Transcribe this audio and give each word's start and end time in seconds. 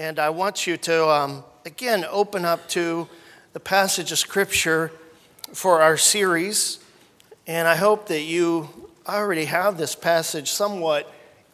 And 0.00 0.20
I 0.20 0.30
want 0.30 0.64
you 0.64 0.76
to, 0.76 1.08
um, 1.08 1.44
again, 1.66 2.06
open 2.08 2.44
up 2.44 2.68
to 2.68 3.08
the 3.52 3.58
passage 3.58 4.12
of 4.12 4.18
Scripture 4.18 4.92
for 5.52 5.82
our 5.82 5.96
series. 5.96 6.78
And 7.48 7.66
I 7.66 7.74
hope 7.74 8.06
that 8.06 8.20
you 8.20 8.68
already 9.08 9.46
have 9.46 9.76
this 9.76 9.96
passage 9.96 10.52
somewhat 10.52 11.12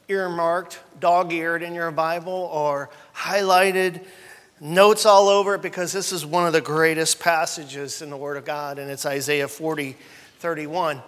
earmarked, 0.09 0.79
dog 1.01 1.33
eared 1.33 1.63
in 1.63 1.75
your 1.75 1.91
Bible, 1.91 2.51
or 2.53 2.91
highlighted, 3.17 4.05
notes 4.61 5.07
all 5.07 5.31
over 5.31 5.55
it, 5.55 5.63
because 5.63 5.95
this 5.95 6.13
is 6.13 6.27
one 6.27 6.47
of 6.47 6.53
the 6.53 6.61
greatest 6.61 7.21
passages 7.21 8.03
in 8.03 8.11
the 8.11 8.17
Word 8.17 8.37
of 8.37 8.45
God, 8.45 8.79
and 8.79 8.91
it's 8.91 9.07
Isaiah 9.07 9.49
40 9.49 9.97
31. 10.41 11.01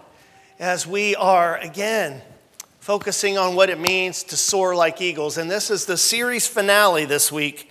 As 0.58 0.86
we 0.86 1.14
are, 1.16 1.58
again, 1.58 2.22
focusing 2.86 3.36
on 3.36 3.56
what 3.56 3.68
it 3.68 3.80
means 3.80 4.22
to 4.22 4.36
soar 4.36 4.72
like 4.72 5.00
eagles. 5.00 5.38
And 5.38 5.50
this 5.50 5.72
is 5.72 5.86
the 5.86 5.96
series 5.96 6.46
finale 6.46 7.04
this 7.04 7.32
week. 7.32 7.68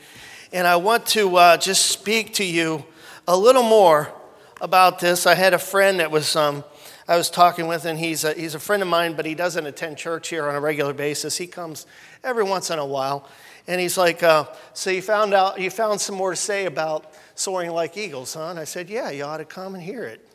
And 0.52 0.68
I 0.68 0.76
want 0.76 1.06
to 1.06 1.38
uh, 1.38 1.56
just 1.56 1.86
speak 1.86 2.34
to 2.34 2.44
you 2.44 2.84
a 3.26 3.38
little 3.38 3.64
more 3.64 4.12
about 4.60 5.00
this. 5.00 5.26
I 5.26 5.34
had 5.36 5.54
a 5.54 5.58
friend 5.58 6.02
that 6.02 6.12
was. 6.12 6.36
Um, 6.36 6.66
I 7.08 7.16
was 7.16 7.30
talking 7.30 7.68
with, 7.68 7.86
and 7.86 7.98
he's 7.98 8.26
a, 8.26 8.34
he's 8.34 8.56
a 8.56 8.60
friend 8.60 8.84
of 8.84 8.90
mine, 8.90 9.14
but 9.14 9.26
he 9.26 9.36
doesn't 9.36 9.66
attend 9.66 9.96
church 9.96 10.28
here 10.30 10.50
on 10.50 10.56
a 10.56 10.60
regular 10.60 10.92
basis. 10.92 11.38
He 11.38 11.48
comes 11.48 11.86
every 12.22 12.44
once 12.44 12.70
in 12.70 12.80
a 12.80 12.86
while, 12.86 13.30
and 13.68 13.80
he's 13.80 13.98
like, 13.98 14.22
uh, 14.22 14.46
"So 14.74 14.90
you 14.90 15.02
found 15.02 15.34
out 15.34 15.62
you 15.62 15.70
found 15.70 16.02
some 16.02 16.16
more 16.16 16.32
to 16.32 16.36
say 16.36 16.66
about 16.66 17.14
soaring 17.36 17.72
like 17.72 17.96
eagles, 17.96 18.34
huh?" 18.34 18.48
And 18.50 18.60
I 18.60 18.66
said, 18.66 18.90
"Yeah, 18.90 19.12
you 19.12 19.24
ought 19.24 19.38
to 19.38 19.46
come 19.46 19.76
and 19.76 19.84
hear 19.84 20.04
it." 20.04 20.28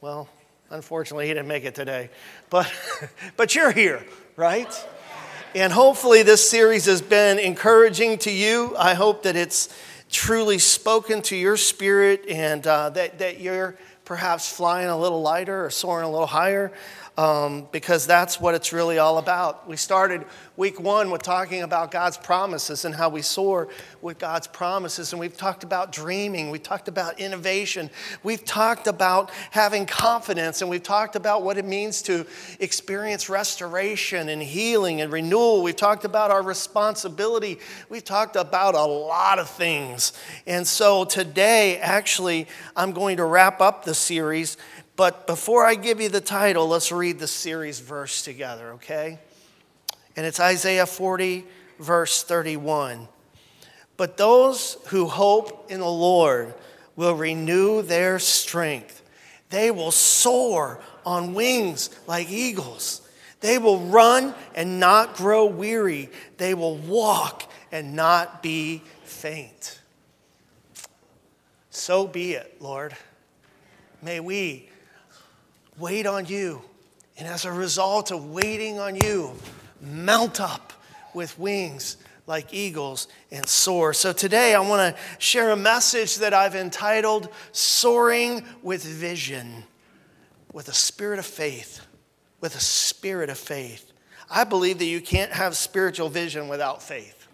Well, 0.00 0.28
Unfortunately, 0.70 1.26
he 1.26 1.34
didn't 1.34 1.48
make 1.48 1.64
it 1.64 1.74
today. 1.74 2.10
But, 2.48 2.72
but 3.36 3.54
you're 3.56 3.72
here, 3.72 4.04
right? 4.36 4.72
And 5.52 5.72
hopefully, 5.72 6.22
this 6.22 6.48
series 6.48 6.86
has 6.86 7.02
been 7.02 7.40
encouraging 7.40 8.18
to 8.18 8.30
you. 8.30 8.76
I 8.78 8.94
hope 8.94 9.24
that 9.24 9.34
it's 9.34 9.68
truly 10.12 10.58
spoken 10.58 11.22
to 11.22 11.36
your 11.36 11.56
spirit 11.56 12.24
and 12.28 12.64
uh, 12.66 12.90
that, 12.90 13.18
that 13.18 13.40
you're 13.40 13.76
perhaps 14.04 14.50
flying 14.52 14.88
a 14.88 14.96
little 14.96 15.22
lighter 15.22 15.64
or 15.64 15.70
soaring 15.70 16.04
a 16.06 16.10
little 16.10 16.26
higher 16.26 16.72
um, 17.20 17.68
because 17.70 18.06
that's 18.06 18.40
what 18.40 18.54
it's 18.54 18.72
really 18.72 18.96
all 18.96 19.18
about. 19.18 19.68
We 19.68 19.76
started 19.76 20.24
week 20.56 20.80
one 20.80 21.10
with 21.10 21.22
talking 21.22 21.60
about 21.60 21.90
God's 21.90 22.16
promises 22.16 22.86
and 22.86 22.94
how 22.94 23.10
we 23.10 23.20
soar 23.20 23.68
with 24.00 24.18
God's 24.18 24.46
promises. 24.46 25.12
And 25.12 25.20
we've 25.20 25.36
talked 25.36 25.62
about 25.62 25.92
dreaming, 25.92 26.48
we've 26.48 26.62
talked 26.62 26.88
about 26.88 27.20
innovation, 27.20 27.90
we've 28.22 28.42
talked 28.42 28.86
about 28.86 29.30
having 29.50 29.84
confidence, 29.84 30.62
and 30.62 30.70
we've 30.70 30.82
talked 30.82 31.14
about 31.14 31.42
what 31.42 31.58
it 31.58 31.66
means 31.66 32.00
to 32.02 32.24
experience 32.58 33.28
restoration 33.28 34.30
and 34.30 34.42
healing 34.42 35.02
and 35.02 35.12
renewal. 35.12 35.62
We've 35.62 35.76
talked 35.76 36.06
about 36.06 36.30
our 36.30 36.42
responsibility, 36.42 37.58
we've 37.90 38.02
talked 38.02 38.36
about 38.36 38.74
a 38.74 38.84
lot 38.84 39.38
of 39.38 39.50
things. 39.50 40.14
And 40.46 40.66
so 40.66 41.04
today, 41.04 41.76
actually, 41.80 42.46
I'm 42.74 42.92
going 42.92 43.18
to 43.18 43.26
wrap 43.26 43.60
up 43.60 43.84
the 43.84 43.94
series 43.94 44.56
but 45.00 45.26
before 45.26 45.64
I 45.64 45.76
give 45.76 45.98
you 45.98 46.10
the 46.10 46.20
title, 46.20 46.68
let's 46.68 46.92
read 46.92 47.18
the 47.18 47.26
series 47.26 47.80
verse 47.80 48.20
together, 48.20 48.72
okay? 48.72 49.18
And 50.14 50.26
it's 50.26 50.38
Isaiah 50.38 50.84
40, 50.84 51.46
verse 51.78 52.22
31. 52.22 53.08
But 53.96 54.18
those 54.18 54.76
who 54.88 55.06
hope 55.06 55.70
in 55.72 55.80
the 55.80 55.88
Lord 55.88 56.52
will 56.96 57.14
renew 57.14 57.80
their 57.80 58.18
strength. 58.18 59.00
They 59.48 59.70
will 59.70 59.90
soar 59.90 60.82
on 61.06 61.32
wings 61.32 61.88
like 62.06 62.28
eagles. 62.28 63.00
They 63.40 63.56
will 63.56 63.78
run 63.78 64.34
and 64.54 64.78
not 64.78 65.16
grow 65.16 65.46
weary. 65.46 66.10
They 66.36 66.52
will 66.52 66.76
walk 66.76 67.50
and 67.72 67.96
not 67.96 68.42
be 68.42 68.82
faint. 69.04 69.80
So 71.70 72.06
be 72.06 72.32
it, 72.32 72.60
Lord. 72.60 72.94
May 74.02 74.20
we 74.20 74.66
wait 75.80 76.06
on 76.06 76.26
you. 76.26 76.62
And 77.18 77.26
as 77.26 77.44
a 77.44 77.52
result 77.52 78.10
of 78.10 78.30
waiting 78.30 78.78
on 78.78 78.94
you, 78.96 79.32
mount 79.80 80.40
up 80.40 80.72
with 81.14 81.38
wings 81.38 81.96
like 82.26 82.54
eagles 82.54 83.08
and 83.32 83.46
soar. 83.48 83.92
So 83.92 84.12
today 84.12 84.54
I 84.54 84.60
want 84.60 84.94
to 84.94 85.02
share 85.18 85.50
a 85.50 85.56
message 85.56 86.18
that 86.18 86.32
I've 86.32 86.54
entitled 86.54 87.28
Soaring 87.52 88.44
with 88.62 88.84
Vision, 88.84 89.64
with 90.52 90.68
a 90.68 90.74
spirit 90.74 91.18
of 91.18 91.26
faith. 91.26 91.84
With 92.40 92.54
a 92.54 92.60
spirit 92.60 93.28
of 93.28 93.36
faith. 93.36 93.92
I 94.30 94.44
believe 94.44 94.78
that 94.78 94.86
you 94.86 95.00
can't 95.00 95.32
have 95.32 95.56
spiritual 95.56 96.08
vision 96.08 96.48
without 96.48 96.82
faith. 96.82 97.26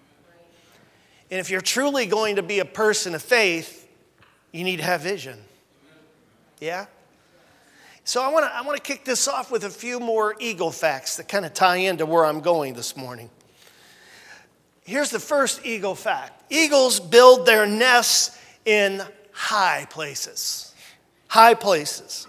And 1.31 1.39
if 1.39 1.51
you're 1.51 1.61
truly 1.61 2.06
going 2.06 2.37
to 2.37 2.43
be 2.43 2.61
a 2.61 2.65
person 2.65 3.15
of 3.15 3.23
faith, 3.23 3.87
you 4.53 4.65
need 4.65 4.79
to 4.79 4.85
have 4.85 5.03
vision. 5.03 5.39
Yeah? 6.61 6.87
So 8.06 8.22
I 8.22 8.28
want 8.28 8.47
to 8.47 8.55
I 8.55 8.62
want 8.62 8.77
to 8.77 8.83
kick 8.83 9.05
this 9.05 9.27
off 9.27 9.50
with 9.50 9.65
a 9.65 9.69
few 9.69 9.99
more 9.99 10.37
eagle 10.39 10.71
facts 10.71 11.17
that 11.17 11.27
kind 11.27 11.44
of 11.44 11.53
tie 11.53 11.78
into 11.78 12.06
where 12.06 12.25
I'm 12.25 12.39
going 12.39 12.75
this 12.75 12.97
morning. 12.97 13.28
Here's 14.84 15.11
the 15.11 15.19
first 15.19 15.67
eagle 15.67 15.97
fact. 15.97 16.44
Eagles 16.49 17.00
build 17.00 17.47
their 17.47 17.67
nests 17.67 18.39
in 18.65 19.03
high 19.33 19.89
places. 19.91 20.72
High 21.27 21.55
places. 21.55 22.28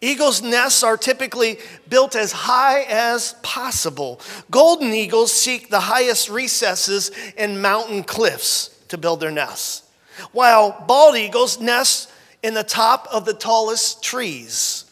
Eagles' 0.00 0.42
nests 0.42 0.84
are 0.84 0.96
typically 0.96 1.58
built 1.88 2.14
as 2.14 2.30
high 2.30 2.82
as 2.82 3.34
possible. 3.42 4.20
Golden 4.48 4.92
eagles 4.92 5.32
seek 5.32 5.70
the 5.70 5.80
highest 5.80 6.30
recesses 6.30 7.10
in 7.36 7.60
mountain 7.60 8.04
cliffs 8.04 8.68
to 8.86 8.96
build 8.96 9.18
their 9.18 9.32
nests, 9.32 9.82
while 10.30 10.84
bald 10.86 11.16
eagles 11.16 11.60
nest 11.60 12.12
in 12.44 12.54
the 12.54 12.62
top 12.62 13.08
of 13.10 13.24
the 13.24 13.34
tallest 13.34 14.04
trees. 14.04 14.84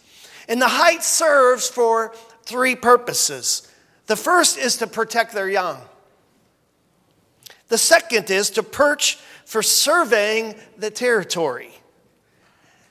And 0.48 0.60
the 0.60 0.68
height 0.68 1.02
serves 1.02 1.68
for 1.68 2.14
three 2.44 2.74
purposes. 2.74 3.70
The 4.06 4.16
first 4.16 4.58
is 4.58 4.78
to 4.78 4.86
protect 4.86 5.32
their 5.32 5.48
young. 5.48 5.78
The 7.68 7.78
second 7.78 8.30
is 8.30 8.50
to 8.50 8.62
perch 8.62 9.16
for 9.44 9.62
surveying 9.62 10.54
the 10.78 10.90
territory. 10.90 11.70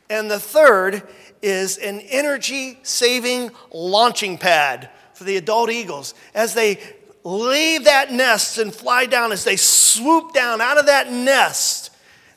And 0.10 0.30
the 0.30 0.40
third 0.40 1.04
is 1.42 1.78
an 1.78 2.00
energy 2.02 2.80
saving 2.84 3.52
launching 3.72 4.38
pad 4.38 4.90
for 5.14 5.24
the 5.24 5.38
adult 5.38 5.70
eagles 5.70 6.14
as 6.34 6.54
they 6.54 6.80
leave 7.24 7.84
that 7.86 8.12
nest 8.12 8.58
and 8.58 8.74
fly 8.74 9.06
down, 9.06 9.32
as 9.32 9.44
they 9.44 9.58
swoop 9.58 10.34
down 10.34 10.62
out 10.62 10.78
of 10.78 10.86
that 10.86 11.12
nest. 11.12 11.92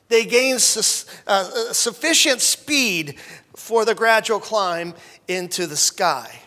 They 0.08 0.24
gain 0.24 0.58
su- 0.58 1.08
uh, 1.26 1.72
sufficient 1.72 2.40
speed 2.40 3.16
for 3.60 3.84
the 3.84 3.94
gradual 3.94 4.40
climb 4.40 4.94
into 5.28 5.66
the 5.66 5.76
sky. 5.76 6.40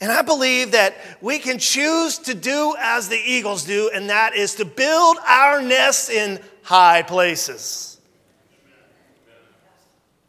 And 0.00 0.10
I 0.10 0.22
believe 0.22 0.72
that 0.72 0.96
we 1.20 1.38
can 1.38 1.58
choose 1.58 2.18
to 2.18 2.34
do 2.34 2.74
as 2.78 3.08
the 3.08 3.18
eagles 3.18 3.64
do, 3.64 3.90
and 3.94 4.10
that 4.10 4.34
is 4.34 4.54
to 4.56 4.64
build 4.64 5.18
our 5.26 5.60
nests 5.60 6.08
in 6.08 6.40
high 6.62 7.02
places. 7.02 8.00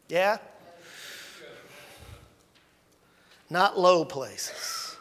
Yeah? 0.08 0.38
Not 3.50 3.78
low 3.78 4.04
places. 4.04 4.96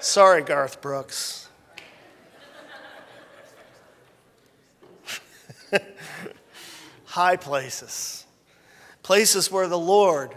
Sorry, 0.00 0.42
Garth 0.42 0.80
Brooks. 0.80 1.48
high 7.04 7.36
places. 7.36 8.17
Places 9.08 9.50
where 9.50 9.68
the 9.68 9.78
Lord 9.78 10.34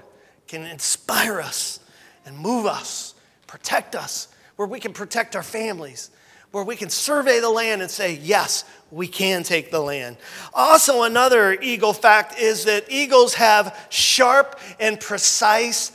can 0.47 0.65
inspire 0.65 1.41
us 1.41 1.81
and 2.25 2.37
move 2.37 2.65
us, 2.65 3.15
protect 3.45 3.97
us, 3.97 4.29
where 4.55 4.65
we 4.65 4.79
can 4.79 4.93
protect 4.93 5.35
our 5.35 5.43
families, 5.43 6.09
where 6.51 6.63
we 6.63 6.77
can 6.77 6.89
survey 6.89 7.41
the 7.41 7.49
land 7.49 7.81
and 7.81 7.91
say, 7.91 8.13
yes, 8.13 8.63
we 8.89 9.09
can 9.09 9.43
take 9.43 9.71
the 9.71 9.81
land. 9.81 10.15
Also, 10.53 11.03
another 11.03 11.51
eagle 11.61 11.91
fact 11.91 12.39
is 12.39 12.63
that 12.63 12.85
eagles 12.87 13.33
have 13.33 13.77
sharp 13.89 14.57
and 14.79 15.01
precise 15.01 15.91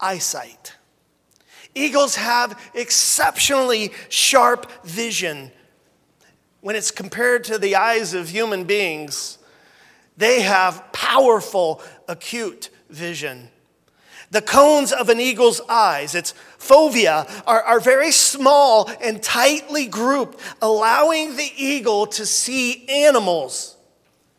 eyesight. 0.00 0.74
Eagles 1.74 2.16
have 2.16 2.58
exceptionally 2.72 3.92
sharp 4.08 4.72
vision. 4.86 5.52
When 6.62 6.76
it's 6.76 6.90
compared 6.90 7.44
to 7.44 7.58
the 7.58 7.76
eyes 7.76 8.14
of 8.14 8.30
human 8.30 8.64
beings, 8.64 9.36
they 10.16 10.40
have 10.40 10.82
powerful, 10.92 11.82
acute 12.08 12.70
vision. 12.90 13.50
The 14.30 14.42
cones 14.42 14.92
of 14.92 15.08
an 15.08 15.20
eagle's 15.20 15.60
eyes, 15.68 16.14
its 16.14 16.34
fovea, 16.58 17.30
are, 17.46 17.62
are 17.62 17.80
very 17.80 18.10
small 18.10 18.90
and 19.00 19.22
tightly 19.22 19.86
grouped, 19.86 20.40
allowing 20.60 21.36
the 21.36 21.50
eagle 21.56 22.06
to 22.08 22.26
see 22.26 22.88
animals 22.88 23.76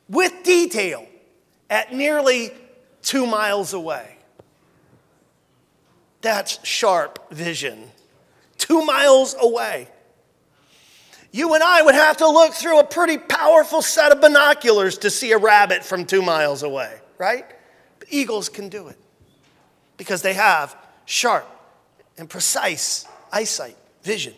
with 0.10 0.44
detail 0.44 1.06
at 1.70 1.94
nearly 1.94 2.52
two 3.02 3.26
miles 3.26 3.74
away. 3.74 4.18
That's 6.22 6.66
sharp 6.66 7.32
vision. 7.32 7.92
Two 8.58 8.84
miles 8.84 9.36
away. 9.40 9.88
you 11.32 11.54
and 11.54 11.64
I 11.64 11.82
would 11.82 11.96
have 11.96 12.18
to 12.18 12.30
look 12.30 12.54
through 12.54 12.80
a 12.80 12.84
pretty 12.84 13.18
powerful 13.18 13.82
set 13.82 14.12
of 14.12 14.20
binoculars 14.20 14.98
to 15.00 15.10
see 15.10 15.32
a 15.32 15.38
rabbit 15.38 15.86
from 15.86 16.06
two 16.06 16.22
miles 16.22 16.64
away, 16.64 17.00
right? 17.18 17.46
But 18.08 18.14
eagles 18.14 18.50
can 18.50 18.70
do 18.70 18.88
it 18.88 18.98
because 19.98 20.22
they 20.22 20.34
have 20.34 20.76
sharp 21.06 21.48
and 22.18 22.30
precise 22.30 23.06
eyesight, 23.32 23.78
vision. 24.04 24.34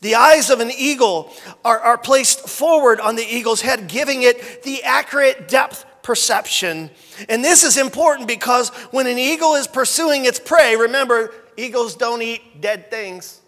The 0.00 0.14
eyes 0.14 0.50
of 0.50 0.60
an 0.60 0.70
eagle 0.70 1.32
are, 1.64 1.80
are 1.80 1.98
placed 1.98 2.48
forward 2.48 3.00
on 3.00 3.16
the 3.16 3.24
eagle's 3.24 3.60
head, 3.60 3.88
giving 3.88 4.22
it 4.22 4.62
the 4.62 4.82
accurate 4.84 5.48
depth 5.48 5.84
perception. 6.02 6.90
And 7.28 7.44
this 7.44 7.64
is 7.64 7.76
important 7.76 8.28
because 8.28 8.68
when 8.90 9.06
an 9.06 9.18
eagle 9.18 9.54
is 9.54 9.66
pursuing 9.66 10.24
its 10.24 10.38
prey, 10.38 10.76
remember, 10.76 11.34
eagles 11.56 11.96
don't 11.96 12.22
eat 12.22 12.60
dead 12.60 12.90
things, 12.90 13.40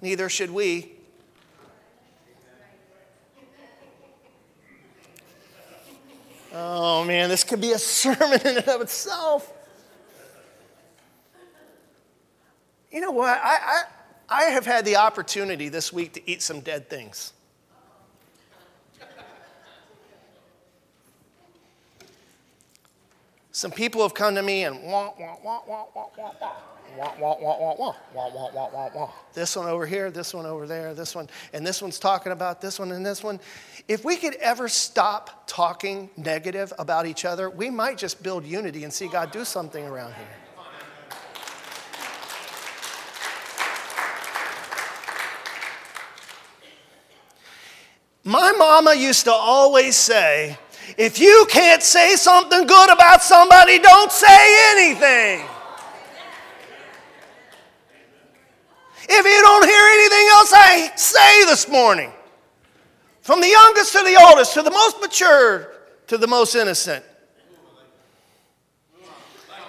neither 0.00 0.28
should 0.28 0.50
we. 0.50 0.95
Oh 6.58 7.04
man, 7.04 7.28
this 7.28 7.44
could 7.44 7.60
be 7.60 7.72
a 7.72 7.78
sermon 7.78 8.40
in 8.40 8.56
and 8.56 8.68
of 8.68 8.80
itself. 8.80 9.52
You 12.90 13.02
know 13.02 13.10
what? 13.10 13.38
I, 13.42 13.58
I, 13.60 13.82
I 14.28 14.42
have 14.44 14.64
had 14.64 14.86
the 14.86 14.96
opportunity 14.96 15.68
this 15.68 15.92
week 15.92 16.14
to 16.14 16.30
eat 16.30 16.40
some 16.40 16.60
dead 16.60 16.88
things. 16.88 17.34
Some 23.56 23.70
people 23.70 24.02
have 24.02 24.12
come 24.12 24.34
to 24.34 24.42
me 24.42 24.64
and 24.64 24.82
wah, 24.82 25.14
wah, 25.18 25.34
wah, 25.42 25.60
wah, 25.66 25.84
wah, 25.94 26.06
wah, 26.18 26.30
wah. 26.38 26.52
Wah, 26.98 27.14
wah, 27.18 27.36
wah, 27.40 27.58
wah, 27.58 27.74
wah, 27.78 27.94
wah, 28.14 28.28
wah, 28.34 28.50
wah, 28.52 28.68
wah, 28.70 28.90
wah. 28.94 29.10
This 29.32 29.56
one 29.56 29.66
over 29.66 29.86
here, 29.86 30.10
this 30.10 30.34
one 30.34 30.44
over 30.44 30.66
there, 30.66 30.92
this 30.92 31.14
one, 31.14 31.26
and 31.54 31.66
this 31.66 31.80
one's 31.80 31.98
talking 31.98 32.32
about 32.32 32.60
this 32.60 32.78
one 32.78 32.92
and 32.92 33.04
this 33.04 33.22
one. 33.22 33.40
If 33.88 34.04
we 34.04 34.16
could 34.16 34.34
ever 34.34 34.68
stop 34.68 35.44
talking 35.46 36.10
negative 36.18 36.70
about 36.78 37.06
each 37.06 37.24
other, 37.24 37.48
we 37.48 37.70
might 37.70 37.96
just 37.96 38.22
build 38.22 38.44
unity 38.44 38.84
and 38.84 38.92
see 38.92 39.08
God 39.08 39.32
do 39.32 39.42
something 39.42 39.86
around 39.86 40.12
here. 40.12 40.26
My 48.22 48.52
mama 48.52 48.92
used 48.94 49.24
to 49.24 49.32
always 49.32 49.96
say, 49.96 50.58
if 50.96 51.18
you 51.18 51.46
can't 51.50 51.82
say 51.82 52.16
something 52.16 52.66
good 52.66 52.92
about 52.92 53.22
somebody, 53.22 53.78
don't 53.78 54.12
say 54.12 54.72
anything. 54.72 55.46
If 59.08 59.24
you 59.24 59.40
don't 59.42 59.64
hear 59.64 59.86
anything 60.00 60.28
else 60.32 60.52
I 60.52 60.90
say 60.96 61.44
this 61.44 61.68
morning, 61.68 62.10
from 63.20 63.40
the 63.40 63.48
youngest 63.48 63.92
to 63.92 63.98
the 63.98 64.16
oldest, 64.20 64.54
to 64.54 64.62
the 64.62 64.70
most 64.70 65.00
mature 65.00 65.72
to 66.08 66.18
the 66.18 66.26
most 66.26 66.54
innocent. 66.54 67.04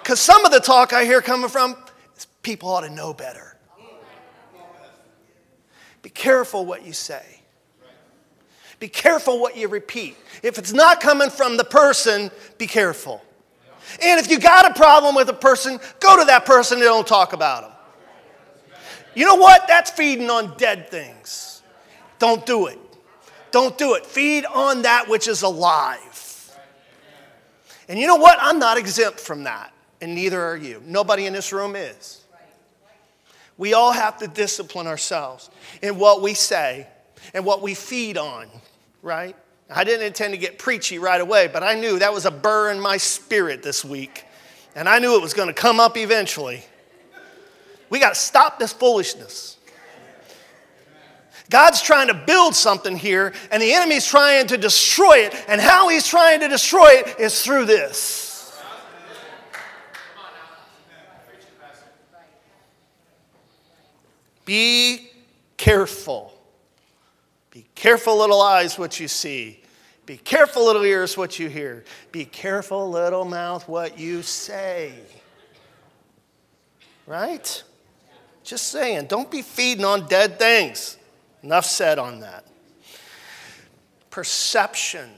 Because 0.02 0.20
some 0.20 0.44
of 0.44 0.52
the 0.52 0.60
talk 0.60 0.92
I 0.92 1.04
hear 1.04 1.20
coming 1.20 1.48
from 1.48 1.76
people 2.42 2.68
ought 2.70 2.82
to 2.82 2.90
know 2.90 3.12
better. 3.12 3.56
Be 6.02 6.10
careful 6.10 6.64
what 6.64 6.86
you 6.86 6.92
say. 6.92 7.37
Be 8.78 8.88
careful 8.88 9.40
what 9.40 9.56
you 9.56 9.68
repeat. 9.68 10.16
If 10.42 10.58
it's 10.58 10.72
not 10.72 11.00
coming 11.00 11.30
from 11.30 11.56
the 11.56 11.64
person, 11.64 12.30
be 12.58 12.66
careful. 12.66 13.22
And 14.02 14.20
if 14.20 14.30
you 14.30 14.38
got 14.38 14.70
a 14.70 14.74
problem 14.74 15.14
with 15.14 15.28
a 15.28 15.34
person, 15.34 15.80
go 16.00 16.18
to 16.18 16.24
that 16.26 16.44
person 16.44 16.78
and 16.78 16.84
don't 16.84 17.06
talk 17.06 17.32
about 17.32 17.62
them. 17.62 17.72
You 19.14 19.24
know 19.24 19.34
what? 19.34 19.66
That's 19.66 19.90
feeding 19.90 20.30
on 20.30 20.56
dead 20.56 20.90
things. 20.90 21.62
Don't 22.18 22.44
do 22.46 22.66
it. 22.66 22.78
Don't 23.50 23.76
do 23.78 23.94
it. 23.94 24.06
Feed 24.06 24.44
on 24.44 24.82
that 24.82 25.08
which 25.08 25.26
is 25.26 25.42
alive. 25.42 26.56
And 27.88 27.98
you 27.98 28.06
know 28.06 28.16
what? 28.16 28.38
I'm 28.40 28.58
not 28.58 28.76
exempt 28.76 29.18
from 29.18 29.44
that, 29.44 29.72
and 30.00 30.14
neither 30.14 30.40
are 30.40 30.56
you. 30.56 30.82
Nobody 30.84 31.26
in 31.26 31.32
this 31.32 31.52
room 31.52 31.74
is. 31.74 32.22
We 33.56 33.74
all 33.74 33.92
have 33.92 34.18
to 34.18 34.28
discipline 34.28 34.86
ourselves 34.86 35.50
in 35.82 35.98
what 35.98 36.22
we 36.22 36.34
say 36.34 36.86
and 37.34 37.44
what 37.44 37.62
we 37.62 37.74
feed 37.74 38.16
on 38.16 38.48
right? 39.02 39.36
I 39.70 39.84
didn't 39.84 40.06
intend 40.06 40.32
to 40.32 40.38
get 40.38 40.58
preachy 40.58 40.98
right 40.98 41.20
away, 41.20 41.48
but 41.48 41.62
I 41.62 41.74
knew 41.74 41.98
that 41.98 42.12
was 42.12 42.24
a 42.24 42.30
burr 42.30 42.70
in 42.70 42.80
my 42.80 42.96
spirit 42.96 43.62
this 43.62 43.84
week. 43.84 44.24
And 44.74 44.88
I 44.88 44.98
knew 44.98 45.16
it 45.16 45.22
was 45.22 45.34
going 45.34 45.48
to 45.48 45.54
come 45.54 45.80
up 45.80 45.96
eventually. 45.96 46.64
We 47.90 47.98
got 47.98 48.10
to 48.10 48.20
stop 48.20 48.58
this 48.58 48.72
foolishness. 48.72 49.56
God's 51.50 51.80
trying 51.80 52.08
to 52.08 52.14
build 52.14 52.54
something 52.54 52.96
here, 52.96 53.32
and 53.50 53.62
the 53.62 53.72
enemy's 53.72 54.06
trying 54.06 54.46
to 54.48 54.58
destroy 54.58 55.18
it. 55.18 55.34
And 55.48 55.60
how 55.60 55.88
he's 55.88 56.06
trying 56.06 56.40
to 56.40 56.48
destroy 56.48 56.88
it 56.88 57.18
is 57.18 57.42
through 57.42 57.64
this. 57.64 58.58
Be 64.44 65.10
careful. 65.58 66.37
Careful, 67.78 68.18
little 68.18 68.42
eyes, 68.42 68.76
what 68.76 68.98
you 68.98 69.06
see. 69.06 69.62
Be 70.04 70.16
careful, 70.16 70.66
little 70.66 70.82
ears, 70.82 71.16
what 71.16 71.38
you 71.38 71.48
hear. 71.48 71.84
Be 72.10 72.24
careful, 72.24 72.90
little 72.90 73.24
mouth, 73.24 73.68
what 73.68 73.96
you 73.96 74.22
say. 74.22 74.94
Right? 77.06 77.62
Just 78.42 78.72
saying, 78.72 79.06
don't 79.06 79.30
be 79.30 79.42
feeding 79.42 79.84
on 79.84 80.08
dead 80.08 80.40
things. 80.40 80.96
Enough 81.44 81.66
said 81.66 82.00
on 82.00 82.18
that. 82.18 82.48
Perception. 84.10 85.08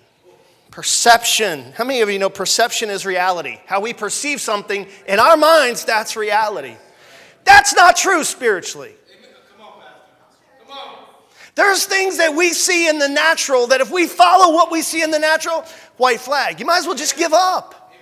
Perception. 0.71 1.73
How 1.73 1.85
many 1.85 2.03
of 2.03 2.11
you 2.11 2.19
know 2.19 2.29
perception 2.29 2.91
is 2.91 3.06
reality? 3.06 3.59
How 3.65 3.81
we 3.81 3.95
perceive 3.95 4.39
something 4.39 4.87
in 5.09 5.19
our 5.19 5.39
minds, 5.39 5.87
that's 5.87 6.15
reality. 6.15 6.77
That's 7.45 7.75
not 7.75 7.97
true 7.97 8.23
spiritually. 8.23 8.93
There's 11.61 11.85
things 11.85 12.17
that 12.17 12.35
we 12.35 12.55
see 12.55 12.89
in 12.89 12.99
the 12.99 13.07
natural 13.07 13.67
that 13.67 13.83
if 13.83 13.91
we 13.91 14.07
follow 14.07 14.55
what 14.55 14.71
we 14.71 14.81
see 14.81 15.03
in 15.03 15.11
the 15.11 15.19
natural, 15.19 15.67
white 15.99 16.19
flag. 16.19 16.59
You 16.59 16.65
might 16.65 16.79
as 16.79 16.87
well 16.87 16.97
just 16.97 17.19
give 17.19 17.35
up. 17.35 17.93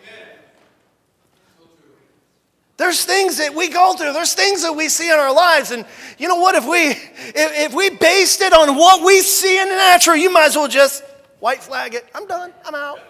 There's 2.76 3.04
things 3.04 3.38
that 3.38 3.52
we 3.52 3.68
go 3.68 3.94
through. 3.94 4.12
There's 4.12 4.34
things 4.34 4.62
that 4.62 4.74
we 4.74 4.88
see 4.88 5.10
in 5.10 5.18
our 5.18 5.34
lives. 5.34 5.72
And 5.72 5.84
you 6.18 6.28
know 6.28 6.36
what? 6.36 6.54
If 6.54 6.68
we 6.68 6.90
if, 6.90 7.34
if 7.34 7.74
we 7.74 7.90
based 7.90 8.42
it 8.42 8.52
on 8.52 8.76
what 8.76 9.04
we 9.04 9.22
see 9.22 9.60
in 9.60 9.68
the 9.68 9.74
natural, 9.74 10.14
you 10.14 10.30
might 10.30 10.46
as 10.46 10.54
well 10.54 10.68
just 10.68 11.02
white 11.40 11.60
flag 11.60 11.94
it. 11.94 12.08
I'm 12.14 12.28
done. 12.28 12.52
I'm 12.64 12.76
out. 12.76 13.00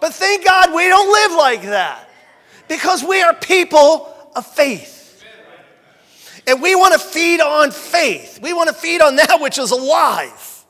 But 0.00 0.14
thank 0.14 0.46
God 0.46 0.74
we 0.74 0.88
don't 0.88 1.12
live 1.12 1.38
like 1.38 1.62
that. 1.64 2.08
Because 2.68 3.04
we 3.04 3.20
are 3.20 3.34
people 3.34 4.30
of 4.34 4.46
faith. 4.46 4.95
And 6.46 6.62
we 6.62 6.74
want 6.74 6.92
to 6.94 6.98
feed 6.98 7.40
on 7.40 7.70
faith. 7.70 8.38
We 8.40 8.52
want 8.52 8.68
to 8.68 8.74
feed 8.74 9.00
on 9.00 9.16
that 9.16 9.40
which 9.40 9.58
is 9.58 9.72
alive. 9.72 10.64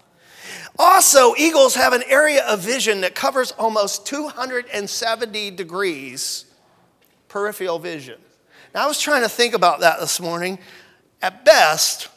Also, 0.79 1.35
eagles 1.37 1.75
have 1.75 1.93
an 1.93 2.03
area 2.07 2.45
of 2.47 2.61
vision 2.61 3.01
that 3.03 3.15
covers 3.15 3.53
almost 3.53 4.07
270 4.07 5.51
degrees 5.53 6.45
peripheral 7.29 7.79
vision. 7.79 8.19
Now, 8.75 8.85
I 8.85 8.87
was 8.87 9.01
trying 9.01 9.23
to 9.23 9.29
think 9.29 9.55
about 9.55 9.81
that 9.81 10.01
this 10.01 10.21
morning. 10.21 10.59
At 11.23 11.45
best, 11.45 12.09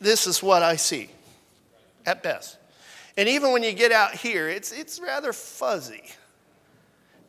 this 0.00 0.26
is 0.26 0.42
what 0.42 0.62
I 0.62 0.76
see. 0.76 1.10
At 2.04 2.22
best. 2.22 2.58
And 3.16 3.28
even 3.28 3.52
when 3.52 3.62
you 3.62 3.72
get 3.72 3.92
out 3.92 4.14
here, 4.14 4.48
it's, 4.48 4.72
it's 4.72 5.00
rather 5.00 5.32
fuzzy. 5.32 6.04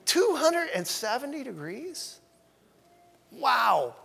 270 0.06 1.44
degrees? 1.44 2.20
Wow. 3.32 3.96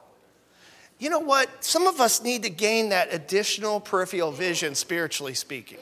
You 1.02 1.10
know 1.10 1.18
what? 1.18 1.64
Some 1.64 1.88
of 1.88 2.00
us 2.00 2.22
need 2.22 2.44
to 2.44 2.48
gain 2.48 2.90
that 2.90 3.12
additional 3.12 3.80
peripheral 3.80 4.30
vision, 4.30 4.76
spiritually 4.76 5.34
speaking. 5.34 5.78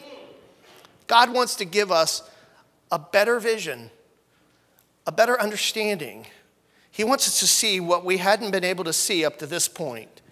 God 1.08 1.34
wants 1.34 1.56
to 1.56 1.66
give 1.66 1.92
us 1.92 2.22
a 2.90 2.98
better 2.98 3.38
vision, 3.38 3.90
a 5.06 5.12
better 5.12 5.38
understanding. 5.38 6.24
He 6.90 7.04
wants 7.04 7.28
us 7.28 7.38
to 7.40 7.46
see 7.46 7.80
what 7.80 8.02
we 8.02 8.16
hadn't 8.16 8.50
been 8.50 8.64
able 8.64 8.84
to 8.84 8.94
see 8.94 9.22
up 9.22 9.38
to 9.40 9.46
this 9.46 9.68
point. 9.68 10.22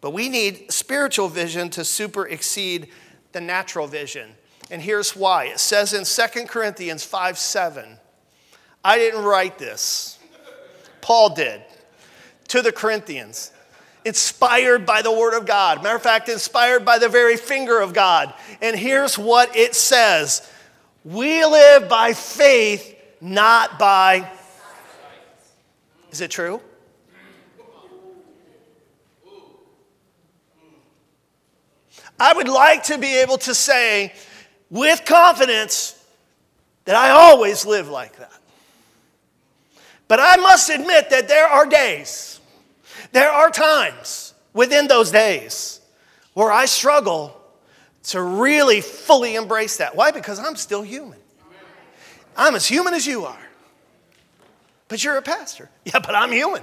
But 0.00 0.12
we 0.12 0.28
need 0.28 0.70
spiritual 0.70 1.28
vision 1.28 1.68
to 1.70 1.84
super 1.84 2.28
exceed 2.28 2.90
the 3.32 3.40
natural 3.40 3.88
vision. 3.88 4.30
And 4.70 4.80
here's 4.80 5.16
why 5.16 5.46
it 5.46 5.58
says 5.58 5.92
in 5.92 6.04
2 6.04 6.46
Corinthians 6.46 7.02
5 7.02 7.36
7, 7.36 7.98
I 8.84 8.96
didn't 8.96 9.24
write 9.24 9.58
this, 9.58 10.20
Paul 11.00 11.34
did 11.34 11.62
to 12.46 12.62
the 12.62 12.70
Corinthians 12.70 13.50
inspired 14.06 14.86
by 14.86 15.02
the 15.02 15.10
Word 15.10 15.36
of 15.36 15.46
God. 15.46 15.82
Matter 15.82 15.96
of 15.96 16.02
fact, 16.02 16.28
inspired 16.28 16.84
by 16.84 16.98
the 16.98 17.08
very 17.08 17.36
finger 17.36 17.80
of 17.80 17.92
God. 17.92 18.32
And 18.62 18.76
here's 18.76 19.18
what 19.18 19.54
it 19.56 19.74
says 19.74 20.48
We 21.04 21.44
live 21.44 21.88
by 21.88 22.12
faith, 22.12 22.96
not 23.20 23.78
by. 23.78 24.30
Is 26.12 26.20
it 26.20 26.30
true? 26.30 26.60
I 32.18 32.32
would 32.32 32.48
like 32.48 32.84
to 32.84 32.96
be 32.96 33.16
able 33.16 33.36
to 33.38 33.54
say 33.54 34.14
with 34.70 35.04
confidence 35.04 36.02
that 36.86 36.96
I 36.96 37.10
always 37.10 37.66
live 37.66 37.88
like 37.88 38.16
that. 38.16 38.32
But 40.08 40.20
I 40.20 40.36
must 40.36 40.70
admit 40.70 41.10
that 41.10 41.28
there 41.28 41.46
are 41.46 41.66
days, 41.66 42.40
there 43.12 43.30
are 43.30 43.50
times 43.50 44.34
within 44.52 44.86
those 44.86 45.10
days 45.10 45.80
where 46.34 46.50
I 46.52 46.66
struggle 46.66 47.40
to 48.04 48.22
really 48.22 48.80
fully 48.80 49.34
embrace 49.34 49.78
that. 49.78 49.96
Why? 49.96 50.10
Because 50.10 50.38
I'm 50.38 50.56
still 50.56 50.82
human. 50.82 51.18
I'm 52.36 52.54
as 52.54 52.66
human 52.66 52.94
as 52.94 53.06
you 53.06 53.24
are. 53.24 53.38
But 54.88 55.02
you're 55.02 55.16
a 55.16 55.22
pastor. 55.22 55.70
Yeah, 55.84 56.00
but 56.00 56.14
I'm 56.14 56.32
human. 56.32 56.62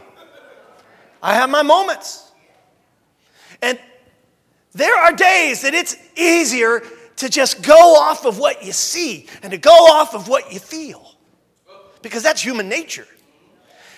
I 1.22 1.36
have 1.36 1.50
my 1.50 1.62
moments. 1.62 2.32
And 3.62 3.80
there 4.74 4.96
are 4.96 5.14
days 5.14 5.62
that 5.62 5.74
it's 5.74 5.96
easier 6.18 6.84
to 7.18 7.30
just 7.30 7.62
go 7.62 7.96
off 7.96 8.26
of 8.26 8.38
what 8.38 8.64
you 8.66 8.74
see 8.74 9.28
and 9.42 9.52
to 9.52 9.58
go 9.58 9.72
off 9.72 10.14
of 10.14 10.28
what 10.28 10.52
you 10.52 10.60
feel 10.60 11.16
because 12.02 12.22
that's 12.22 12.42
human 12.42 12.68
nature. 12.70 13.08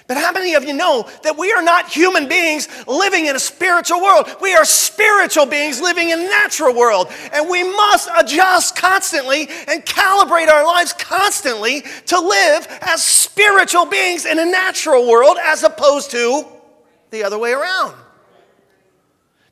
But 0.08 0.18
how 0.18 0.32
many 0.32 0.54
of 0.54 0.64
you 0.64 0.74
know 0.74 1.10
that 1.24 1.36
we 1.36 1.52
are 1.52 1.64
not 1.64 1.90
human 1.90 2.28
beings 2.28 2.68
living 2.88 3.26
in 3.26 3.36
a 3.36 3.40
spiritual 3.40 4.02
world? 4.02 4.28
We 4.40 4.54
are 4.54 4.64
spiritual 4.64 5.48
beings 5.48 5.82
living 5.82 6.10
in 6.10 6.20
a 6.20 6.24
natural 6.24 6.76
world. 6.76 7.08
And 7.34 7.50
we 7.50 7.64
must 7.64 8.10
adjust 8.16 8.76
constantly 8.76 9.48
and 9.68 9.84
calibrate 9.84 10.48
our 10.48 10.64
lives 10.64 10.94
constantly 10.94 11.84
to 12.06 12.20
live 12.20 12.68
as 12.82 13.04
spiritual 13.04 13.88
beings 13.88 14.28
in 14.28 14.38
a 14.38 14.46
natural 14.46 15.10
world 15.10 15.38
as 15.42 15.64
opposed 15.64 16.12
to 16.12 16.46
the 17.10 17.24
other 17.24 17.40
way 17.40 17.52
around. 17.52 17.96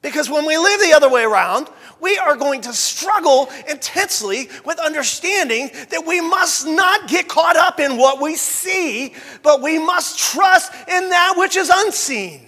Because 0.03 0.29
when 0.29 0.45
we 0.45 0.57
live 0.57 0.81
the 0.81 0.93
other 0.93 1.09
way 1.09 1.23
around, 1.23 1.67
we 2.03 2.17
are 2.17 2.35
going 2.35 2.61
to 2.61 2.73
struggle 2.73 3.49
intensely 3.67 4.49
with 4.65 4.77
understanding 4.77 5.71
that 5.89 6.05
we 6.05 6.19
must 6.19 6.67
not 6.67 7.07
get 7.07 7.29
caught 7.29 7.55
up 7.55 7.79
in 7.79 7.97
what 7.97 8.21
we 8.21 8.35
see, 8.35 9.15
but 9.41 9.61
we 9.61 9.79
must 9.79 10.19
trust 10.19 10.73
in 10.87 11.09
that 11.09 11.35
which 11.37 11.55
is 11.55 11.71
unseen. 11.73 12.45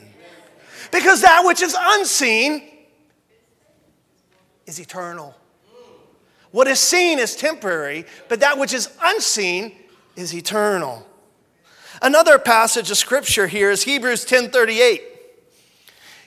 Because 0.92 1.22
that 1.22 1.44
which 1.46 1.62
is 1.62 1.76
unseen 1.80 2.70
is 4.66 4.80
eternal. 4.80 5.34
What 6.52 6.68
is 6.68 6.80
seen 6.80 7.18
is 7.18 7.36
temporary, 7.36 8.06
but 8.28 8.42
that 8.42 8.58
which 8.58 8.74
is 8.74 8.90
unseen 9.02 9.76
is 10.16 10.34
eternal. 10.34 11.08
Another 12.02 12.38
passage 12.38 12.92
of 12.92 12.98
scripture 12.98 13.48
here 13.48 13.72
is 13.72 13.84
Hebrews 13.84 14.26
10:38. 14.26 15.02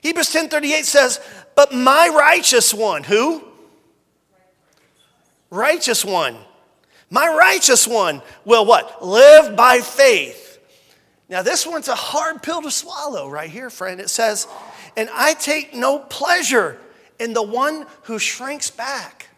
Hebrews 0.02 0.32
10:38 0.32 0.84
says, 0.84 1.20
"But 1.58 1.74
my 1.74 2.08
righteous 2.08 2.72
one, 2.72 3.02
who? 3.02 3.42
Righteous 5.50 6.04
one. 6.04 6.38
My 7.10 7.26
righteous 7.26 7.84
one 7.84 8.22
will 8.44 8.64
what? 8.64 9.04
Live 9.04 9.56
by 9.56 9.80
faith." 9.80 10.60
Now 11.28 11.42
this 11.42 11.66
one's 11.66 11.88
a 11.88 11.96
hard 11.96 12.44
pill 12.44 12.62
to 12.62 12.70
swallow 12.70 13.28
right 13.28 13.50
here, 13.50 13.70
friend. 13.70 14.00
It 14.00 14.08
says, 14.08 14.46
"And 14.96 15.10
I 15.12 15.34
take 15.34 15.74
no 15.74 15.98
pleasure 15.98 16.80
in 17.18 17.32
the 17.32 17.42
one 17.42 17.88
who 18.02 18.20
shrinks 18.20 18.70
back." 18.70 19.28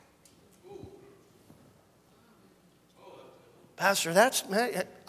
Pastor, 3.76 4.12
that's 4.12 4.42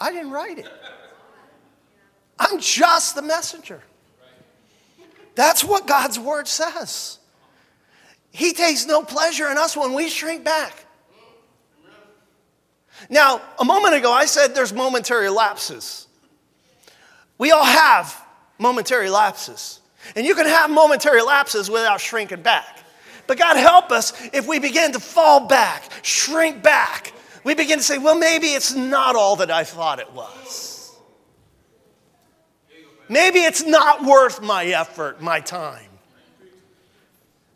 I 0.00 0.12
didn't 0.12 0.30
write 0.30 0.60
it. 0.60 0.72
I'm 2.38 2.58
just 2.58 3.14
the 3.14 3.20
messenger. 3.20 3.82
That's 5.34 5.64
what 5.64 5.86
God's 5.86 6.18
word 6.18 6.46
says. 6.48 7.18
He 8.30 8.52
takes 8.52 8.86
no 8.86 9.02
pleasure 9.02 9.48
in 9.50 9.58
us 9.58 9.76
when 9.76 9.92
we 9.92 10.08
shrink 10.08 10.44
back. 10.44 10.86
Now, 13.10 13.42
a 13.58 13.64
moment 13.64 13.94
ago, 13.94 14.12
I 14.12 14.26
said 14.26 14.54
there's 14.54 14.72
momentary 14.72 15.28
lapses. 15.28 16.06
We 17.38 17.50
all 17.50 17.64
have 17.64 18.16
momentary 18.58 19.10
lapses. 19.10 19.80
And 20.16 20.26
you 20.26 20.34
can 20.34 20.46
have 20.46 20.70
momentary 20.70 21.22
lapses 21.22 21.70
without 21.70 22.00
shrinking 22.00 22.42
back. 22.42 22.78
But 23.26 23.38
God 23.38 23.56
help 23.56 23.92
us 23.92 24.12
if 24.32 24.46
we 24.46 24.58
begin 24.58 24.92
to 24.92 25.00
fall 25.00 25.46
back, 25.46 25.84
shrink 26.02 26.62
back. 26.62 27.12
We 27.44 27.54
begin 27.54 27.78
to 27.78 27.84
say, 27.84 27.98
well, 27.98 28.16
maybe 28.16 28.48
it's 28.48 28.74
not 28.74 29.16
all 29.16 29.36
that 29.36 29.50
I 29.50 29.64
thought 29.64 29.98
it 29.98 30.12
was. 30.12 30.71
Maybe 33.08 33.40
it's 33.40 33.64
not 33.64 34.04
worth 34.04 34.42
my 34.42 34.64
effort, 34.66 35.20
my 35.20 35.40
time. 35.40 35.86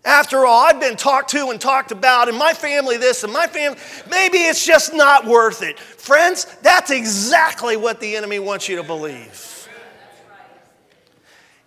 After 0.04 0.46
all, 0.46 0.66
I've 0.66 0.78
been 0.78 0.96
talked 0.96 1.30
to 1.30 1.48
and 1.48 1.60
talked 1.60 1.90
about, 1.90 2.28
and 2.28 2.38
my 2.38 2.52
family 2.52 2.96
this 2.96 3.24
and 3.24 3.32
my 3.32 3.48
family, 3.48 3.78
maybe 4.08 4.38
it's 4.38 4.64
just 4.64 4.94
not 4.94 5.26
worth 5.26 5.62
it. 5.62 5.80
Friends, 5.80 6.44
that's 6.62 6.92
exactly 6.92 7.76
what 7.76 7.98
the 8.00 8.14
enemy 8.14 8.38
wants 8.38 8.68
you 8.68 8.76
to 8.76 8.84
believe. 8.84 9.68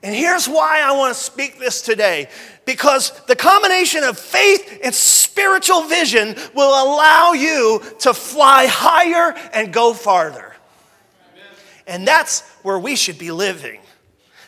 And 0.02 0.16
here's 0.16 0.48
why 0.48 0.80
I 0.82 0.94
want 0.94 1.14
to 1.14 1.22
speak 1.22 1.60
this 1.60 1.82
today 1.82 2.30
because 2.66 3.12
the 3.26 3.36
combination 3.36 4.04
of 4.04 4.18
faith 4.18 4.80
and 4.84 4.96
spiritual 4.96 5.82
vision 5.84 6.36
will 6.56 6.70
allow 6.70 7.34
you 7.34 7.82
to 8.00 8.14
fly 8.14 8.68
higher 8.68 9.36
and 9.52 9.74
go 9.74 9.94
farther. 9.94 10.56
And 11.88 12.08
that's 12.08 12.49
where 12.64 12.80
we 12.80 12.96
should 12.96 13.18
be 13.18 13.32
living. 13.32 13.80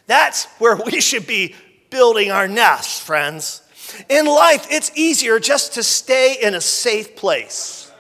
That's 0.08 0.46
where 0.60 0.76
we 0.76 1.02
should 1.02 1.28
be 1.28 1.56
building 1.90 2.32
our 2.32 2.48
nests, 2.48 3.00
friends. 3.00 3.62
In 4.10 4.26
life, 4.26 4.68
it's 4.70 4.92
easier 4.96 5.40
just 5.40 5.74
to 5.74 5.84
stay 5.84 6.38
in 6.42 6.54
a 6.54 6.62
safe 6.62 7.16
place. 7.16 7.92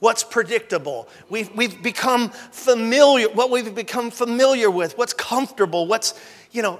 What's 0.00 0.22
predictable? 0.22 1.08
We've, 1.28 1.50
we've 1.56 1.82
become 1.82 2.30
familiar, 2.30 3.28
what 3.28 3.50
we've 3.50 3.74
become 3.74 4.10
familiar 4.10 4.70
with, 4.70 4.96
what's 4.96 5.12
comfortable, 5.12 5.86
what's, 5.86 6.14
you 6.52 6.62
know, 6.62 6.78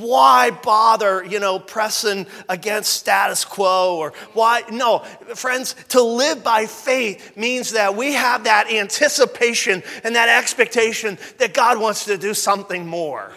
why 0.00 0.50
bother, 0.50 1.24
you 1.24 1.38
know, 1.38 1.58
pressing 1.58 2.26
against 2.48 2.92
status 2.92 3.44
quo 3.44 3.96
or 3.96 4.12
why? 4.32 4.62
No, 4.70 5.00
friends, 5.34 5.74
to 5.90 6.02
live 6.02 6.42
by 6.42 6.66
faith 6.66 7.36
means 7.36 7.72
that 7.72 7.96
we 7.96 8.14
have 8.14 8.44
that 8.44 8.70
anticipation 8.72 9.82
and 10.02 10.16
that 10.16 10.28
expectation 10.28 11.18
that 11.38 11.54
God 11.54 11.78
wants 11.78 12.06
to 12.06 12.18
do 12.18 12.34
something 12.34 12.86
more. 12.86 13.32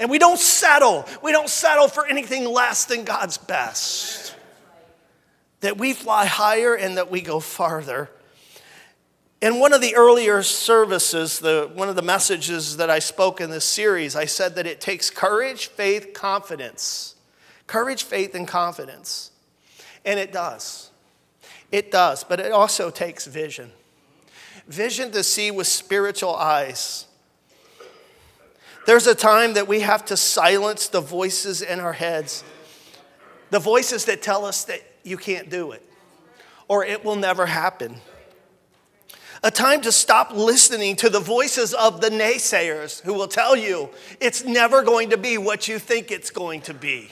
And 0.00 0.10
we 0.10 0.18
don't 0.18 0.38
settle. 0.38 1.06
We 1.22 1.32
don't 1.32 1.48
settle 1.48 1.88
for 1.88 2.06
anything 2.06 2.44
less 2.44 2.86
than 2.86 3.04
God's 3.04 3.38
best. 3.38 4.34
That 5.60 5.78
we 5.78 5.92
fly 5.92 6.26
higher 6.26 6.74
and 6.74 6.96
that 6.96 7.10
we 7.10 7.20
go 7.20 7.40
farther. 7.40 8.10
In 9.44 9.60
one 9.60 9.74
of 9.74 9.82
the 9.82 9.94
earlier 9.94 10.42
services, 10.42 11.38
the, 11.38 11.70
one 11.74 11.90
of 11.90 11.96
the 11.96 12.02
messages 12.02 12.78
that 12.78 12.88
I 12.88 12.98
spoke 12.98 13.42
in 13.42 13.50
this 13.50 13.66
series, 13.66 14.16
I 14.16 14.24
said 14.24 14.54
that 14.54 14.66
it 14.66 14.80
takes 14.80 15.10
courage, 15.10 15.66
faith, 15.66 16.14
confidence. 16.14 17.14
Courage, 17.66 18.04
faith, 18.04 18.34
and 18.34 18.48
confidence. 18.48 19.32
And 20.02 20.18
it 20.18 20.32
does. 20.32 20.90
It 21.70 21.90
does, 21.90 22.24
but 22.24 22.40
it 22.40 22.52
also 22.52 22.88
takes 22.88 23.26
vision. 23.26 23.70
Vision 24.66 25.10
to 25.10 25.22
see 25.22 25.50
with 25.50 25.66
spiritual 25.66 26.34
eyes. 26.34 27.06
There's 28.86 29.06
a 29.06 29.14
time 29.14 29.52
that 29.52 29.68
we 29.68 29.80
have 29.80 30.06
to 30.06 30.16
silence 30.16 30.88
the 30.88 31.02
voices 31.02 31.60
in 31.60 31.80
our 31.80 31.92
heads, 31.92 32.44
the 33.50 33.58
voices 33.58 34.06
that 34.06 34.22
tell 34.22 34.46
us 34.46 34.64
that 34.64 34.80
you 35.02 35.18
can't 35.18 35.50
do 35.50 35.72
it 35.72 35.86
or 36.66 36.82
it 36.82 37.04
will 37.04 37.16
never 37.16 37.44
happen 37.44 38.00
a 39.44 39.50
time 39.50 39.82
to 39.82 39.92
stop 39.92 40.32
listening 40.32 40.96
to 40.96 41.10
the 41.10 41.20
voices 41.20 41.74
of 41.74 42.00
the 42.00 42.08
naysayers 42.08 43.02
who 43.02 43.12
will 43.12 43.28
tell 43.28 43.54
you 43.54 43.90
it's 44.18 44.42
never 44.42 44.82
going 44.82 45.10
to 45.10 45.18
be 45.18 45.36
what 45.36 45.68
you 45.68 45.78
think 45.78 46.10
it's 46.10 46.30
going 46.30 46.62
to 46.62 46.72
be. 46.72 47.10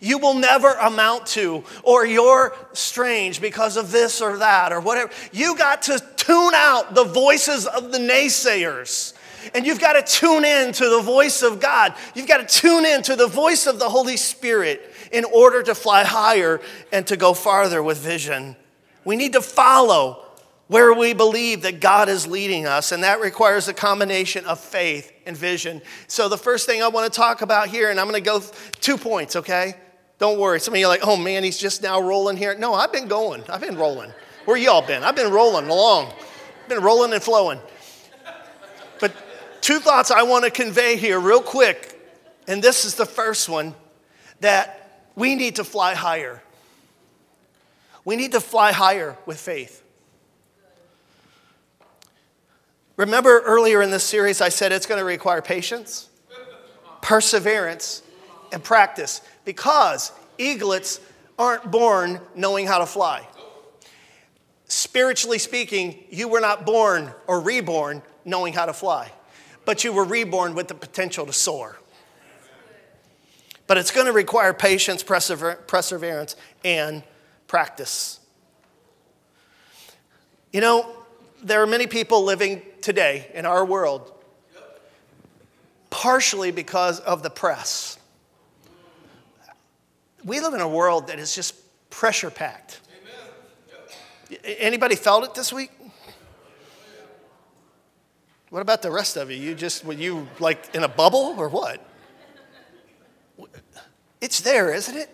You 0.00 0.16
will 0.16 0.32
never 0.32 0.70
amount 0.72 1.26
to, 1.28 1.62
or 1.82 2.06
you're 2.06 2.56
strange 2.72 3.42
because 3.42 3.76
of 3.76 3.92
this 3.92 4.22
or 4.22 4.38
that, 4.38 4.72
or 4.72 4.80
whatever. 4.80 5.12
You 5.30 5.56
got 5.56 5.82
to 5.82 6.02
tune 6.16 6.54
out 6.54 6.94
the 6.94 7.04
voices 7.04 7.66
of 7.66 7.92
the 7.92 7.98
naysayers. 7.98 9.12
And 9.54 9.66
you've 9.66 9.80
got 9.80 9.92
to 9.92 10.02
tune 10.02 10.44
in 10.44 10.72
to 10.72 10.88
the 10.88 11.02
voice 11.02 11.42
of 11.42 11.60
God. 11.60 11.94
You've 12.14 12.28
got 12.28 12.48
to 12.48 12.60
tune 12.60 12.86
in 12.86 13.02
to 13.02 13.14
the 13.14 13.28
voice 13.28 13.66
of 13.66 13.78
the 13.78 13.88
Holy 13.90 14.16
Spirit 14.16 14.90
in 15.12 15.24
order 15.24 15.62
to 15.62 15.74
fly 15.74 16.02
higher 16.02 16.62
and 16.92 17.06
to 17.08 17.16
go 17.16 17.34
farther 17.34 17.82
with 17.82 17.98
vision. 17.98 18.56
We 19.04 19.16
need 19.16 19.34
to 19.34 19.42
follow 19.42 20.25
where 20.68 20.92
we 20.92 21.12
believe 21.12 21.62
that 21.62 21.80
God 21.80 22.08
is 22.08 22.26
leading 22.26 22.66
us, 22.66 22.90
and 22.90 23.04
that 23.04 23.20
requires 23.20 23.68
a 23.68 23.74
combination 23.74 24.44
of 24.46 24.58
faith 24.58 25.12
and 25.24 25.36
vision. 25.36 25.80
So, 26.08 26.28
the 26.28 26.38
first 26.38 26.66
thing 26.66 26.82
I 26.82 26.88
want 26.88 27.12
to 27.12 27.16
talk 27.16 27.42
about 27.42 27.68
here, 27.68 27.90
and 27.90 28.00
I'm 28.00 28.08
going 28.08 28.22
to 28.22 28.28
go 28.28 28.42
two 28.80 28.96
points, 28.96 29.36
okay? 29.36 29.74
Don't 30.18 30.38
worry. 30.38 30.60
Some 30.60 30.74
of 30.74 30.80
you 30.80 30.86
are 30.86 30.88
like, 30.88 31.06
oh 31.06 31.16
man, 31.16 31.44
he's 31.44 31.58
just 31.58 31.82
now 31.82 32.00
rolling 32.00 32.36
here. 32.36 32.56
No, 32.56 32.74
I've 32.74 32.92
been 32.92 33.06
going, 33.06 33.44
I've 33.48 33.60
been 33.60 33.76
rolling. 33.76 34.12
Where 34.46 34.56
y'all 34.56 34.86
been? 34.86 35.02
I've 35.02 35.16
been 35.16 35.32
rolling 35.32 35.68
along, 35.68 36.12
been 36.68 36.82
rolling 36.82 37.12
and 37.12 37.22
flowing. 37.22 37.60
But 38.98 39.12
two 39.60 39.78
thoughts 39.78 40.10
I 40.10 40.22
want 40.22 40.44
to 40.44 40.50
convey 40.50 40.96
here, 40.96 41.20
real 41.20 41.42
quick, 41.42 42.00
and 42.48 42.62
this 42.62 42.84
is 42.84 42.94
the 42.94 43.06
first 43.06 43.48
one 43.48 43.74
that 44.40 45.04
we 45.14 45.34
need 45.34 45.56
to 45.56 45.64
fly 45.64 45.94
higher. 45.94 46.42
We 48.04 48.16
need 48.16 48.32
to 48.32 48.40
fly 48.40 48.72
higher 48.72 49.18
with 49.26 49.38
faith. 49.38 49.82
Remember 52.96 53.40
earlier 53.40 53.82
in 53.82 53.90
this 53.90 54.04
series, 54.04 54.40
I 54.40 54.48
said 54.48 54.72
it's 54.72 54.86
going 54.86 54.98
to 54.98 55.04
require 55.04 55.42
patience, 55.42 56.08
perseverance, 57.02 58.02
and 58.52 58.64
practice 58.64 59.20
because 59.44 60.12
eaglets 60.38 61.00
aren't 61.38 61.70
born 61.70 62.20
knowing 62.34 62.66
how 62.66 62.78
to 62.78 62.86
fly. 62.86 63.26
Spiritually 64.68 65.38
speaking, 65.38 66.04
you 66.10 66.26
were 66.26 66.40
not 66.40 66.64
born 66.64 67.12
or 67.26 67.40
reborn 67.40 68.02
knowing 68.24 68.52
how 68.52 68.64
to 68.66 68.72
fly, 68.72 69.12
but 69.64 69.84
you 69.84 69.92
were 69.92 70.04
reborn 70.04 70.54
with 70.54 70.68
the 70.68 70.74
potential 70.74 71.26
to 71.26 71.32
soar. 71.32 71.78
But 73.66 73.76
it's 73.76 73.90
going 73.90 74.06
to 74.06 74.12
require 74.12 74.54
patience, 74.54 75.02
persever- 75.02 75.56
perseverance, 75.66 76.34
and 76.64 77.02
practice. 77.46 78.20
You 80.52 80.60
know, 80.60 80.96
there 81.42 81.62
are 81.62 81.66
many 81.66 81.86
people 81.86 82.24
living 82.24 82.62
today 82.82 83.30
in 83.34 83.46
our 83.46 83.64
world 83.64 84.12
partially 85.90 86.50
because 86.50 87.00
of 87.00 87.22
the 87.22 87.30
press. 87.30 87.98
We 90.24 90.40
live 90.40 90.52
in 90.52 90.60
a 90.60 90.68
world 90.68 91.06
that 91.06 91.18
is 91.18 91.34
just 91.34 91.54
pressure 91.88 92.30
packed. 92.30 92.80
Anybody 94.44 94.94
felt 94.94 95.24
it 95.24 95.34
this 95.34 95.52
week? 95.52 95.70
What 98.50 98.60
about 98.60 98.82
the 98.82 98.90
rest 98.90 99.16
of 99.16 99.30
you? 99.30 99.36
You 99.36 99.54
just, 99.54 99.84
were 99.84 99.94
you 99.94 100.28
like 100.38 100.74
in 100.74 100.82
a 100.84 100.88
bubble 100.88 101.34
or 101.38 101.48
what? 101.48 101.82
It's 104.20 104.40
there, 104.40 104.74
isn't 104.74 104.96
it? 104.96 105.10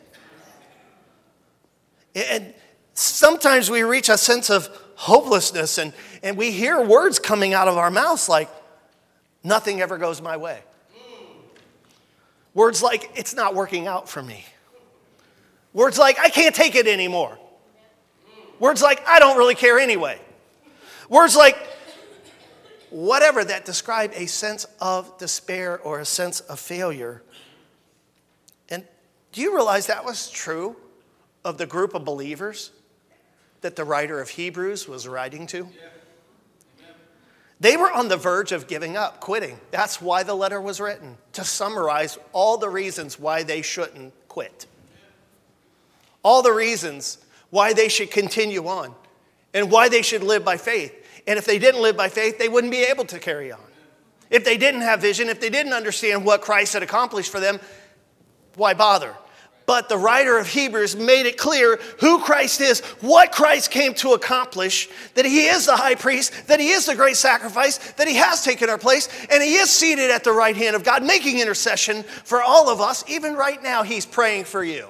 And 2.14 2.54
sometimes 2.94 3.70
we 3.70 3.82
reach 3.82 4.08
a 4.08 4.18
sense 4.18 4.50
of 4.50 4.68
hopelessness 4.96 5.78
and, 5.78 5.92
and 6.22 6.36
we 6.36 6.50
hear 6.50 6.80
words 6.80 7.18
coming 7.18 7.54
out 7.54 7.68
of 7.68 7.76
our 7.76 7.90
mouths 7.90 8.28
like, 8.28 8.48
nothing 9.42 9.80
ever 9.80 9.98
goes 9.98 10.22
my 10.22 10.36
way. 10.36 10.60
Words 12.54 12.82
like, 12.82 13.10
it's 13.14 13.34
not 13.34 13.54
working 13.54 13.86
out 13.86 14.08
for 14.08 14.22
me. 14.22 14.44
Words 15.72 15.98
like, 15.98 16.18
I 16.18 16.28
can't 16.28 16.54
take 16.54 16.74
it 16.74 16.86
anymore. 16.86 17.38
Words 18.58 18.82
like, 18.82 19.06
I 19.08 19.18
don't 19.18 19.38
really 19.38 19.54
care 19.54 19.78
anyway. 19.78 20.20
Words 21.08 21.34
like, 21.34 21.56
whatever 22.90 23.42
that 23.42 23.64
describe 23.64 24.12
a 24.14 24.26
sense 24.26 24.66
of 24.80 25.16
despair 25.18 25.80
or 25.80 26.00
a 26.00 26.04
sense 26.04 26.40
of 26.40 26.60
failure. 26.60 27.22
And 28.68 28.84
do 29.32 29.40
you 29.40 29.54
realize 29.54 29.86
that 29.86 30.04
was 30.04 30.30
true 30.30 30.76
of 31.44 31.56
the 31.56 31.66
group 31.66 31.94
of 31.94 32.04
believers 32.04 32.70
that 33.62 33.76
the 33.76 33.84
writer 33.84 34.20
of 34.20 34.28
Hebrews 34.28 34.86
was 34.86 35.08
writing 35.08 35.46
to? 35.48 35.68
They 37.62 37.76
were 37.76 37.92
on 37.92 38.08
the 38.08 38.16
verge 38.16 38.50
of 38.50 38.66
giving 38.66 38.96
up, 38.96 39.20
quitting. 39.20 39.56
That's 39.70 40.02
why 40.02 40.24
the 40.24 40.34
letter 40.34 40.60
was 40.60 40.80
written, 40.80 41.16
to 41.34 41.44
summarize 41.44 42.18
all 42.32 42.58
the 42.58 42.68
reasons 42.68 43.20
why 43.20 43.44
they 43.44 43.62
shouldn't 43.62 44.12
quit. 44.26 44.66
All 46.24 46.42
the 46.42 46.50
reasons 46.50 47.18
why 47.50 47.72
they 47.72 47.88
should 47.88 48.10
continue 48.10 48.66
on 48.66 48.92
and 49.54 49.70
why 49.70 49.88
they 49.88 50.02
should 50.02 50.24
live 50.24 50.44
by 50.44 50.56
faith. 50.56 50.92
And 51.24 51.38
if 51.38 51.44
they 51.44 51.60
didn't 51.60 51.82
live 51.82 51.96
by 51.96 52.08
faith, 52.08 52.36
they 52.36 52.48
wouldn't 52.48 52.72
be 52.72 52.82
able 52.82 53.04
to 53.04 53.20
carry 53.20 53.52
on. 53.52 53.60
If 54.28 54.44
they 54.44 54.56
didn't 54.56 54.80
have 54.80 55.00
vision, 55.00 55.28
if 55.28 55.40
they 55.40 55.50
didn't 55.50 55.72
understand 55.72 56.24
what 56.24 56.40
Christ 56.40 56.72
had 56.72 56.82
accomplished 56.82 57.30
for 57.30 57.38
them, 57.38 57.60
why 58.56 58.74
bother? 58.74 59.14
But 59.66 59.88
the 59.88 59.96
writer 59.96 60.38
of 60.38 60.46
Hebrews 60.46 60.96
made 60.96 61.26
it 61.26 61.36
clear 61.36 61.78
who 62.00 62.20
Christ 62.20 62.60
is, 62.60 62.80
what 63.00 63.32
Christ 63.32 63.70
came 63.70 63.94
to 63.94 64.12
accomplish, 64.12 64.88
that 65.14 65.24
he 65.24 65.46
is 65.46 65.66
the 65.66 65.76
high 65.76 65.94
priest, 65.94 66.48
that 66.48 66.60
he 66.60 66.70
is 66.70 66.86
the 66.86 66.96
great 66.96 67.16
sacrifice, 67.16 67.78
that 67.92 68.08
he 68.08 68.14
has 68.14 68.42
taken 68.42 68.68
our 68.68 68.78
place, 68.78 69.08
and 69.30 69.42
he 69.42 69.54
is 69.54 69.70
seated 69.70 70.10
at 70.10 70.24
the 70.24 70.32
right 70.32 70.56
hand 70.56 70.74
of 70.74 70.84
God, 70.84 71.04
making 71.04 71.38
intercession 71.38 72.02
for 72.02 72.42
all 72.42 72.68
of 72.68 72.80
us. 72.80 73.04
Even 73.08 73.34
right 73.34 73.62
now, 73.62 73.82
he's 73.82 74.06
praying 74.06 74.44
for 74.44 74.64
you. 74.64 74.88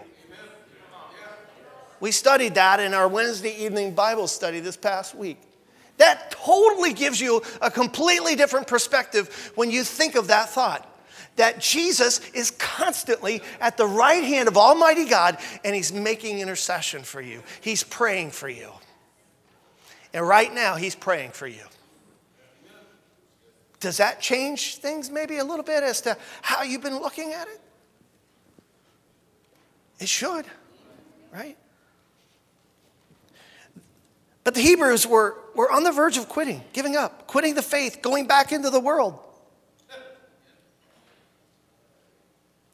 We 2.01 2.11
studied 2.11 2.55
that 2.57 2.81
in 2.81 2.95
our 2.95 3.07
Wednesday 3.07 3.55
evening 3.65 3.95
Bible 3.95 4.27
study 4.27 4.59
this 4.59 4.77
past 4.77 5.15
week. 5.15 5.39
That 5.99 6.33
totally 6.33 6.95
gives 6.95 7.21
you 7.21 7.43
a 7.61 7.71
completely 7.71 8.35
different 8.35 8.67
perspective 8.67 9.53
when 9.55 9.71
you 9.71 9.85
think 9.85 10.17
of 10.17 10.29
that 10.29 10.49
thought 10.49 10.89
that 11.37 11.61
Jesus 11.61 12.21
is 12.33 12.51
constantly 12.53 13.43
at 13.61 13.77
the 13.77 13.87
right 13.87 14.23
hand 14.23 14.49
of 14.49 14.57
Almighty 14.57 15.07
God 15.07 15.39
and 15.65 15.75
He's 15.75 15.93
making 15.93 16.41
intercession 16.41 17.03
for 17.03 17.21
you. 17.21 17.43
He's 17.61 17.83
praying 17.83 18.33
for 18.33 18.49
you. 18.49 18.71
And 20.13 20.27
right 20.27 20.53
now, 20.53 20.77
He's 20.77 20.95
praying 20.95 21.31
for 21.31 21.47
you. 21.47 21.63
Does 23.81 23.97
that 23.97 24.21
change 24.21 24.77
things 24.77 25.11
maybe 25.11 25.39
a 25.39 25.45
little 25.45 25.65
bit 25.65 25.83
as 25.83 26.03
to 26.03 26.17
how 26.41 26.63
you've 26.63 26.83
been 26.83 27.01
looking 27.01 27.33
at 27.33 27.49
it? 27.49 27.61
It 29.99 30.09
should, 30.09 30.47
right? 31.33 31.57
But 34.45 34.55
the 34.55 34.61
Hebrews 34.61 35.07
were, 35.07 35.37
were 35.55 35.71
on 35.71 35.85
the 35.85 35.93
verge 35.93 36.17
of 36.17 36.29
quitting, 36.29 36.63
giving 36.73 36.97
up, 36.97 37.27
quitting 37.27 37.55
the 37.55 37.63
faith, 37.63 38.03
going 38.03 38.27
back 38.27 38.53
into 38.53 38.71
the 38.71 38.81
world. 38.81 39.19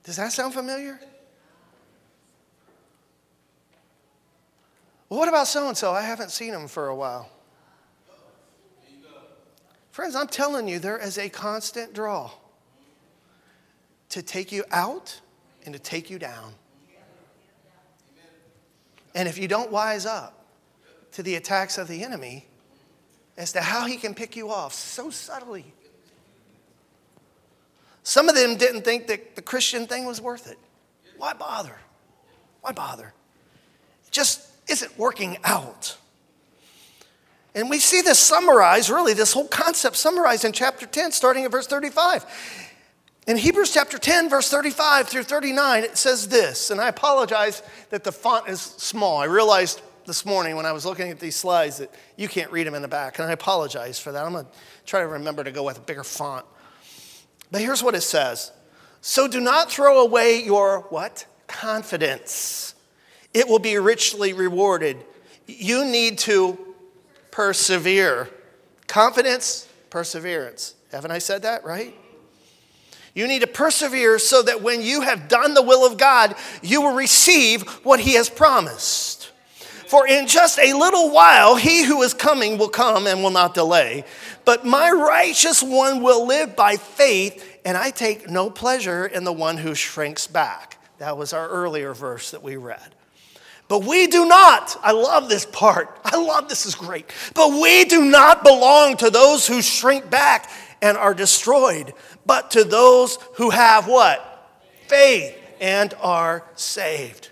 Does 0.09 0.17
that 0.17 0.33
sound 0.33 0.55
familiar? 0.55 0.99
Well, 5.11 5.21
what 5.21 5.29
about 5.29 5.49
so 5.49 5.69
and 5.69 5.77
so? 5.77 5.93
I 5.93 6.01
haven't 6.01 6.31
seen 6.31 6.55
him 6.55 6.67
for 6.67 6.89
a 6.89 6.97
while. 6.97 7.29
Friends, 9.91 10.15
I'm 10.15 10.29
telling 10.29 10.67
you, 10.67 10.79
there 10.79 10.97
is 10.97 11.19
a 11.19 11.29
constant 11.29 11.93
draw 11.93 12.31
to 14.09 14.23
take 14.23 14.51
you 14.51 14.65
out 14.71 15.21
and 15.67 15.75
to 15.75 15.79
take 15.79 16.09
you 16.09 16.19
down. 16.19 16.55
And 19.15 19.29
if 19.29 19.37
you 19.37 19.47
don't 19.47 19.71
wise 19.71 20.07
up 20.07 20.43
to 21.13 21.23
the 21.23 21.35
attacks 21.35 21.77
of 21.77 21.87
the 21.87 22.03
enemy 22.03 22.47
as 23.37 23.53
to 23.53 23.61
how 23.61 23.85
he 23.85 23.99
can 23.99 24.15
pick 24.15 24.37
you 24.37 24.49
off 24.49 24.73
so 24.73 25.11
subtly, 25.11 25.75
some 28.03 28.29
of 28.29 28.35
them 28.35 28.57
didn't 28.57 28.83
think 28.83 29.07
that 29.09 29.37
the 29.37 29.43
Christian 29.43 29.87
thing 29.87 30.05
was 30.05 30.21
worth 30.21 30.51
it. 30.51 30.59
Why 31.17 31.33
bother? 31.33 31.77
Why 32.61 32.73
bother? 32.73 33.13
It 34.07 34.13
just 34.13 34.47
isn't 34.69 34.99
working 34.99 35.39
out. 35.45 35.97
And 37.55 37.69
we 37.69 37.79
see 37.79 38.03
this 38.03 38.19
summarized, 38.19 38.89
really, 38.89 39.15
this 39.15 39.33
whole 39.33 39.49
concept 39.49 39.97
summarized 39.97 40.45
in 40.45 40.53
chapter 40.53 40.87
10, 40.87 41.13
starting 41.13 41.45
at 41.45 41.51
verse 41.51 41.67
35. 41.67 42.25
In 43.27 43.37
Hebrews 43.37 43.73
chapter 43.73 43.99
10, 43.99 44.31
verse 44.31 44.49
35 44.49 45.09
through 45.09 45.25
39, 45.25 45.85
it 45.85 45.99
says 45.99 46.29
this, 46.29 46.71
and 46.71 46.81
I 46.81 46.89
apologize 46.89 47.63
that 47.91 48.05
the 48.05 48.13
font 48.13 48.49
is 48.49 48.61
small. 48.61 49.19
I 49.19 49.25
realized 49.25 49.83
this 50.07 50.25
morning 50.25 50.57
when 50.57 50.65
I 50.65 50.73
was 50.73 50.87
looking 50.87 51.11
at 51.11 51.21
these 51.21 51.37
slides 51.37 51.77
that 51.79 51.93
you 52.17 52.29
can't 52.29 52.51
read 52.51 52.67
them 52.67 52.75
in 52.75 52.81
the 52.81 52.89
back, 52.89 53.19
and 53.19 53.29
I 53.29 53.33
apologize 53.33 53.99
for 53.99 54.13
that. 54.13 54.25
I'm 54.25 54.33
going 54.33 54.47
to 54.47 54.51
try 54.87 55.01
to 55.01 55.07
remember 55.07 55.45
to 55.45 55.51
go 55.51 55.63
with 55.63 55.77
a 55.77 55.83
bigger 55.83 56.05
font. 56.05 56.47
But 57.51 57.61
here's 57.61 57.83
what 57.83 57.95
it 57.95 58.03
says 58.03 58.53
So 59.01 59.29
do 59.29 59.41
not 59.41 59.71
throw 59.71 60.01
away 60.03 60.43
your 60.43 60.81
what? 60.91 61.27
Confidence. 61.47 62.75
It 63.35 63.49
will 63.49 63.59
be 63.59 63.77
richly 63.79 64.33
rewarded. 64.33 64.97
You 65.47 65.85
need 65.85 66.19
to 66.21 66.59
persevere. 67.31 68.29
Confidence, 68.87 69.69
perseverance. 69.91 70.75
Haven't 70.93 71.11
I 71.11 71.19
said 71.19 71.43
that 71.43 71.65
right? 71.65 71.95
You 73.15 73.27
need 73.27 73.41
to 73.41 73.49
persevere 73.49 74.19
so 74.19 74.43
that 74.43 74.63
when 74.63 74.81
you 74.81 75.01
have 75.01 75.29
done 75.29 75.55
the 75.55 75.63
will 75.63 75.85
of 75.85 75.99
God, 75.99 76.37
you 76.63 76.83
will 76.83 76.95
receive 76.95 77.63
what 77.85 77.99
He 78.01 78.15
has 78.15 78.31
promised. 78.31 79.18
For 79.89 80.07
in 80.07 80.27
just 80.27 80.59
a 80.59 80.75
little 80.75 81.11
while, 81.11 81.57
He 81.57 81.83
who 81.83 82.03
is 82.03 82.13
coming 82.13 82.59
will 82.59 82.69
come 82.69 83.07
and 83.07 83.23
will 83.23 83.31
not 83.31 83.55
delay. 83.55 84.05
But 84.45 84.67
my 84.67 84.91
righteous 84.91 85.63
one 85.63 86.03
will 86.03 86.27
live 86.27 86.55
by 86.55 86.77
faith, 86.77 87.43
and 87.65 87.75
I 87.75 87.89
take 87.89 88.29
no 88.29 88.51
pleasure 88.51 89.07
in 89.07 89.25
the 89.25 89.33
one 89.33 89.57
who 89.57 89.75
shrinks 89.75 90.27
back. 90.27 90.79
That 90.99 91.17
was 91.17 91.33
our 91.33 91.49
earlier 91.49 91.95
verse 91.95 92.33
that 92.33 92.43
we 92.43 92.57
read. 92.57 92.95
But 93.69 93.85
we 93.85 94.09
do 94.09 94.27
not, 94.27 94.77
I 94.83 94.93
love 94.93 95.31
this 95.31 95.47
part. 95.47 95.99
I 96.05 96.17
love 96.17 96.51
this 96.51 96.67
is 96.67 96.75
great. 96.75 97.11
But 97.33 97.53
we 97.53 97.87
do 97.87 98.05
not 98.05 98.45
belong 98.45 98.99
to 98.99 99.09
those 99.09 99.47
who 99.47 99.63
shrink 99.63 100.11
back 100.11 100.51
and 100.83 100.99
are 100.99 101.15
destroyed, 101.15 101.95
but 102.27 102.51
to 102.51 102.63
those 102.63 103.19
who 103.37 103.49
have 103.49 103.89
what? 103.89 104.51
Faith 104.87 105.35
and 105.61 105.95
are 106.03 106.45
saved. 106.57 107.28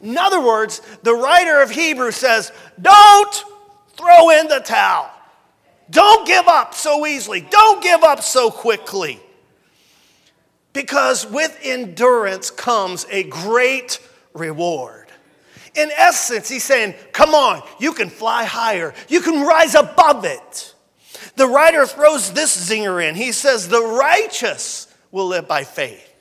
In 0.00 0.16
other 0.18 0.40
words, 0.40 0.80
the 1.02 1.14
writer 1.14 1.62
of 1.62 1.70
Hebrews 1.70 2.16
says, 2.16 2.52
don't 2.80 3.44
throw 3.96 4.30
in 4.30 4.48
the 4.48 4.60
towel. 4.60 5.10
Don't 5.90 6.26
give 6.26 6.48
up 6.48 6.74
so 6.74 7.06
easily. 7.06 7.40
Don't 7.40 7.82
give 7.82 8.02
up 8.02 8.22
so 8.22 8.50
quickly. 8.50 9.20
Because 10.72 11.26
with 11.26 11.58
endurance 11.62 12.50
comes 12.50 13.06
a 13.10 13.22
great 13.24 13.98
reward. 14.34 15.06
In 15.74 15.90
essence, 15.96 16.48
he's 16.48 16.64
saying, 16.64 16.94
Come 17.12 17.34
on, 17.34 17.62
you 17.78 17.92
can 17.92 18.10
fly 18.10 18.44
higher, 18.44 18.94
you 19.08 19.20
can 19.20 19.46
rise 19.46 19.74
above 19.74 20.24
it. 20.24 20.74
The 21.36 21.46
writer 21.46 21.86
throws 21.86 22.32
this 22.32 22.56
zinger 22.68 23.06
in. 23.06 23.14
He 23.14 23.32
says, 23.32 23.68
The 23.68 23.82
righteous 23.82 24.92
will 25.10 25.28
live 25.28 25.46
by 25.46 25.64
faith. 25.64 26.15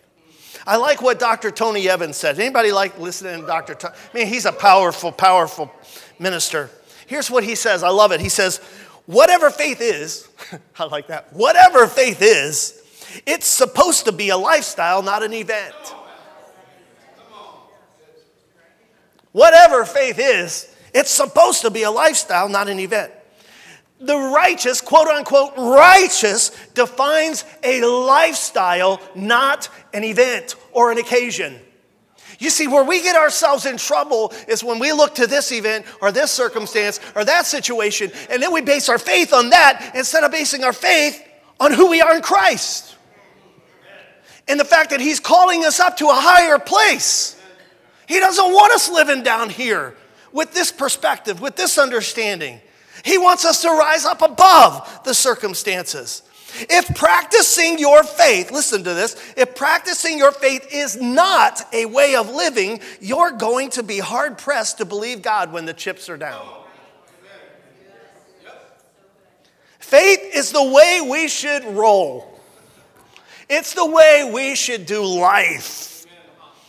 I 0.67 0.77
like 0.77 1.01
what 1.01 1.19
Dr. 1.19 1.51
Tony 1.51 1.87
Evans 1.87 2.17
said. 2.17 2.39
Anybody 2.39 2.71
like 2.71 2.99
listening 2.99 3.41
to 3.41 3.47
Dr. 3.47 3.75
Tony? 3.75 3.93
I 4.13 4.17
mean, 4.17 4.27
he's 4.27 4.45
a 4.45 4.51
powerful, 4.51 5.11
powerful 5.11 5.71
minister. 6.17 6.69
Here's 7.05 7.29
what 7.29 7.43
he 7.43 7.55
says. 7.55 7.83
I 7.83 7.89
love 7.89 8.11
it. 8.11 8.19
He 8.19 8.29
says, 8.29 8.59
Whatever 9.05 9.51
faith 9.51 9.81
is, 9.81 10.27
I 10.79 10.85
like 10.85 11.07
that. 11.07 11.31
Whatever 11.31 11.85
faith 11.87 12.21
is, 12.21 12.81
it's 13.25 13.47
supposed 13.47 14.05
to 14.05 14.11
be 14.11 14.29
a 14.29 14.37
lifestyle, 14.37 15.03
not 15.03 15.21
an 15.21 15.33
event. 15.33 15.75
Whatever 19.31 19.85
faith 19.85 20.17
is, 20.17 20.73
it's 20.93 21.11
supposed 21.11 21.61
to 21.61 21.69
be 21.69 21.83
a 21.83 21.91
lifestyle, 21.91 22.49
not 22.49 22.69
an 22.69 22.79
event. 22.79 23.11
The 23.99 24.17
righteous, 24.17 24.81
quote 24.81 25.07
unquote, 25.07 25.53
righteous 25.57 26.49
defines 26.73 27.45
a 27.63 27.81
lifestyle, 27.81 29.01
not 29.15 29.69
an 29.93 30.03
event 30.03 30.55
or 30.73 30.91
an 30.91 30.97
occasion. 30.97 31.59
You 32.39 32.49
see, 32.49 32.67
where 32.67 32.83
we 32.83 33.01
get 33.01 33.15
ourselves 33.15 33.65
in 33.65 33.77
trouble 33.77 34.33
is 34.47 34.63
when 34.63 34.79
we 34.79 34.91
look 34.91 35.15
to 35.15 35.27
this 35.27 35.51
event 35.51 35.85
or 36.01 36.11
this 36.11 36.31
circumstance 36.31 36.99
or 37.15 37.23
that 37.23 37.45
situation, 37.45 38.11
and 38.29 38.43
then 38.43 38.51
we 38.51 38.61
base 38.61 38.89
our 38.89 38.97
faith 38.97 39.31
on 39.33 39.51
that 39.51 39.93
instead 39.95 40.23
of 40.23 40.31
basing 40.31 40.63
our 40.63 40.73
faith 40.73 41.25
on 41.59 41.71
who 41.71 41.89
we 41.89 42.01
are 42.01 42.15
in 42.15 42.21
Christ. 42.21 42.95
And 44.47 44.59
the 44.59 44.65
fact 44.65 44.89
that 44.89 44.99
He's 44.99 45.19
calling 45.19 45.63
us 45.63 45.79
up 45.79 45.97
to 45.97 46.09
a 46.09 46.13
higher 46.13 46.59
place. 46.59 47.41
He 48.07 48.19
doesn't 48.19 48.51
want 48.51 48.73
us 48.73 48.89
living 48.91 49.23
down 49.23 49.49
here 49.49 49.95
with 50.31 50.53
this 50.53 50.71
perspective, 50.71 51.41
with 51.41 51.55
this 51.55 51.77
understanding. 51.77 52.59
He 53.05 53.19
wants 53.19 53.45
us 53.45 53.61
to 53.61 53.69
rise 53.69 54.03
up 54.03 54.23
above 54.23 55.01
the 55.03 55.13
circumstances. 55.13 56.23
If 56.57 56.95
practicing 56.95 57.77
your 57.77 58.03
faith, 58.03 58.51
listen 58.51 58.83
to 58.83 58.95
this, 58.95 59.15
if 59.37 59.55
practicing 59.55 60.17
your 60.17 60.31
faith 60.31 60.67
is 60.71 60.99
not 60.99 61.61
a 61.71 61.85
way 61.85 62.15
of 62.15 62.33
living, 62.33 62.79
you're 62.99 63.31
going 63.31 63.69
to 63.71 63.83
be 63.83 63.99
hard 63.99 64.39
pressed 64.39 64.79
to 64.79 64.85
believe 64.85 65.21
God 65.21 65.53
when 65.53 65.65
the 65.65 65.73
chips 65.73 66.09
are 66.09 66.17
down. 66.17 66.47
Faith 69.77 70.31
is 70.33 70.51
the 70.51 70.63
way 70.63 71.07
we 71.07 71.27
should 71.27 71.63
roll, 71.63 72.39
it's 73.47 73.75
the 73.75 73.85
way 73.85 74.31
we 74.33 74.55
should 74.55 74.87
do 74.87 75.05
life. 75.05 75.91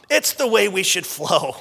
It's 0.09 0.35
the 0.35 0.47
way 0.47 0.69
we 0.69 0.85
should 0.85 1.05
flow. 1.05 1.57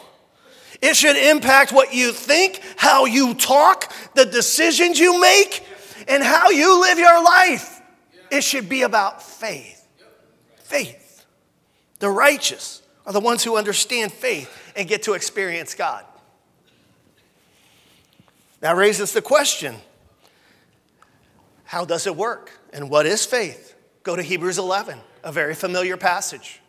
It 0.85 0.95
should 0.95 1.17
impact 1.17 1.71
what 1.71 1.95
you 1.95 2.11
think, 2.11 2.61
how 2.77 3.05
you 3.05 3.33
talk, 3.33 3.91
the 4.13 4.23
decisions 4.23 4.99
you 4.99 5.19
make, 5.19 5.65
and 6.07 6.23
how 6.23 6.51
you 6.51 6.79
live 6.79 6.99
your 6.99 7.23
life. 7.23 7.81
It 8.29 8.43
should 8.43 8.69
be 8.69 8.83
about 8.83 9.23
faith. 9.23 9.83
Faith. 10.59 11.25
The 11.97 12.09
righteous 12.11 12.83
are 13.03 13.13
the 13.13 13.19
ones 13.19 13.43
who 13.43 13.57
understand 13.57 14.13
faith 14.13 14.73
and 14.75 14.87
get 14.87 15.01
to 15.03 15.13
experience 15.13 15.73
God. 15.73 16.05
That 18.59 18.75
raises 18.75 19.11
the 19.11 19.23
question 19.23 19.77
how 21.63 21.83
does 21.83 22.05
it 22.05 22.15
work? 22.15 22.51
And 22.71 22.91
what 22.91 23.07
is 23.07 23.25
faith? 23.25 23.75
Go 24.03 24.15
to 24.15 24.21
Hebrews 24.21 24.59
11, 24.59 24.99
a 25.23 25.31
very 25.31 25.55
familiar 25.55 25.97
passage. 25.97 26.61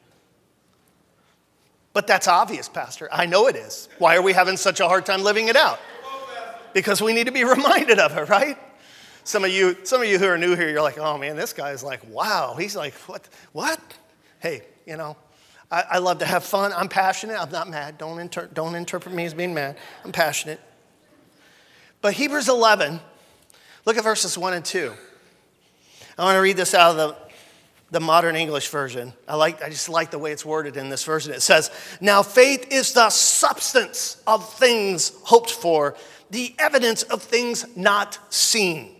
But 1.97 2.07
that's 2.07 2.29
obvious, 2.29 2.69
Pastor. 2.69 3.09
I 3.11 3.25
know 3.25 3.47
it 3.47 3.57
is. 3.57 3.89
Why 3.97 4.17
are 4.17 4.21
we 4.21 4.35
having 4.35 4.59
such 4.59 4.81
a 4.81 4.87
hard 4.87 5.07
time 5.07 5.23
living 5.23 5.49
it 5.49 5.57
out? 5.57 5.81
Because 6.75 7.01
we 7.01 7.15
need 7.15 7.25
to 7.25 7.33
be 7.33 7.43
reminded 7.57 7.99
of 7.99 8.15
it, 8.15 8.29
right? 8.29 8.59
Some 9.25 9.45
of 9.45 9.51
you, 9.51 9.79
some 9.85 10.03
of 10.03 10.07
you 10.07 10.19
who 10.19 10.27
are 10.27 10.37
new 10.37 10.55
here, 10.55 10.69
you're 10.69 10.83
like, 10.83 10.99
oh 10.99 11.17
man, 11.17 11.37
this 11.37 11.55
guy's 11.55 11.83
like, 11.83 12.07
wow. 12.11 12.55
He's 12.59 12.77
like, 12.77 12.93
what? 13.07 13.27
What? 13.53 13.81
Hey, 14.41 14.61
you 14.85 14.99
know, 14.99 15.17
I, 15.71 15.85
I 15.93 15.99
love 15.99 16.19
to 16.19 16.27
have 16.27 16.45
fun. 16.45 16.75
I'm 16.75 16.91
passionate. 16.91 17.41
I'm 17.41 17.51
not 17.51 17.67
mad. 17.67 17.97
Don't, 17.97 18.19
inter- 18.19 18.51
don't 18.53 18.75
interpret 18.75 19.15
me 19.15 19.25
as 19.25 19.33
being 19.33 19.55
mad. 19.55 19.79
I'm 20.05 20.13
passionate. 20.13 20.61
But 22.03 22.13
Hebrews 22.13 22.51
11, 22.51 23.01
look 23.87 23.97
at 23.97 24.05
verses 24.05 24.37
1 24.37 24.53
and 24.53 24.63
2. 24.63 24.93
I 26.19 26.25
want 26.25 26.37
to 26.37 26.41
read 26.41 26.59
this 26.59 26.75
out 26.75 26.91
of 26.91 26.97
the 26.99 27.26
the 27.91 28.01
modern 28.01 28.37
English 28.37 28.69
version. 28.69 29.13
I 29.29 29.37
like 29.37 29.63
I 29.63 29.69
just 29.69 29.89
like 29.89 30.11
the 30.11 30.19
way 30.19 30.33
it's 30.33 30.45
worded 30.45 30.77
in 30.77 30.89
this 30.89 31.05
version. 31.05 31.33
It 31.33 31.43
says, 31.43 31.71
"Now 32.01 32.23
faith 32.23 32.67
is 32.71 32.93
the 32.93 33.11
substance 33.11 34.17
of 34.27 34.53
things 34.55 35.13
hoped 35.23 35.51
for, 35.51 35.97
the 36.31 36.55
evidence 36.59 37.05
of 37.05 37.23
things 37.23 37.65
not 37.77 38.19
seen. 38.31 38.97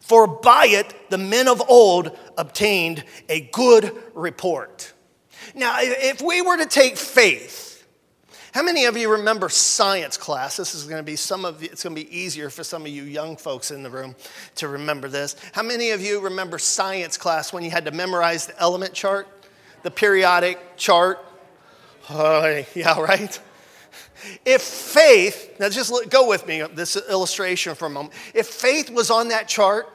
For 0.00 0.26
by 0.26 0.66
it 0.66 1.10
the 1.10 1.18
men 1.18 1.48
of 1.48 1.62
old 1.68 2.16
obtained 2.38 3.04
a 3.28 3.40
good 3.40 4.00
report." 4.14 4.92
Now, 5.54 5.76
if 5.80 6.22
we 6.22 6.40
were 6.40 6.56
to 6.56 6.66
take 6.66 6.96
faith 6.96 7.73
how 8.54 8.62
many 8.62 8.84
of 8.84 8.96
you 8.96 9.10
remember 9.10 9.48
science 9.48 10.16
class? 10.16 10.56
This 10.56 10.76
is 10.76 10.84
going 10.84 11.00
to 11.00 11.02
be 11.02 11.16
some 11.16 11.44
of 11.44 11.60
you, 11.60 11.68
it's 11.72 11.82
going 11.82 11.96
to 11.96 12.00
be 12.00 12.16
easier 12.16 12.50
for 12.50 12.62
some 12.62 12.82
of 12.82 12.88
you 12.88 13.02
young 13.02 13.36
folks 13.36 13.72
in 13.72 13.82
the 13.82 13.90
room 13.90 14.14
to 14.54 14.68
remember 14.68 15.08
this. 15.08 15.34
How 15.50 15.64
many 15.64 15.90
of 15.90 16.00
you 16.00 16.20
remember 16.20 16.60
science 16.60 17.16
class 17.16 17.52
when 17.52 17.64
you 17.64 17.72
had 17.72 17.84
to 17.86 17.90
memorize 17.90 18.46
the 18.46 18.56
element 18.60 18.94
chart, 18.94 19.26
the 19.82 19.90
periodic 19.90 20.76
chart? 20.76 21.18
Uh, 22.08 22.62
yeah, 22.76 22.96
right? 23.00 23.40
If 24.44 24.62
faith, 24.62 25.56
now 25.58 25.68
just 25.68 25.92
go 26.08 26.28
with 26.28 26.46
me, 26.46 26.62
this 26.62 26.96
illustration 27.10 27.74
for 27.74 27.86
a 27.86 27.90
moment. 27.90 28.14
If 28.34 28.46
faith 28.46 28.88
was 28.88 29.10
on 29.10 29.28
that 29.30 29.48
chart, 29.48 29.88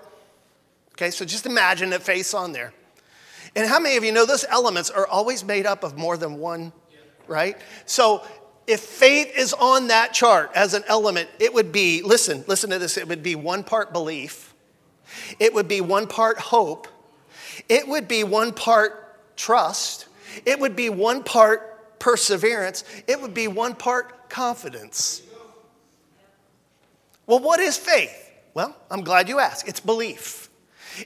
okay, 0.96 1.12
so 1.12 1.24
just 1.24 1.46
imagine 1.46 1.92
that 1.92 2.04
faith's 2.04 2.34
on 2.34 2.52
there. 2.52 2.74
And 3.56 3.70
how 3.70 3.80
many 3.80 3.96
of 3.96 4.04
you 4.04 4.12
know 4.12 4.26
those 4.26 4.44
elements 4.50 4.90
are 4.90 5.08
always 5.08 5.46
made 5.46 5.66
up 5.66 5.86
of 5.86 5.98
more 5.98 6.18
than 6.18 6.40
one, 6.40 6.74
right? 7.26 7.58
So 7.86 8.22
if 8.70 8.82
faith 8.82 9.36
is 9.36 9.52
on 9.54 9.88
that 9.88 10.14
chart 10.14 10.52
as 10.54 10.76
an 10.76 10.84
element, 10.88 11.28
it 11.40 11.52
would 11.52 11.72
be, 11.72 12.04
listen, 12.04 12.44
listen 12.48 12.70
to 12.70 12.78
this, 12.78 12.98
it 12.98 13.08
would 13.08 13.24
be 13.24 13.34
one 13.34 13.64
part 13.64 13.92
belief, 13.92 14.54
it 15.40 15.56
would 15.56 15.68
be 15.68 15.82
one 15.82 16.06
part 16.06 16.38
hope, 16.38 16.88
it 17.68 17.88
would 17.88 18.08
be 18.08 18.24
one 18.24 18.54
part 18.54 19.36
trust, 19.36 20.06
it 20.46 20.60
would 20.60 20.76
be 20.76 20.88
one 20.88 21.24
part 21.24 21.98
perseverance, 22.00 22.84
it 23.08 23.20
would 23.20 23.34
be 23.34 23.48
one 23.48 23.74
part 23.74 24.30
confidence. 24.30 25.24
Well, 27.26 27.40
what 27.40 27.60
is 27.60 27.76
faith? 27.76 28.32
Well, 28.54 28.76
I'm 28.92 29.04
glad 29.04 29.28
you 29.30 29.40
asked. 29.40 29.68
It's 29.68 29.80
belief, 29.80 30.48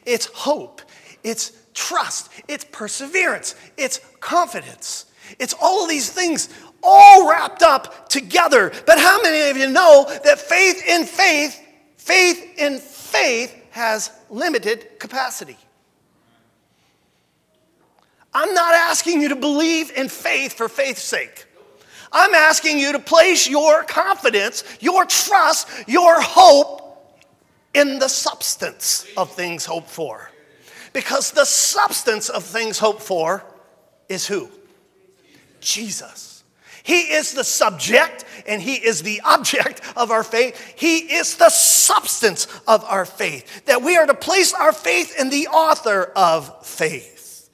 it's 0.06 0.26
hope, 0.26 0.82
it's 1.24 1.54
trust, 1.74 2.30
it's 2.50 2.66
perseverance, 2.66 3.56
it's 3.78 4.02
confidence. 4.20 5.06
It's 5.40 5.54
all 5.60 5.84
of 5.84 5.90
these 5.90 6.10
things 6.10 6.50
all 6.82 7.30
wrapped 7.30 7.64
up 7.64 8.10
together. 8.10 8.72
But 8.86 9.00
how 9.00 9.22
many 9.22 9.50
of 9.50 9.58
you 9.58 9.70
know 9.70 10.06
that 10.24 10.40
faith 10.40 10.86
in 10.88 11.06
faith, 11.06 11.60
faith 11.98 12.58
in 12.58 12.80
faith 12.80 13.56
has 13.72 14.12
limited 14.30 15.00
capacity? 15.00 15.58
I'm 18.34 18.54
not 18.54 18.74
asking 18.74 19.22
you 19.22 19.30
to 19.30 19.36
believe 19.36 19.92
in 19.92 20.10
faith 20.10 20.54
for 20.54 20.68
faith's 20.68 21.04
sake. 21.04 21.46
I'm 22.12 22.34
asking 22.36 22.78
you 22.80 22.92
to 22.92 23.00
place 23.00 23.48
your 23.48 23.84
confidence, 23.84 24.64
your 24.80 25.06
trust, 25.06 25.68
your 25.88 26.22
hope 26.22 26.82
in 27.74 28.00
the 28.00 28.08
substance 28.08 29.08
of 29.18 29.32
things 29.32 29.66
hoped 29.66 29.90
for. 29.90 30.30
Because 30.94 31.32
the 31.32 31.46
substance 31.46 32.30
of 32.30 32.44
things 32.44 32.78
hoped 32.78 33.02
for 33.02 33.44
is 34.10 34.28
who? 34.28 34.48
Jesus. 35.64 36.44
He 36.84 37.14
is 37.14 37.34
the 37.34 37.44
subject 37.44 38.26
and 38.46 38.62
He 38.62 38.76
is 38.76 39.02
the 39.02 39.22
object 39.24 39.82
of 39.96 40.12
our 40.12 40.24
faith. 40.24 40.74
He 40.76 40.98
is 40.98 41.38
the 41.38 41.50
substance 41.50 42.48
of 42.68 42.84
our 42.86 43.06
faith. 43.06 43.66
That 43.66 43.82
we 43.82 43.98
are 43.98 44.06
to 44.06 44.14
place 44.14 44.54
our 44.54 44.74
faith 44.74 45.20
in 45.20 45.30
the 45.30 45.48
author 45.48 46.12
of 46.16 46.66
faith. 46.66 47.50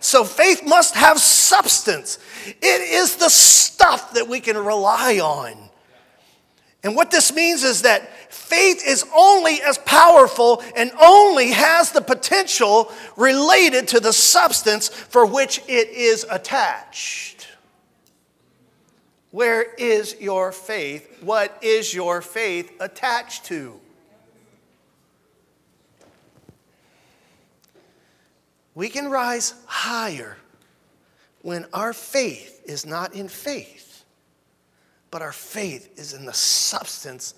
So 0.00 0.24
faith 0.24 0.64
must 0.64 0.94
have 0.94 1.18
substance, 1.18 2.18
it 2.46 2.62
is 2.62 3.16
the 3.16 3.28
stuff 3.28 4.14
that 4.14 4.28
we 4.28 4.38
can 4.40 4.56
rely 4.56 5.18
on. 5.18 5.68
And 6.84 6.94
what 6.94 7.10
this 7.10 7.34
means 7.34 7.64
is 7.64 7.82
that 7.82 8.32
faith 8.32 8.82
is 8.86 9.04
only 9.14 9.60
as 9.60 9.78
powerful 9.78 10.62
and 10.76 10.92
only 11.02 11.50
has 11.50 11.90
the 11.90 12.00
potential 12.00 12.92
related 13.16 13.88
to 13.88 14.00
the 14.00 14.12
substance 14.12 14.88
for 14.88 15.26
which 15.26 15.58
it 15.66 15.88
is 15.90 16.24
attached. 16.30 17.37
Where 19.30 19.62
is 19.74 20.16
your 20.20 20.52
faith? 20.52 21.18
What 21.20 21.58
is 21.62 21.92
your 21.92 22.22
faith 22.22 22.72
attached 22.80 23.44
to? 23.46 23.78
We 28.74 28.88
can 28.88 29.10
rise 29.10 29.54
higher 29.66 30.36
when 31.42 31.66
our 31.72 31.92
faith 31.92 32.62
is 32.64 32.86
not 32.86 33.14
in 33.14 33.28
faith, 33.28 34.04
but 35.10 35.20
our 35.20 35.32
faith 35.32 35.98
is 35.98 36.12
in 36.12 36.24
the 36.24 36.32
substance 36.32 37.34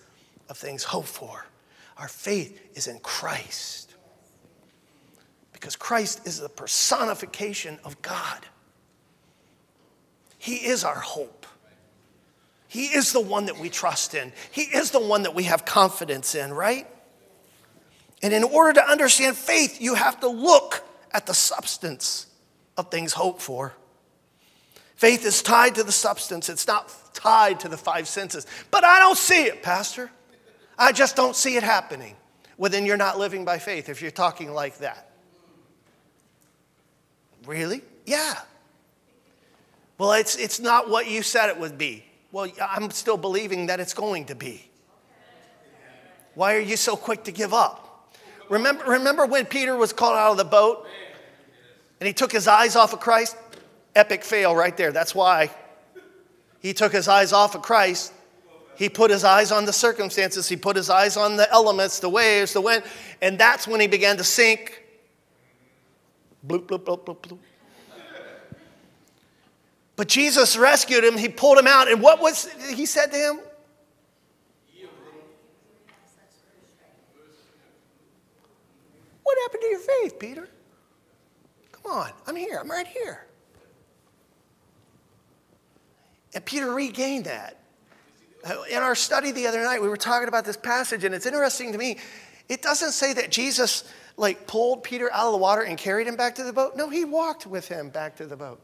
of 0.49 0.59
things 0.59 0.85
hoped 0.85 1.09
for. 1.09 1.47
Our 1.97 2.09
faith 2.09 2.61
is 2.75 2.89
in 2.89 2.99
Christ. 3.01 3.95
Because 5.53 5.77
Christ 5.77 6.27
is 6.27 6.41
the 6.41 6.49
personification 6.49 7.79
of 7.85 8.01
God. 8.03 8.47
He 10.39 10.57
is 10.57 10.85
our 10.85 10.99
hope. 10.99 11.47
He 12.71 12.85
is 12.85 13.13
the 13.13 13.21
one 13.21 13.47
that 13.47 13.59
we 13.59 13.69
trust 13.69 14.15
in. 14.15 14.33
He 14.53 14.63
is 14.63 14.93
the 14.93 15.01
one 15.01 15.25
that 15.25 15.35
we 15.35 15.43
have 15.43 15.65
confidence 15.65 16.37
in, 16.37 16.53
right? 16.53 16.87
And 18.23 18.33
in 18.33 18.45
order 18.45 18.75
to 18.75 18.89
understand 18.89 19.37
faith, 19.37 19.81
you 19.81 19.97
have 19.97 20.21
to 20.21 20.29
look 20.29 20.85
at 21.11 21.27
the 21.27 21.35
substance 21.35 22.29
of 22.77 22.89
things 22.89 23.13
hoped 23.13 23.43
for. 23.43 23.75
Faith 24.95 25.27
is 25.27 25.43
tied 25.43 25.75
to 25.75 25.83
the 25.83 25.91
substance, 25.91 26.49
it's 26.49 26.69
not 26.69 26.95
tied 27.13 27.59
to 27.59 27.69
the 27.69 27.77
five 27.77 28.07
senses. 28.07 28.47
But 28.71 28.85
I 28.85 29.01
don't 29.01 29.19
see 29.19 29.47
it, 29.47 29.65
Pastor. 29.65 30.09
I 30.79 30.93
just 30.93 31.17
don't 31.17 31.35
see 31.35 31.57
it 31.57 31.65
happening. 31.65 32.15
Well, 32.57 32.71
then 32.71 32.87
you're 32.87 32.97
not 32.97 33.19
living 33.19 33.45
by 33.45 33.59
faith 33.59 33.89
if 33.89 34.01
you're 34.01 34.13
talking 34.13 34.53
like 34.53 34.79
that. 34.79 35.11
Really? 37.47 37.83
Yeah. 38.07 38.39
Well, 39.99 40.13
it's, 40.13 40.37
it's 40.37 40.61
not 40.61 40.89
what 40.89 41.11
you 41.11 41.25
said 41.25 41.49
it 41.49 41.59
would 41.59 41.77
be. 41.77 42.05
Well, 42.33 42.49
I'm 42.61 42.91
still 42.91 43.17
believing 43.17 43.67
that 43.67 43.81
it's 43.81 43.95
going 43.95 44.27
to 44.27 44.35
be. 44.35 44.71
Why 46.35 46.55
are 46.55 46.61
you 46.61 46.77
so 46.77 46.97
quick 46.97 47.25
to 47.25 47.33
give 47.33 47.53
up? 47.53 48.15
Remember, 48.49 48.85
remember 48.85 49.27
when 49.27 49.47
Peter 49.47 49.77
was 49.77 49.93
called 49.93 50.17
out 50.17 50.33
of 50.33 50.37
the 50.37 50.45
boat 50.45 50.87
and 52.01 52.07
he 52.07 52.13
took 52.13 52.33
his 52.33 52.47
eyes 52.47 52.77
off 52.77 52.93
of 52.93 53.01
Christ? 53.01 53.37
Epic 53.95 54.25
fail 54.25 54.55
right 54.55 54.77
there. 54.77 54.93
That's 54.93 55.15
why 55.15 55.51
he 56.61 56.73
took 56.73 56.93
his 56.93 57.09
eyes 57.09 57.33
off 57.33 57.55
of 57.55 57.63
Christ. 57.63 58.13
He 58.77 58.89
put 58.89 59.11
his 59.11 59.25
eyes 59.25 59.53
on 59.53 59.67
the 59.67 59.73
circumstances. 59.73 60.49
He 60.49 60.57
put 60.57 60.77
his 60.77 60.89
eyes 60.89 61.17
on 61.17 61.37
the 61.37 61.51
elements, 61.53 61.99
the 61.99 62.09
waves, 62.09 62.53
the 62.53 62.61
wind. 62.61 62.85
And 63.21 63.39
that's 63.39 63.67
when 63.69 63.81
he 63.81 63.87
began 63.87 64.17
to 64.17 64.25
sink. 64.25 64.83
Bloop, 66.47 66.67
bloop, 66.67 66.85
bloop, 66.85 67.05
bloop, 67.05 67.19
bloop. 67.19 67.39
But 70.01 70.09
Jesus 70.09 70.57
rescued 70.57 71.05
him. 71.05 71.19
He 71.19 71.29
pulled 71.29 71.59
him 71.59 71.67
out. 71.67 71.91
And 71.91 72.01
what 72.01 72.23
was 72.23 72.49
he 72.75 72.87
said 72.87 73.13
to 73.13 73.19
him? 73.19 73.41
What 79.23 79.39
happened 79.43 79.61
to 79.61 79.69
your 79.69 79.81
faith, 79.81 80.19
Peter? 80.19 80.49
Come 81.73 81.93
on, 81.93 82.13
I'm 82.27 82.35
here. 82.35 82.59
I'm 82.59 82.71
right 82.71 82.87
here. 82.87 83.27
And 86.35 86.43
Peter 86.47 86.73
regained 86.73 87.27
that. 87.27 87.59
Uh, 88.43 88.55
in 88.71 88.79
our 88.79 88.95
study 88.95 89.33
the 89.33 89.47
other 89.49 89.63
night, 89.63 89.83
we 89.83 89.89
were 89.89 89.99
talking 89.99 90.29
about 90.29 90.47
this 90.47 90.57
passage, 90.57 91.05
and 91.05 91.15
it's 91.15 91.27
interesting 91.27 91.73
to 91.73 91.79
me. 91.79 91.99
It 92.49 92.63
doesn't 92.63 92.93
say 92.93 93.13
that 93.13 93.31
Jesus 93.31 93.85
like 94.17 94.47
pulled 94.47 94.83
Peter 94.83 95.13
out 95.13 95.27
of 95.27 95.33
the 95.33 95.39
water 95.39 95.61
and 95.61 95.77
carried 95.77 96.07
him 96.07 96.17
back 96.17 96.37
to 96.37 96.43
the 96.43 96.55
boat. 96.55 96.75
No, 96.75 96.89
he 96.89 97.05
walked 97.05 97.47
with 97.47 97.69
him 97.69 97.91
back 97.91 98.17
to 98.17 98.25
the 98.25 98.39
boat. 98.39 98.63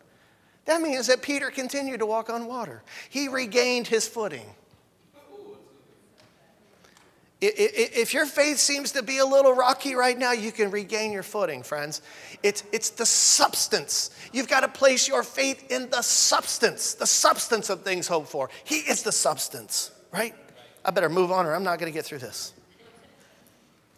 That 0.66 0.83
means 0.83 1.07
that 1.07 1.22
Peter 1.22 1.50
continued 1.50 2.00
to 2.00 2.07
walk 2.07 2.29
on 2.29 2.46
water. 2.46 2.83
He 3.09 3.29
regained 3.29 3.87
his 3.87 4.07
footing. 4.07 4.44
If 7.40 8.14
your 8.14 8.24
faith 8.24 8.59
seems 8.59 8.92
to 8.92 9.02
be 9.02 9.18
a 9.18 9.24
little 9.24 9.52
rocky 9.52 9.94
right 9.94 10.18
now, 10.18 10.33
you 10.33 10.50
can 10.50 10.70
regain 10.70 11.12
your 11.12 11.22
footing, 11.22 11.62
friends. 11.62 12.00
It's, 12.42 12.64
it's 12.72 12.90
the 12.90 13.05
substance. 13.05 14.11
You've 14.33 14.48
got 14.48 14.61
to 14.61 14.68
place 14.68 15.07
your 15.07 15.22
faith 15.22 15.70
in 15.70 15.90
the 15.90 16.00
substance, 16.02 16.94
the 16.94 17.07
substance 17.07 17.68
of 17.68 17.83
things 17.83 18.09
hoped 18.09 18.29
for. 18.29 18.48
He 18.64 18.76
is 18.76 19.02
the 19.02 19.12
substance, 19.12 19.90
right? 20.12 20.35
I 20.85 20.90
better 20.90 21.11
move 21.11 21.31
on 21.31 21.46
or 21.46 21.55
I'm 21.55 21.62
not 21.62 21.79
going 21.79 21.92
to 21.92 21.96
get 21.96 22.07
through 22.07 22.18
this. 22.18 22.55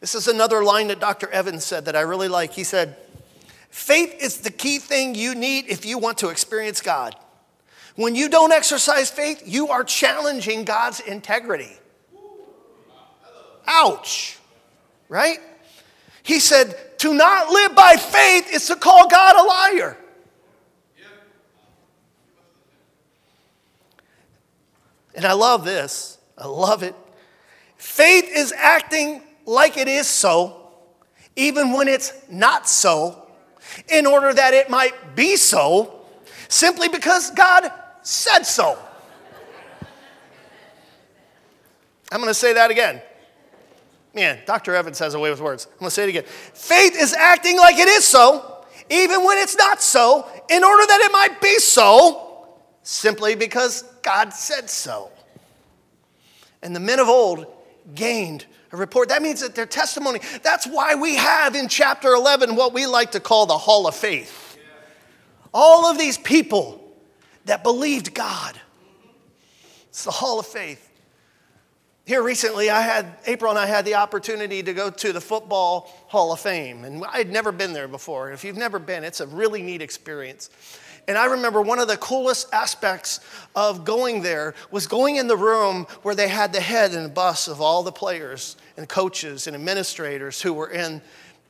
This 0.00 0.14
is 0.14 0.28
another 0.28 0.62
line 0.64 0.88
that 0.88 1.00
Dr. 1.00 1.28
Evans 1.30 1.64
said 1.64 1.84
that 1.86 1.96
I 1.96 2.00
really 2.00 2.28
like. 2.28 2.52
He 2.52 2.64
said, 2.64 2.96
Faith 3.70 4.16
is 4.20 4.38
the 4.38 4.50
key 4.50 4.78
thing 4.78 5.14
you 5.14 5.34
need 5.34 5.66
if 5.68 5.84
you 5.84 5.98
want 5.98 6.18
to 6.18 6.28
experience 6.28 6.80
God. 6.80 7.14
When 7.96 8.14
you 8.14 8.28
don't 8.28 8.52
exercise 8.52 9.10
faith, 9.10 9.42
you 9.44 9.68
are 9.68 9.84
challenging 9.84 10.64
God's 10.64 11.00
integrity. 11.00 11.76
Ouch. 13.66 14.38
Right? 15.08 15.38
He 16.22 16.40
said, 16.40 16.98
to 16.98 17.14
not 17.14 17.50
live 17.50 17.74
by 17.74 17.96
faith 17.96 18.52
is 18.52 18.66
to 18.66 18.76
call 18.76 19.08
God 19.08 19.36
a 19.36 19.42
liar. 19.46 19.96
And 25.14 25.24
I 25.24 25.32
love 25.32 25.64
this. 25.64 26.18
I 26.36 26.46
love 26.46 26.82
it. 26.84 26.94
Faith 27.76 28.28
is 28.32 28.52
acting 28.52 29.22
like 29.46 29.76
it 29.76 29.88
is 29.88 30.06
so, 30.06 30.70
even 31.34 31.72
when 31.72 31.88
it's 31.88 32.12
not 32.30 32.68
so, 32.68 33.27
in 33.88 34.06
order 34.06 34.32
that 34.32 34.54
it 34.54 34.70
might 34.70 35.16
be 35.16 35.36
so, 35.36 36.06
simply 36.48 36.88
because 36.88 37.30
God 37.30 37.70
said 38.02 38.44
so. 38.44 38.78
I'm 42.10 42.20
going 42.20 42.28
to 42.28 42.34
say 42.34 42.54
that 42.54 42.70
again. 42.70 43.02
Man, 44.14 44.38
Dr. 44.46 44.74
Evans 44.74 44.98
has 44.98 45.14
a 45.14 45.18
way 45.18 45.30
with 45.30 45.40
words. 45.40 45.66
I'm 45.70 45.78
going 45.78 45.88
to 45.88 45.94
say 45.94 46.04
it 46.04 46.08
again. 46.08 46.24
Faith 46.24 46.96
is 46.98 47.12
acting 47.12 47.56
like 47.58 47.78
it 47.78 47.88
is 47.88 48.04
so, 48.04 48.64
even 48.88 49.24
when 49.24 49.38
it's 49.38 49.56
not 49.56 49.82
so, 49.82 50.26
in 50.48 50.64
order 50.64 50.86
that 50.86 51.00
it 51.02 51.12
might 51.12 51.40
be 51.40 51.58
so, 51.58 52.48
simply 52.82 53.34
because 53.34 53.82
God 54.02 54.32
said 54.32 54.70
so. 54.70 55.10
And 56.62 56.74
the 56.74 56.80
men 56.80 56.98
of 56.98 57.08
old 57.08 57.46
gained 57.94 58.46
a 58.72 58.76
report. 58.76 59.08
That 59.08 59.22
means 59.22 59.40
that 59.40 59.54
their 59.54 59.66
testimony, 59.66 60.20
that's 60.42 60.66
why 60.66 60.94
we 60.94 61.16
have 61.16 61.54
in 61.54 61.68
chapter 61.68 62.08
11 62.08 62.54
what 62.56 62.72
we 62.72 62.86
like 62.86 63.12
to 63.12 63.20
call 63.20 63.46
the 63.46 63.58
Hall 63.58 63.86
of 63.86 63.94
Faith. 63.94 64.58
All 65.52 65.86
of 65.86 65.98
these 65.98 66.18
people 66.18 66.96
that 67.46 67.62
believed 67.62 68.14
God. 68.14 68.60
It's 69.88 70.04
the 70.04 70.10
Hall 70.10 70.38
of 70.38 70.46
Faith. 70.46 70.87
Here 72.08 72.22
recently, 72.22 72.70
I 72.70 72.80
had, 72.80 73.18
April 73.26 73.50
and 73.50 73.58
I 73.58 73.66
had 73.66 73.84
the 73.84 73.96
opportunity 73.96 74.62
to 74.62 74.72
go 74.72 74.88
to 74.88 75.12
the 75.12 75.20
Football 75.20 75.94
Hall 76.06 76.32
of 76.32 76.40
Fame, 76.40 76.84
and 76.84 77.04
I 77.04 77.18
had 77.18 77.30
never 77.30 77.52
been 77.52 77.74
there 77.74 77.86
before. 77.86 78.32
If 78.32 78.44
you've 78.44 78.56
never 78.56 78.78
been, 78.78 79.04
it's 79.04 79.20
a 79.20 79.26
really 79.26 79.60
neat 79.60 79.82
experience. 79.82 80.48
And 81.06 81.18
I 81.18 81.26
remember 81.26 81.60
one 81.60 81.78
of 81.78 81.86
the 81.86 81.98
coolest 81.98 82.48
aspects 82.50 83.20
of 83.54 83.84
going 83.84 84.22
there 84.22 84.54
was 84.70 84.86
going 84.86 85.16
in 85.16 85.28
the 85.28 85.36
room 85.36 85.86
where 86.00 86.14
they 86.14 86.28
had 86.28 86.50
the 86.50 86.62
head 86.62 86.92
and 86.92 87.12
bust 87.12 87.46
of 87.46 87.60
all 87.60 87.82
the 87.82 87.92
players 87.92 88.56
and 88.78 88.88
coaches 88.88 89.46
and 89.46 89.54
administrators 89.54 90.40
who 90.40 90.54
were 90.54 90.70
in 90.70 91.02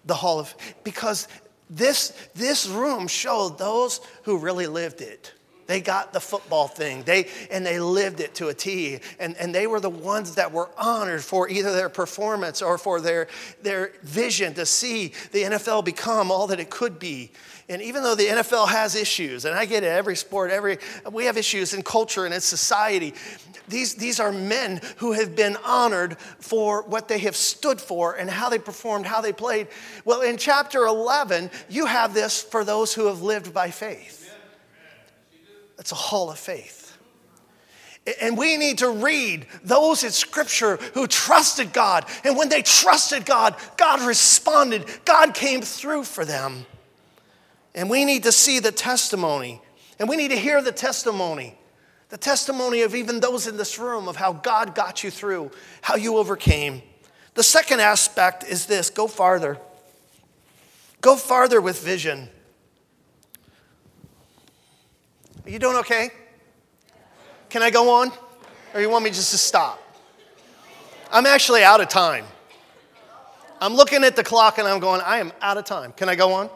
the 0.06 0.14
Hall 0.14 0.40
of 0.40 0.52
because 0.82 1.28
this, 1.70 2.10
this 2.34 2.66
room 2.66 3.06
showed 3.06 3.58
those 3.58 4.00
who 4.24 4.38
really 4.38 4.66
lived 4.66 5.02
it. 5.02 5.34
They 5.68 5.82
got 5.82 6.14
the 6.14 6.20
football 6.20 6.66
thing. 6.66 7.02
They, 7.02 7.28
and 7.50 7.64
they 7.64 7.78
lived 7.78 8.20
it 8.20 8.34
to 8.36 8.48
a 8.48 8.54
T. 8.54 9.00
And, 9.20 9.36
and 9.36 9.54
they 9.54 9.66
were 9.66 9.80
the 9.80 9.90
ones 9.90 10.36
that 10.36 10.50
were 10.50 10.70
honored 10.78 11.22
for 11.22 11.46
either 11.46 11.72
their 11.72 11.90
performance 11.90 12.62
or 12.62 12.78
for 12.78 13.02
their, 13.02 13.28
their 13.62 13.92
vision 14.02 14.54
to 14.54 14.64
see 14.64 15.12
the 15.30 15.42
NFL 15.42 15.84
become 15.84 16.30
all 16.30 16.46
that 16.46 16.58
it 16.58 16.70
could 16.70 16.98
be. 16.98 17.32
And 17.68 17.82
even 17.82 18.02
though 18.02 18.14
the 18.14 18.24
NFL 18.24 18.68
has 18.68 18.94
issues, 18.94 19.44
and 19.44 19.54
I 19.54 19.66
get 19.66 19.84
it, 19.84 19.88
every 19.88 20.16
sport, 20.16 20.50
every 20.50 20.78
we 21.12 21.26
have 21.26 21.36
issues 21.36 21.74
in 21.74 21.82
culture 21.82 22.24
and 22.24 22.32
in 22.32 22.40
society. 22.40 23.12
These, 23.68 23.96
these 23.96 24.20
are 24.20 24.32
men 24.32 24.80
who 24.96 25.12
have 25.12 25.36
been 25.36 25.58
honored 25.66 26.18
for 26.40 26.80
what 26.84 27.08
they 27.08 27.18
have 27.18 27.36
stood 27.36 27.78
for 27.78 28.14
and 28.14 28.30
how 28.30 28.48
they 28.48 28.58
performed, 28.58 29.04
how 29.04 29.20
they 29.20 29.34
played. 29.34 29.68
Well, 30.06 30.22
in 30.22 30.38
chapter 30.38 30.86
11, 30.86 31.50
you 31.68 31.84
have 31.84 32.14
this 32.14 32.40
for 32.40 32.64
those 32.64 32.94
who 32.94 33.08
have 33.08 33.20
lived 33.20 33.52
by 33.52 33.70
faith. 33.70 34.17
It's 35.78 35.92
a 35.92 35.96
hall 35.96 36.30
of 36.30 36.38
faith. 36.38 36.96
And 38.20 38.38
we 38.38 38.56
need 38.56 38.78
to 38.78 38.90
read 38.90 39.46
those 39.62 40.02
in 40.02 40.10
Scripture 40.10 40.76
who 40.94 41.06
trusted 41.06 41.72
God. 41.72 42.06
And 42.24 42.36
when 42.36 42.48
they 42.48 42.62
trusted 42.62 43.26
God, 43.26 43.54
God 43.76 44.00
responded, 44.00 44.86
God 45.04 45.34
came 45.34 45.60
through 45.60 46.04
for 46.04 46.24
them. 46.24 46.64
And 47.74 47.90
we 47.90 48.04
need 48.04 48.22
to 48.22 48.32
see 48.32 48.60
the 48.60 48.72
testimony. 48.72 49.60
And 49.98 50.08
we 50.08 50.16
need 50.16 50.28
to 50.28 50.38
hear 50.38 50.62
the 50.62 50.72
testimony. 50.72 51.58
The 52.08 52.16
testimony 52.16 52.80
of 52.82 52.94
even 52.94 53.20
those 53.20 53.46
in 53.46 53.58
this 53.58 53.78
room 53.78 54.08
of 54.08 54.16
how 54.16 54.32
God 54.32 54.74
got 54.74 55.04
you 55.04 55.10
through, 55.10 55.50
how 55.82 55.96
you 55.96 56.16
overcame. 56.16 56.82
The 57.34 57.42
second 57.42 57.80
aspect 57.80 58.42
is 58.44 58.66
this 58.66 58.88
go 58.88 59.06
farther. 59.06 59.58
Go 61.02 61.16
farther 61.16 61.60
with 61.60 61.80
vision. 61.84 62.30
Are 65.48 65.50
you 65.50 65.58
doing 65.58 65.78
okay? 65.78 66.10
Can 67.48 67.62
I 67.62 67.70
go 67.70 68.02
on? 68.02 68.12
Or 68.74 68.82
you 68.82 68.90
want 68.90 69.02
me 69.02 69.08
just 69.08 69.30
to 69.30 69.38
stop? 69.38 69.82
I'm 71.10 71.24
actually 71.24 71.64
out 71.64 71.80
of 71.80 71.88
time. 71.88 72.26
I'm 73.58 73.72
looking 73.72 74.04
at 74.04 74.14
the 74.14 74.22
clock 74.22 74.58
and 74.58 74.68
I'm 74.68 74.78
going, 74.78 75.00
I 75.00 75.20
am 75.20 75.32
out 75.40 75.56
of 75.56 75.64
time. 75.64 75.92
Can 75.92 76.10
I 76.10 76.16
go 76.16 76.34
on? 76.34 76.50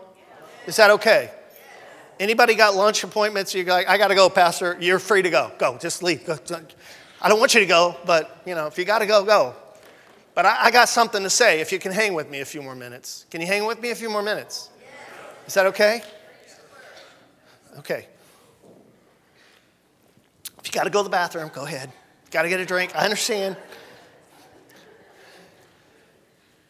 Is 0.66 0.76
that 0.76 0.90
okay? 0.90 1.30
Anybody 2.20 2.54
got 2.54 2.74
lunch 2.74 3.02
appointments? 3.02 3.54
You're 3.54 3.64
like, 3.64 3.88
I 3.88 3.96
got 3.96 4.08
to 4.08 4.14
go, 4.14 4.28
Pastor. 4.28 4.76
You're 4.78 4.98
free 4.98 5.22
to 5.22 5.30
go. 5.30 5.50
Go, 5.56 5.78
just 5.78 6.02
leave. 6.02 6.26
Go. 6.26 6.36
I 7.22 7.30
don't 7.30 7.40
want 7.40 7.54
you 7.54 7.60
to 7.60 7.66
go, 7.66 7.96
but 8.04 8.42
you 8.44 8.54
know, 8.54 8.66
if 8.66 8.76
you 8.76 8.84
got 8.84 8.98
to 8.98 9.06
go, 9.06 9.24
go. 9.24 9.54
But 10.34 10.44
I, 10.44 10.64
I, 10.64 10.70
got 10.70 10.90
something 10.90 11.22
to 11.22 11.30
say. 11.30 11.62
If 11.62 11.72
you 11.72 11.78
can 11.78 11.92
hang 11.92 12.12
with 12.12 12.28
me 12.28 12.40
a 12.40 12.44
few 12.44 12.60
more 12.60 12.74
minutes, 12.74 13.24
can 13.30 13.40
you 13.40 13.46
hang 13.46 13.64
with 13.64 13.80
me 13.80 13.90
a 13.90 13.94
few 13.94 14.10
more 14.10 14.22
minutes? 14.22 14.68
Is 15.46 15.54
that 15.54 15.64
okay? 15.64 16.02
Okay. 17.78 18.06
You 20.72 20.78
got 20.78 20.84
to 20.84 20.90
go 20.90 21.00
to 21.00 21.04
the 21.04 21.10
bathroom, 21.10 21.50
go 21.52 21.66
ahead. 21.66 21.92
Got 22.30 22.42
to 22.42 22.48
get 22.48 22.58
a 22.58 22.64
drink. 22.64 22.96
I 22.96 23.04
understand. 23.04 23.58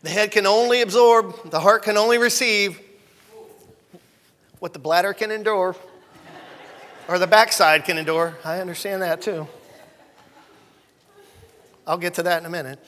The 0.03 0.11
head 0.11 0.33
can 0.33 0.45
only 0.45 0.83
absorb, 0.83 1.53
the 1.53 1.61
heart 1.61 1.85
can 1.85 1.97
only 1.97 2.19
receive 2.19 2.81
what 4.59 4.73
the 4.73 4.81
bladder 4.81 5.13
can 5.13 5.31
endure 5.31 5.77
or 7.07 7.21
the 7.21 7.29
backside 7.29 7.85
can 7.85 7.97
endure. 7.97 8.37
I 8.45 8.59
understand 8.59 9.03
that 9.03 9.23
too. 9.23 9.47
I'll 11.87 11.99
get 11.99 12.15
to 12.15 12.25
that 12.25 12.41
in 12.41 12.47
a 12.47 12.51
minute. 12.51 12.85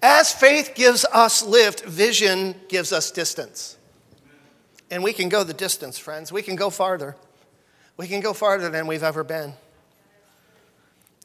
As 0.00 0.32
faith 0.32 0.72
gives 0.76 1.04
us 1.06 1.42
lift, 1.42 1.84
vision 1.84 2.54
gives 2.68 2.92
us 2.92 3.10
distance. 3.10 3.76
And 4.88 5.02
we 5.02 5.12
can 5.12 5.28
go 5.28 5.42
the 5.42 5.52
distance, 5.52 5.98
friends. 5.98 6.30
We 6.30 6.42
can 6.42 6.54
go 6.54 6.70
farther. 6.70 7.16
We 8.00 8.08
can 8.08 8.20
go 8.20 8.32
farther 8.32 8.70
than 8.70 8.86
we've 8.86 9.02
ever 9.02 9.22
been. 9.22 9.52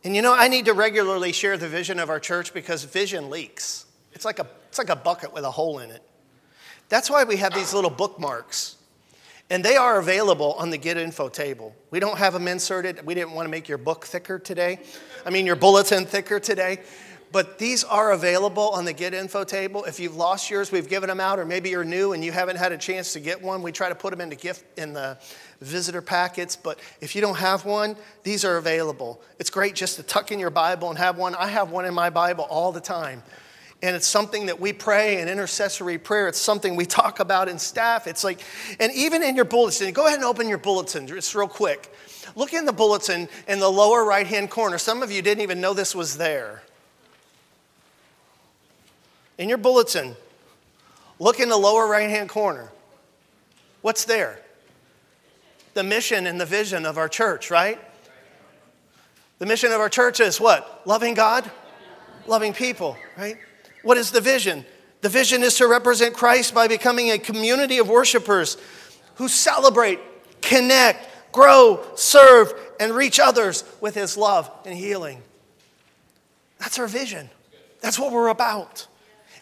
And 0.04 0.14
you 0.14 0.22
know, 0.22 0.34
I 0.34 0.50
need 0.50 0.66
to 0.66 0.74
regularly 0.74 1.32
share 1.32 1.56
the 1.56 1.70
vision 1.70 2.00
of 2.00 2.10
our 2.10 2.20
church 2.20 2.54
because 2.54 2.84
vision 2.84 3.30
leaks. 3.30 3.86
It's 4.12 4.26
like 4.26 4.40
a, 4.40 4.48
it's 4.68 4.78
like 4.78 4.90
a 4.90 4.96
bucket 4.98 5.34
with 5.34 5.46
a 5.46 5.52
hole 5.52 5.80
in 5.80 5.90
it. 5.90 6.04
That's 6.90 7.10
why 7.10 7.24
we 7.24 7.38
have 7.38 7.54
these 7.54 7.74
little 7.74 7.90
bookmarks. 7.90 8.76
And 9.50 9.64
they 9.64 9.78
are 9.78 10.00
available 10.00 10.52
on 10.60 10.70
the 10.70 10.78
Get 10.78 10.98
Info 10.98 11.30
table. 11.30 11.74
We 11.92 12.02
don't 12.02 12.18
have 12.18 12.34
them 12.34 12.46
inserted. 12.46 13.06
We 13.06 13.14
didn't 13.14 13.32
want 13.32 13.46
to 13.46 13.52
make 13.52 13.70
your 13.70 13.78
book 13.78 14.06
thicker 14.06 14.38
today. 14.38 14.80
I 15.26 15.30
mean, 15.30 15.46
your 15.46 15.56
bulletin 15.56 16.06
thicker 16.06 16.42
today. 16.42 16.80
But 17.32 17.60
these 17.60 17.84
are 17.84 18.12
available 18.12 18.70
on 18.70 18.86
the 18.86 18.94
Get 18.94 19.14
Info 19.14 19.44
table. 19.44 19.84
If 19.84 20.00
you've 20.00 20.16
lost 20.16 20.50
yours, 20.50 20.72
we've 20.72 20.88
given 20.88 21.10
them 21.10 21.20
out, 21.20 21.40
or 21.40 21.46
maybe 21.46 21.70
you're 21.70 21.84
new 21.84 22.14
and 22.14 22.24
you 22.24 22.32
haven't 22.32 22.58
had 22.58 22.72
a 22.72 22.78
chance 22.78 23.14
to 23.14 23.20
get 23.20 23.42
one. 23.42 23.62
We 23.62 23.72
try 23.72 23.90
to 23.90 23.96
put 23.96 24.12
them 24.12 24.22
in 24.22 24.30
the 24.30 24.36
gift 24.36 24.64
in 24.78 24.94
the 24.94 25.18
visitor 25.62 26.02
packets. 26.02 26.56
But 26.56 26.80
if 27.02 27.16
you 27.16 27.22
don't 27.22 27.38
have 27.38 27.66
one, 27.66 27.96
these 28.24 28.46
are 28.46 28.58
available. 28.58 29.22
It's 29.40 29.50
great 29.50 29.76
just 29.76 29.98
to 29.98 30.04
tuck 30.04 30.32
in 30.32 30.40
your 30.40 30.50
Bible 30.50 30.90
and 30.90 30.98
have 30.98 31.18
one. 31.18 31.36
I 31.36 31.48
have 31.48 31.72
one 31.72 31.86
in 31.86 31.94
my 31.94 32.10
Bible 32.10 32.46
all 32.50 32.72
the 32.72 32.82
time 32.82 33.22
and 33.86 33.96
it's 33.96 34.08
something 34.08 34.48
that 34.48 34.60
we 34.60 34.74
pray 34.74 35.22
in 35.22 35.28
intercessory 35.28 35.98
prayer. 35.98 36.28
It's 36.28 36.40
something 36.40 36.76
we 36.76 36.86
talk 36.86 37.20
about 37.20 37.50
in 37.50 37.60
staff. 37.60 38.08
It's 38.08 38.24
like, 38.24 38.40
and 38.80 38.92
even 38.94 39.22
in 39.22 39.36
your 39.36 39.46
bulletin, 39.46 39.94
go 39.94 40.08
ahead 40.08 40.18
and 40.18 40.26
open 40.26 40.48
your 40.48 40.58
bulletin 40.58 41.08
just 41.08 41.36
real 41.36 41.48
quick. 41.48 41.94
Look 42.36 42.54
in 42.54 42.66
the 42.66 42.74
bulletin 42.74 43.30
in 43.48 43.60
the 43.60 43.70
lower 43.70 44.04
right 44.04 44.26
hand 44.26 44.50
corner. 44.50 44.78
Some 44.78 45.04
of 45.04 45.12
you 45.12 45.22
didn't 45.22 45.44
even 45.44 45.62
know 45.62 45.74
this 45.74 45.94
was 45.94 46.18
there. 46.18 46.64
In 49.38 49.50
your 49.50 49.58
bulletin, 49.58 50.15
look 51.19 51.39
in 51.39 51.50
the 51.50 51.58
lower 51.58 51.88
right 51.88 52.10
hand 52.10 52.30
corner. 52.30 52.71
What's 53.82 54.06
there? 54.06 54.39
The 55.74 55.84
mission 55.84 56.26
and 56.26 56.39
the 56.39 56.45
vision 56.45 56.86
of 56.86 56.98
our 56.98 57.10
church, 57.10 57.52
right? 57.52 57.80
The 59.39 59.45
mission 59.45 59.71
of 59.71 59.82
our 59.82 59.89
church 59.89 60.19
is 60.19 60.39
what? 60.39 60.82
Loving 60.86 61.13
God, 61.13 61.50
loving 62.26 62.54
people, 62.54 62.98
right? 63.17 63.38
What 63.84 63.98
is 63.98 64.12
the 64.12 64.21
vision? 64.21 64.65
The 65.02 65.10
vision 65.10 65.43
is 65.43 65.56
to 65.58 65.67
represent 65.67 66.15
Christ 66.15 66.54
by 66.54 66.67
becoming 66.67 67.12
a 67.12 67.19
community 67.19 67.78
of 67.78 67.89
worshipers 67.89 68.58
who 69.15 69.28
celebrate, 69.28 70.00
connect, 70.41 71.08
grow, 71.32 71.86
serve, 71.95 72.54
and 72.80 72.93
reach 72.93 73.19
others 73.19 73.65
with 73.82 73.93
his 73.93 74.17
love 74.17 74.50
and 74.65 74.76
healing. 74.76 75.21
That's 76.60 76.80
our 76.80 76.88
vision. 76.88 77.30
That's 77.82 78.00
what 78.00 78.12
we're 78.12 78.30
about. 78.30 78.88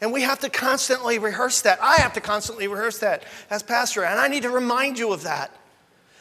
And 0.04 0.12
we 0.12 0.24
have 0.24 0.40
to 0.40 0.50
constantly 0.50 1.18
rehearse 1.18 1.62
that. 1.62 1.82
I 1.82 1.96
have 1.96 2.12
to 2.14 2.20
constantly 2.20 2.68
rehearse 2.68 2.98
that 2.98 3.24
as 3.50 3.64
pastor, 3.64 4.04
and 4.04 4.20
I 4.20 4.28
need 4.28 4.44
to 4.44 4.50
remind 4.50 5.00
you 5.00 5.14
of 5.14 5.24
that. 5.24 5.50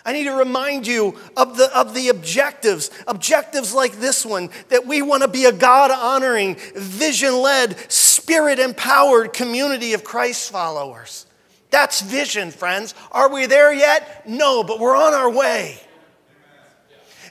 I 0.04 0.12
need 0.12 0.22
to 0.24 0.34
remind 0.34 0.86
you 0.86 1.18
of 1.36 1.56
the, 1.56 1.76
of 1.76 1.92
the 1.92 2.08
objectives, 2.08 2.92
objectives 3.08 3.74
like 3.74 3.98
this 3.98 4.24
one, 4.24 4.50
that 4.68 4.86
we 4.86 5.02
want 5.02 5.24
to 5.24 5.28
be 5.28 5.46
a 5.46 5.52
God 5.52 5.90
honoring, 5.90 6.54
vision 6.76 7.36
led, 7.42 7.76
spirit 7.90 8.60
empowered 8.60 9.32
community 9.32 9.94
of 9.94 10.04
Christ 10.04 10.52
followers. 10.52 11.26
That's 11.70 12.02
vision, 12.02 12.52
friends. 12.52 12.94
Are 13.10 13.32
we 13.32 13.46
there 13.46 13.72
yet? 13.72 14.28
No, 14.28 14.62
but 14.62 14.78
we're 14.78 14.96
on 14.96 15.12
our 15.12 15.28
way. 15.28 15.76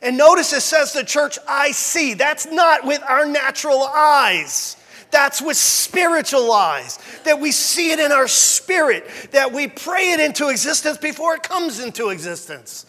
And 0.02 0.18
notice 0.18 0.52
it 0.52 0.64
says 0.64 0.92
the 0.92 1.06
church 1.06 1.40
I 1.48 1.72
see. 1.72 2.14
That's 2.14 2.46
not 2.46 2.86
with 2.86 3.02
our 3.08 3.26
natural 3.26 3.84
eyes. 3.84 4.76
That's 5.12 5.41
with 5.41 5.58
spiritual 5.58 6.52
eyes, 6.52 6.97
that 7.26 7.39
we 7.39 7.52
see 7.52 7.91
it 7.91 8.00
in 8.00 8.12
our 8.12 8.28
spirit, 8.28 9.06
that 9.32 9.52
we 9.52 9.67
pray 9.67 10.12
it 10.12 10.19
into 10.19 10.50
existence 10.50 10.97
before 10.97 11.36
it 11.36 11.43
comes 11.43 11.80
into 11.80 12.10
existence. 12.10 12.86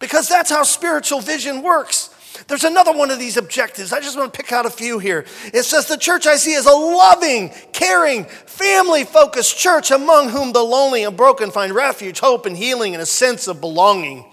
Because 0.00 0.28
that's 0.28 0.50
how 0.50 0.64
spiritual 0.64 1.20
vision 1.20 1.62
works. 1.62 2.10
There's 2.48 2.64
another 2.64 2.92
one 2.92 3.10
of 3.10 3.18
these 3.18 3.36
objectives. 3.36 3.92
I 3.92 4.00
just 4.00 4.18
want 4.18 4.32
to 4.32 4.36
pick 4.36 4.50
out 4.50 4.66
a 4.66 4.70
few 4.70 4.98
here. 4.98 5.24
It 5.52 5.62
says, 5.62 5.86
The 5.86 5.96
church 5.96 6.26
I 6.26 6.34
see 6.36 6.52
is 6.52 6.66
a 6.66 6.72
loving, 6.72 7.50
caring, 7.72 8.24
family 8.24 9.04
focused 9.04 9.56
church 9.56 9.92
among 9.92 10.30
whom 10.30 10.52
the 10.52 10.62
lonely 10.62 11.04
and 11.04 11.16
broken 11.16 11.52
find 11.52 11.72
refuge, 11.72 12.18
hope, 12.18 12.44
and 12.44 12.56
healing, 12.56 12.94
and 12.94 13.02
a 13.02 13.06
sense 13.06 13.46
of 13.46 13.60
belonging. 13.60 14.24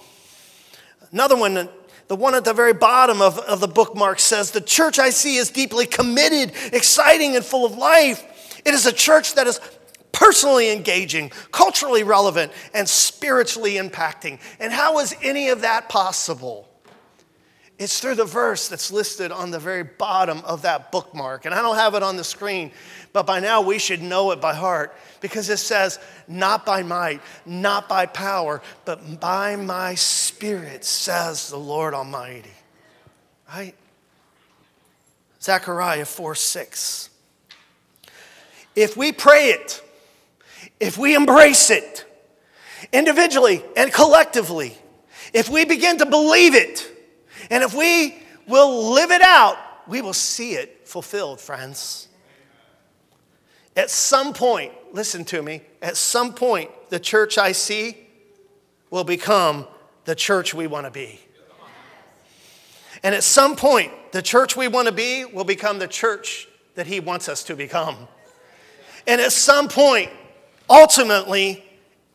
Another 1.12 1.36
one 1.36 1.70
the 2.12 2.18
one 2.18 2.36
at 2.36 2.44
the 2.44 2.52
very 2.52 2.74
bottom 2.74 3.22
of, 3.22 3.40
of 3.40 3.62
the 3.62 3.70
bookmark 3.70 4.20
says, 4.20 4.52
The 4.52 4.60
church 4.60 5.00
I 5.00 5.12
see 5.12 5.38
is 5.38 5.50
deeply 5.50 5.86
committed, 5.86 6.52
exciting, 6.74 7.38
and 7.38 7.46
full 7.46 7.66
of 7.66 7.78
life. 7.78 8.62
It 8.66 8.74
is 8.74 8.86
a 8.86 8.92
church 8.92 9.36
that 9.36 9.48
is 9.48 9.62
personally 10.12 10.74
engaging, 10.74 11.30
culturally 11.54 12.04
relevant, 12.04 12.52
and 12.74 12.86
spiritually 12.86 13.76
impacting. 13.76 14.42
And 14.60 14.74
how 14.74 15.00
is 15.00 15.16
any 15.24 15.48
of 15.48 15.62
that 15.62 15.88
possible? 15.88 16.68
It's 17.80 18.02
through 18.02 18.16
the 18.16 18.26
verse 18.26 18.68
that's 18.68 18.92
listed 18.92 19.32
on 19.32 19.50
the 19.50 19.58
very 19.58 19.84
bottom 19.84 20.42
of 20.46 20.64
that 20.64 20.92
bookmark. 20.92 21.46
And 21.46 21.56
I 21.56 21.62
don't 21.62 21.78
have 21.78 21.96
it 21.96 22.04
on 22.04 22.18
the 22.18 22.26
screen, 22.26 22.74
but 23.14 23.26
by 23.26 23.40
now 23.40 23.62
we 23.62 23.80
should 23.80 24.02
know 24.02 24.32
it 24.32 24.42
by 24.42 24.54
heart 24.54 24.94
because 25.22 25.50
it 25.50 25.58
says, 25.58 25.98
Not 26.28 26.66
by 26.66 26.84
might, 26.84 27.22
not 27.46 27.88
by 27.88 28.06
power, 28.06 28.62
but 28.84 29.22
by 29.22 29.56
my 29.56 29.96
spirit, 29.96 30.31
says 30.84 31.50
the 31.50 31.58
Lord 31.58 31.94
Almighty. 31.94 32.52
Right? 33.48 33.76
Zechariah 35.42 36.06
4 36.06 36.36
6. 36.36 37.10
If 38.76 38.96
we 38.96 39.12
pray 39.12 39.50
it, 39.50 39.84
if 40.80 40.98
we 40.98 41.16
embrace 41.16 41.70
it, 41.70 42.06
individually 42.92 43.64
and 43.76 43.92
collectively, 43.92 44.78
if 45.34 45.50
we 45.50 45.66
begin 45.66 45.98
to 46.00 46.06
believe 46.06 46.56
it, 46.56 46.88
and 47.50 47.64
if 47.64 47.74
we 47.74 48.18
will 48.48 48.94
live 48.94 49.12
it 49.12 49.22
out, 49.22 49.58
we 49.88 50.02
will 50.02 50.14
see 50.14 50.54
it 50.54 50.88
fulfilled, 50.88 51.40
friends. 51.40 52.08
At 53.76 53.90
some 53.90 54.34
point, 54.34 54.74
listen 54.92 55.24
to 55.26 55.42
me, 55.42 55.62
at 55.82 55.98
some 55.98 56.34
point, 56.34 56.70
the 56.90 57.00
church 57.00 57.38
I 57.38 57.54
see 57.54 57.98
will 58.90 59.06
become 59.06 59.66
the 60.06 60.16
church 60.16 60.54
we 60.54 60.68
want 60.68 60.86
to 60.86 60.92
be. 60.92 61.20
And 63.04 63.16
at 63.16 63.24
some 63.24 63.56
point, 63.56 63.92
the 64.12 64.22
church 64.22 64.56
we 64.56 64.68
want 64.68 64.88
to 64.88 64.92
be 64.94 65.26
will 65.26 65.44
become 65.44 65.80
the 65.80 65.88
church 65.88 66.48
that 66.76 66.88
He 66.88 67.00
wants 67.00 67.28
us 67.28 67.44
to 67.46 67.56
become. 67.56 68.08
And 69.08 69.20
at 69.20 69.32
some 69.32 69.68
point, 69.68 70.12
ultimately, 70.70 71.66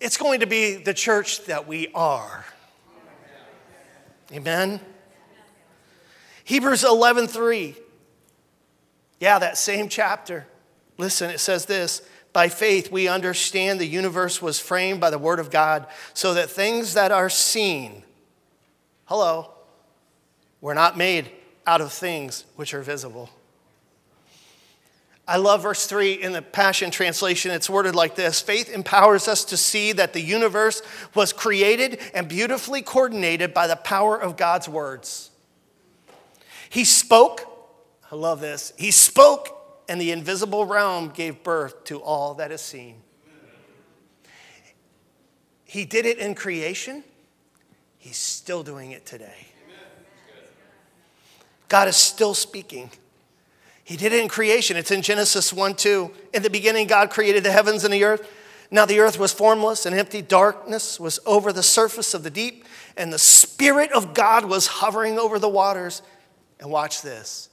it's 0.01 0.16
going 0.16 0.40
to 0.40 0.46
be 0.46 0.77
the 0.77 0.94
church 0.94 1.44
that 1.46 1.67
we 1.67 1.88
are. 1.94 2.44
Amen. 4.33 4.81
Hebrews 6.44 6.85
11:3. 6.85 7.77
Yeah, 9.19 9.38
that 9.38 9.56
same 9.56 9.88
chapter. 9.88 10.46
Listen, 10.98 11.31
it 11.31 11.40
says 11.40 11.67
this 11.67 12.02
By 12.37 12.51
faith, 12.51 12.93
we 12.93 13.09
understand 13.09 13.81
the 13.81 13.87
universe 13.87 14.43
was 14.43 14.61
framed 14.61 15.01
by 15.01 15.09
the 15.09 15.17
Word 15.17 15.39
of 15.39 15.51
God, 15.51 15.87
so 16.13 16.35
that 16.35 16.51
things 16.51 16.93
that 16.93 17.11
are 17.11 17.31
seen, 17.31 18.03
hello, 19.07 19.53
were 20.61 20.75
not 20.75 20.99
made 20.99 21.31
out 21.67 21.81
of 21.81 21.95
things 21.95 22.45
which 22.55 22.75
are 22.75 22.83
visible. 22.83 23.31
I 25.27 25.39
love 25.39 25.63
verse 25.63 25.87
3 25.87 26.13
in 26.13 26.33
the 26.33 26.43
Passion 26.43 26.91
Translation. 26.91 27.53
It's 27.53 27.71
worded 27.71 27.95
like 27.95 28.17
this 28.17 28.43
Faith 28.43 28.69
empowers 28.69 29.29
us 29.29 29.43
to 29.47 29.57
see 29.57 29.93
that 29.93 30.13
the 30.13 30.21
universe 30.21 30.83
was 31.15 31.33
created 31.33 31.99
and 32.13 32.29
beautifully 32.29 32.83
coordinated 32.83 33.55
by 33.55 33.67
the 33.67 33.77
power 33.77 34.15
of 34.15 34.37
God's 34.37 34.69
words. 34.69 35.31
He 36.69 36.85
spoke, 36.85 37.41
I 38.13 38.15
love 38.15 38.43
this, 38.43 38.75
he 38.77 38.91
spoke 38.91 39.56
and 39.89 40.01
the 40.01 40.11
invisible 40.11 40.65
realm 40.65 41.09
gave 41.09 41.43
birth 41.43 41.85
to 41.85 42.01
all 42.01 42.35
that 42.35 42.51
is 42.51 42.61
seen. 42.61 43.03
He 45.65 45.85
did 45.85 46.07
it 46.07 46.19
in 46.19 46.35
creation, 46.35 47.05
He's 47.99 48.17
still 48.17 48.63
doing 48.63 48.93
it 48.93 49.05
today. 49.05 49.49
God 51.69 51.89
is 51.89 51.97
still 51.97 52.35
speaking. 52.35 52.91
He 53.83 53.97
did 53.97 54.13
it 54.13 54.21
in 54.21 54.29
creation. 54.29 54.77
It's 54.77 54.93
in 54.93 55.03
Genesis 55.03 55.53
1 55.53 55.75
2. 55.75 56.13
In 56.35 56.43
the 56.43 56.51
beginning, 56.51 56.87
God 56.87 57.11
created 57.11 57.43
the 57.43 57.51
heavens 57.51 57.85
and 57.85 57.93
the 57.93 58.05
earth. 58.05 58.29
Now 58.71 58.85
the 58.85 59.01
earth 59.01 59.19
was 59.19 59.33
formless 59.33 59.87
and 59.87 59.95
empty. 59.95 60.23
Darkness 60.23 60.99
was 60.99 61.21
over 61.27 61.53
the 61.53 61.63
surface 61.63 62.15
of 62.15 62.23
the 62.23 62.31
deep, 62.31 62.65
and 62.97 63.13
the 63.13 63.19
Spirit 63.19 63.93
of 63.93 64.15
God 64.15 64.45
was 64.45 64.67
hovering 64.67 65.19
over 65.19 65.39
the 65.39 65.49
waters. 65.49 66.03
And 66.59 66.71
watch 66.71 67.03
this. 67.03 67.49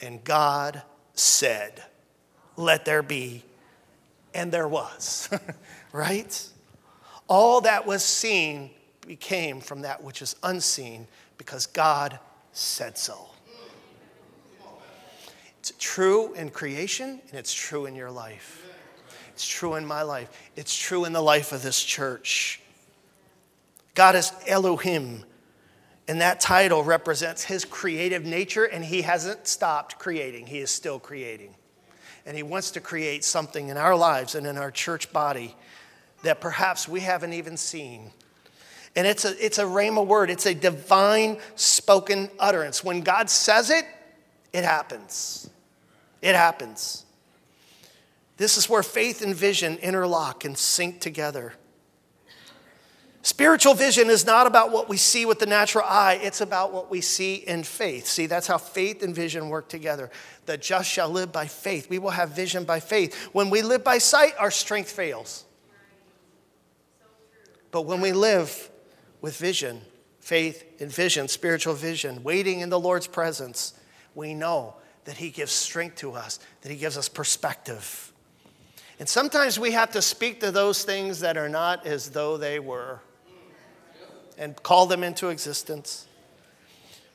And 0.00 0.22
God 0.22 0.82
said, 1.16 1.82
Let 2.56 2.84
there 2.84 3.02
be. 3.02 3.42
And 4.32 4.52
there 4.52 4.68
was. 4.68 5.28
right? 5.92 6.48
All 7.26 7.62
that 7.62 7.86
was 7.86 8.04
seen 8.04 8.70
became 9.06 9.60
from 9.60 9.82
that 9.82 10.02
which 10.02 10.22
is 10.22 10.36
unseen 10.42 11.08
because 11.38 11.66
God 11.66 12.18
said 12.52 12.98
so. 12.98 13.30
It's 15.58 15.72
true 15.78 16.32
in 16.34 16.50
creation 16.50 17.20
and 17.28 17.38
it's 17.38 17.52
true 17.52 17.86
in 17.86 17.96
your 17.96 18.10
life. 18.10 18.62
It's 19.30 19.46
true 19.46 19.74
in 19.74 19.84
my 19.84 20.02
life. 20.02 20.30
It's 20.54 20.76
true 20.76 21.04
in 21.04 21.12
the 21.12 21.20
life 21.20 21.52
of 21.52 21.62
this 21.62 21.82
church. 21.82 22.60
God 23.94 24.14
is 24.14 24.32
Elohim, 24.46 25.24
and 26.08 26.20
that 26.20 26.40
title 26.40 26.84
represents 26.84 27.44
his 27.44 27.64
creative 27.64 28.24
nature, 28.24 28.64
and 28.64 28.84
he 28.84 29.02
hasn't 29.02 29.48
stopped 29.48 29.98
creating. 29.98 30.46
He 30.46 30.58
is 30.58 30.70
still 30.70 31.00
creating. 31.00 31.54
And 32.24 32.36
he 32.36 32.42
wants 32.42 32.72
to 32.72 32.80
create 32.80 33.24
something 33.24 33.68
in 33.68 33.76
our 33.76 33.96
lives 33.96 34.34
and 34.34 34.46
in 34.46 34.56
our 34.56 34.70
church 34.70 35.12
body 35.12 35.54
that 36.22 36.40
perhaps 36.40 36.88
we 36.88 37.00
haven't 37.00 37.32
even 37.32 37.56
seen. 37.56 38.10
And 38.94 39.06
it's 39.06 39.24
a, 39.24 39.44
it's 39.44 39.58
a 39.58 39.64
rhema 39.64 40.06
word, 40.06 40.30
it's 40.30 40.46
a 40.46 40.54
divine 40.54 41.38
spoken 41.54 42.30
utterance. 42.38 42.82
When 42.82 43.02
God 43.02 43.28
says 43.28 43.70
it, 43.70 43.84
it 44.52 44.64
happens. 44.64 45.50
It 46.22 46.34
happens. 46.34 47.04
This 48.38 48.56
is 48.56 48.68
where 48.68 48.82
faith 48.82 49.22
and 49.22 49.34
vision 49.34 49.76
interlock 49.78 50.44
and 50.44 50.56
sync 50.56 51.00
together. 51.00 51.54
Spiritual 53.26 53.74
vision 53.74 54.08
is 54.08 54.24
not 54.24 54.46
about 54.46 54.70
what 54.70 54.88
we 54.88 54.96
see 54.96 55.26
with 55.26 55.40
the 55.40 55.46
natural 55.46 55.84
eye, 55.84 56.20
it's 56.22 56.40
about 56.40 56.72
what 56.72 56.88
we 56.88 57.00
see 57.00 57.34
in 57.34 57.64
faith. 57.64 58.06
See, 58.06 58.26
that's 58.26 58.46
how 58.46 58.56
faith 58.56 59.02
and 59.02 59.12
vision 59.12 59.48
work 59.48 59.68
together. 59.68 60.12
The 60.44 60.56
just 60.56 60.88
shall 60.88 61.08
live 61.08 61.32
by 61.32 61.48
faith. 61.48 61.90
We 61.90 61.98
will 61.98 62.10
have 62.10 62.36
vision 62.36 62.62
by 62.62 62.78
faith. 62.78 63.16
When 63.32 63.50
we 63.50 63.62
live 63.62 63.82
by 63.82 63.98
sight, 63.98 64.34
our 64.38 64.52
strength 64.52 64.92
fails. 64.92 65.44
But 67.72 67.82
when 67.82 68.00
we 68.00 68.12
live 68.12 68.70
with 69.20 69.36
vision, 69.36 69.80
faith 70.20 70.62
and 70.78 70.88
vision, 70.88 71.26
spiritual 71.26 71.74
vision, 71.74 72.22
waiting 72.22 72.60
in 72.60 72.68
the 72.68 72.78
Lord's 72.78 73.08
presence, 73.08 73.74
we 74.14 74.34
know 74.34 74.76
that 75.04 75.16
He 75.16 75.30
gives 75.30 75.50
strength 75.50 75.96
to 75.96 76.12
us, 76.12 76.38
that 76.60 76.70
He 76.70 76.78
gives 76.78 76.96
us 76.96 77.08
perspective. 77.08 78.12
And 79.00 79.08
sometimes 79.08 79.58
we 79.58 79.72
have 79.72 79.90
to 79.90 80.00
speak 80.00 80.38
to 80.42 80.52
those 80.52 80.84
things 80.84 81.18
that 81.20 81.36
are 81.36 81.48
not 81.48 81.84
as 81.86 82.10
though 82.10 82.36
they 82.36 82.60
were 82.60 83.00
and 84.38 84.60
call 84.62 84.86
them 84.86 85.02
into 85.02 85.28
existence. 85.28 86.06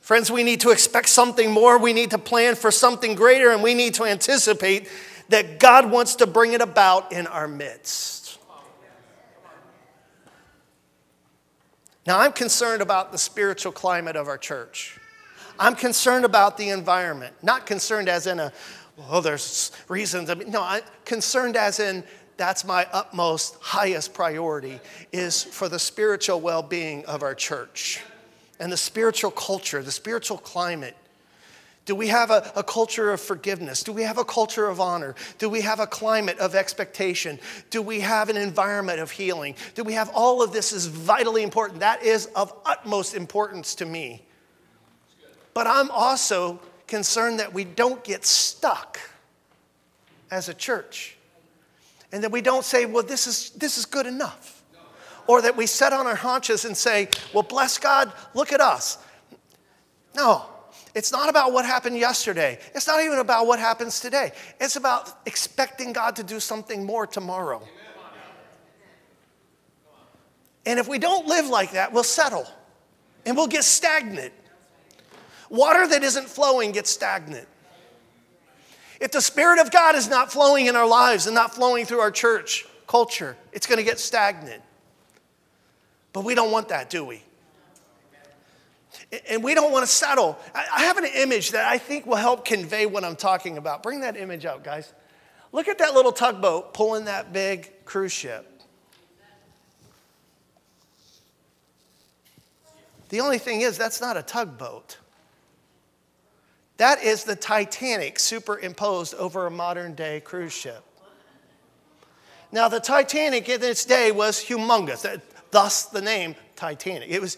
Friends, 0.01 0.31
we 0.31 0.43
need 0.43 0.61
to 0.61 0.71
expect 0.71 1.09
something 1.09 1.51
more. 1.51 1.77
We 1.77 1.93
need 1.93 2.09
to 2.11 2.17
plan 2.17 2.55
for 2.55 2.71
something 2.71 3.15
greater, 3.15 3.51
and 3.51 3.61
we 3.61 3.73
need 3.73 3.93
to 3.95 4.03
anticipate 4.03 4.89
that 5.29 5.59
God 5.59 5.89
wants 5.89 6.15
to 6.15 6.27
bring 6.27 6.53
it 6.53 6.61
about 6.61 7.11
in 7.13 7.27
our 7.27 7.47
midst. 7.47 8.39
Now, 12.07 12.19
I'm 12.19 12.33
concerned 12.33 12.81
about 12.81 13.11
the 13.11 13.17
spiritual 13.17 13.71
climate 13.71 14.15
of 14.15 14.27
our 14.27 14.37
church. 14.37 14.99
I'm 15.59 15.75
concerned 15.75 16.25
about 16.25 16.57
the 16.57 16.69
environment, 16.69 17.35
not 17.43 17.67
concerned 17.67 18.09
as 18.09 18.25
in 18.25 18.39
a, 18.39 18.51
well, 18.97 19.21
there's 19.21 19.71
reasons. 19.87 20.31
I 20.31 20.33
mean, 20.33 20.49
no, 20.49 20.63
I'm 20.63 20.81
concerned 21.05 21.55
as 21.55 21.79
in 21.79 22.03
that's 22.37 22.65
my 22.65 22.87
utmost, 22.91 23.57
highest 23.61 24.13
priority 24.13 24.79
is 25.11 25.43
for 25.43 25.69
the 25.69 25.79
spiritual 25.79 26.39
well 26.39 26.63
being 26.63 27.05
of 27.05 27.23
our 27.23 27.35
church 27.35 28.01
and 28.59 28.71
the 28.71 28.77
spiritual 28.77 29.31
culture, 29.31 29.81
the 29.81 29.91
spiritual 29.91 30.37
climate. 30.37 30.95
Do 31.85 31.95
we 31.95 32.07
have 32.07 32.29
a, 32.29 32.51
a, 32.55 32.63
culture 32.63 33.11
of 33.11 33.19
forgiveness? 33.19 33.81
Do 33.81 33.91
we 33.91 34.03
have 34.03 34.19
a 34.19 34.23
culture 34.23 34.67
of 34.67 34.79
honor? 34.79 35.15
Do 35.39 35.49
we 35.49 35.61
have 35.61 35.79
a 35.79 35.87
climate 35.87 36.37
of 36.37 36.53
expectation? 36.53 37.39
Do 37.71 37.81
we 37.81 38.01
have 38.01 38.29
an 38.29 38.37
environment 38.37 38.99
of 38.99 39.09
healing? 39.09 39.55
Do 39.73 39.83
we 39.83 39.93
have 39.93 40.11
all 40.13 40.43
of 40.43 40.53
this 40.53 40.73
is 40.73 40.85
vitally 40.85 41.41
important? 41.41 41.79
That 41.79 42.03
is 42.03 42.27
of 42.27 42.53
utmost 42.65 43.15
importance 43.15 43.73
to 43.75 43.85
me. 43.85 44.21
But 45.55 45.65
I'm 45.65 45.89
also 45.89 46.59
concerned 46.85 47.39
that 47.39 47.51
we 47.51 47.63
don't 47.63 48.03
get 48.03 48.25
stuck 48.25 48.99
as 50.29 50.49
a 50.49 50.53
church 50.53 51.17
and 52.11 52.23
that 52.23 52.31
we 52.31 52.41
don't 52.41 52.65
say, 52.65 52.85
well, 52.85 53.03
this 53.03 53.27
is, 53.27 53.51
this 53.51 53.77
is 53.77 53.85
good 53.85 54.05
enough. 54.05 54.63
Or 55.27 55.41
that 55.41 55.55
we 55.55 55.65
sit 55.65 55.93
on 55.93 56.07
our 56.07 56.15
haunches 56.15 56.65
and 56.65 56.75
say, 56.75 57.09
well, 57.33 57.43
bless 57.43 57.77
God, 57.77 58.11
look 58.33 58.51
at 58.51 58.59
us. 58.59 58.97
No, 60.15 60.45
it's 60.93 61.11
not 61.11 61.29
about 61.29 61.53
what 61.53 61.65
happened 61.65 61.97
yesterday. 61.97 62.59
It's 62.75 62.87
not 62.87 63.01
even 63.01 63.19
about 63.19 63.47
what 63.47 63.59
happens 63.59 63.99
today. 63.99 64.33
It's 64.59 64.75
about 64.75 65.19
expecting 65.25 65.93
God 65.93 66.17
to 66.17 66.23
do 66.23 66.39
something 66.39 66.85
more 66.85 67.07
tomorrow. 67.07 67.61
And 70.65 70.79
if 70.79 70.87
we 70.87 70.99
don't 70.99 71.27
live 71.27 71.47
like 71.47 71.71
that, 71.71 71.91
we'll 71.93 72.03
settle 72.03 72.45
and 73.25 73.37
we'll 73.37 73.47
get 73.47 73.63
stagnant. 73.63 74.33
Water 75.49 75.87
that 75.87 76.03
isn't 76.03 76.27
flowing 76.27 76.71
gets 76.71 76.89
stagnant. 76.89 77.47
If 79.01 79.11
the 79.11 79.21
Spirit 79.21 79.59
of 79.59 79.71
God 79.71 79.95
is 79.95 80.07
not 80.07 80.31
flowing 80.31 80.67
in 80.67 80.75
our 80.75 80.87
lives 80.87 81.25
and 81.25 81.33
not 81.33 81.55
flowing 81.55 81.85
through 81.85 82.01
our 82.01 82.11
church 82.11 82.67
culture, 82.85 83.35
it's 83.51 83.65
going 83.65 83.79
to 83.79 83.83
get 83.83 83.97
stagnant. 83.99 84.61
But 86.13 86.23
we 86.23 86.35
don't 86.35 86.51
want 86.51 86.69
that, 86.69 86.91
do 86.91 87.03
we? 87.03 87.23
And 89.27 89.43
we 89.43 89.55
don't 89.55 89.71
want 89.71 89.83
to 89.83 89.91
settle. 89.91 90.37
I 90.53 90.83
have 90.83 90.97
an 90.97 91.05
image 91.15 91.51
that 91.51 91.67
I 91.67 91.79
think 91.79 92.05
will 92.05 92.15
help 92.15 92.45
convey 92.45 92.85
what 92.85 93.03
I'm 93.03 93.15
talking 93.15 93.57
about. 93.57 93.81
Bring 93.81 94.01
that 94.01 94.15
image 94.15 94.45
out, 94.45 94.63
guys. 94.63 94.93
Look 95.51 95.67
at 95.67 95.79
that 95.79 95.95
little 95.95 96.11
tugboat 96.11 96.75
pulling 96.75 97.05
that 97.05 97.33
big 97.33 97.71
cruise 97.85 98.11
ship. 98.11 98.47
The 103.09 103.19
only 103.19 103.39
thing 103.39 103.61
is, 103.61 103.79
that's 103.79 103.99
not 103.99 104.15
a 104.15 104.21
tugboat. 104.21 104.97
That 106.81 107.03
is 107.03 107.25
the 107.25 107.35
Titanic 107.35 108.17
superimposed 108.17 109.13
over 109.13 109.45
a 109.45 109.51
modern 109.51 109.93
day 109.93 110.19
cruise 110.19 110.51
ship. 110.51 110.83
Now, 112.51 112.69
the 112.69 112.79
Titanic 112.79 113.47
in 113.49 113.61
its 113.61 113.85
day 113.85 114.11
was 114.11 114.43
humongous, 114.43 115.21
thus 115.51 115.85
the 115.85 116.01
name 116.01 116.33
Titanic. 116.55 117.11
It 117.11 117.21
was 117.21 117.37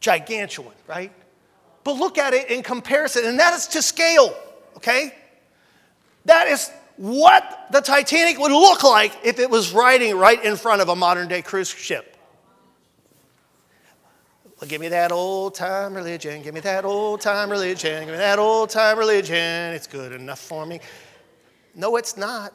gigantuan, 0.00 0.72
right? 0.88 1.12
But 1.84 1.92
look 1.92 2.18
at 2.18 2.34
it 2.34 2.50
in 2.50 2.64
comparison, 2.64 3.24
and 3.24 3.38
that 3.38 3.54
is 3.54 3.68
to 3.68 3.82
scale, 3.82 4.34
okay? 4.78 5.14
That 6.24 6.48
is 6.48 6.72
what 6.96 7.68
the 7.70 7.80
Titanic 7.80 8.36
would 8.40 8.50
look 8.50 8.82
like 8.82 9.12
if 9.22 9.38
it 9.38 9.48
was 9.48 9.70
riding 9.70 10.16
right 10.16 10.44
in 10.44 10.56
front 10.56 10.82
of 10.82 10.88
a 10.88 10.96
modern 10.96 11.28
day 11.28 11.40
cruise 11.40 11.68
ship. 11.68 12.09
Well, 14.60 14.68
give 14.68 14.82
me 14.82 14.88
that 14.88 15.10
old 15.10 15.54
time 15.54 15.94
religion. 15.94 16.42
Give 16.42 16.52
me 16.52 16.60
that 16.60 16.84
old 16.84 17.22
time 17.22 17.50
religion. 17.50 18.00
Give 18.00 18.10
me 18.10 18.18
that 18.18 18.38
old 18.38 18.68
time 18.68 18.98
religion. 18.98 19.72
It's 19.72 19.86
good 19.86 20.12
enough 20.12 20.38
for 20.38 20.66
me. 20.66 20.80
No, 21.74 21.96
it's 21.96 22.18
not. 22.18 22.52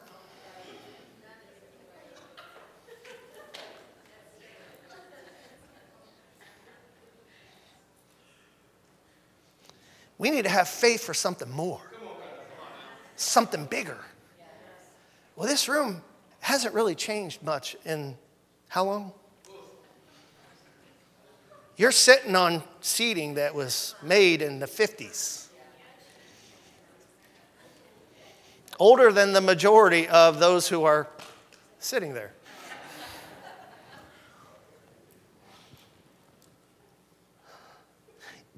We 10.18 10.30
need 10.30 10.44
to 10.44 10.48
have 10.48 10.68
faith 10.68 11.02
for 11.02 11.12
something 11.12 11.50
more, 11.50 11.80
something 13.16 13.66
bigger. 13.66 13.98
Well, 15.34 15.48
this 15.48 15.68
room 15.68 16.02
hasn't 16.38 16.72
really 16.72 16.94
changed 16.94 17.42
much 17.42 17.76
in 17.84 18.16
how 18.68 18.84
long? 18.84 19.12
You're 21.78 21.92
sitting 21.92 22.34
on 22.34 22.62
seating 22.80 23.34
that 23.34 23.54
was 23.54 23.94
made 24.02 24.40
in 24.40 24.60
the 24.60 24.66
50s. 24.66 25.48
Older 28.78 29.12
than 29.12 29.34
the 29.34 29.42
majority 29.42 30.08
of 30.08 30.38
those 30.38 30.68
who 30.68 30.84
are 30.84 31.06
sitting 31.78 32.14
there. 32.14 32.32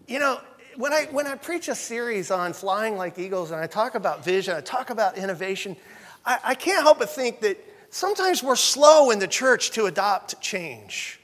You 0.06 0.20
know, 0.20 0.40
when 0.76 0.92
I, 0.92 1.08
when 1.10 1.26
I 1.26 1.34
preach 1.34 1.68
a 1.68 1.74
series 1.74 2.30
on 2.30 2.52
flying 2.52 2.96
like 2.96 3.18
eagles 3.18 3.50
and 3.50 3.60
I 3.60 3.66
talk 3.66 3.96
about 3.96 4.24
vision, 4.24 4.54
I 4.54 4.60
talk 4.60 4.90
about 4.90 5.18
innovation, 5.18 5.76
I, 6.24 6.38
I 6.44 6.54
can't 6.54 6.82
help 6.84 7.00
but 7.00 7.10
think 7.10 7.40
that 7.40 7.58
sometimes 7.90 8.44
we're 8.44 8.56
slow 8.56 9.10
in 9.10 9.18
the 9.18 9.26
church 9.26 9.72
to 9.72 9.86
adopt 9.86 10.40
change. 10.40 11.17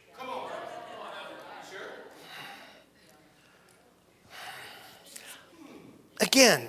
Again, 6.20 6.68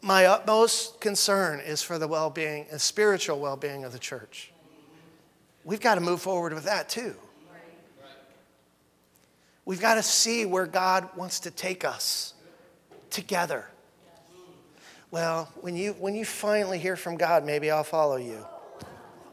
my 0.00 0.26
utmost 0.26 1.00
concern 1.00 1.60
is 1.60 1.82
for 1.82 1.98
the 1.98 2.08
well 2.08 2.30
being 2.30 2.64
and 2.64 2.76
uh, 2.76 2.78
spiritual 2.78 3.40
well 3.40 3.56
being 3.56 3.84
of 3.84 3.92
the 3.92 3.98
church. 3.98 4.52
We've 5.64 5.80
got 5.80 5.96
to 5.96 6.00
move 6.00 6.22
forward 6.22 6.54
with 6.54 6.64
that 6.64 6.88
too. 6.88 7.16
We've 9.64 9.80
got 9.80 9.96
to 9.96 10.02
see 10.02 10.46
where 10.46 10.66
God 10.66 11.08
wants 11.16 11.40
to 11.40 11.50
take 11.50 11.84
us 11.84 12.34
together. 13.10 13.66
Well, 15.10 15.50
when 15.60 15.74
you, 15.74 15.92
when 15.94 16.14
you 16.14 16.24
finally 16.24 16.78
hear 16.78 16.94
from 16.94 17.16
God, 17.16 17.44
maybe 17.44 17.70
I'll 17.70 17.82
follow 17.82 18.16
you. 18.16 18.46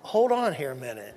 Hold 0.01 0.31
on 0.31 0.53
here 0.53 0.71
a 0.71 0.75
minute. 0.75 1.15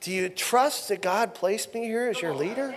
Do 0.00 0.10
you 0.10 0.28
trust 0.28 0.88
that 0.88 1.02
God 1.02 1.34
placed 1.34 1.72
me 1.72 1.84
here 1.84 2.08
as 2.08 2.20
your 2.20 2.34
leader? 2.34 2.74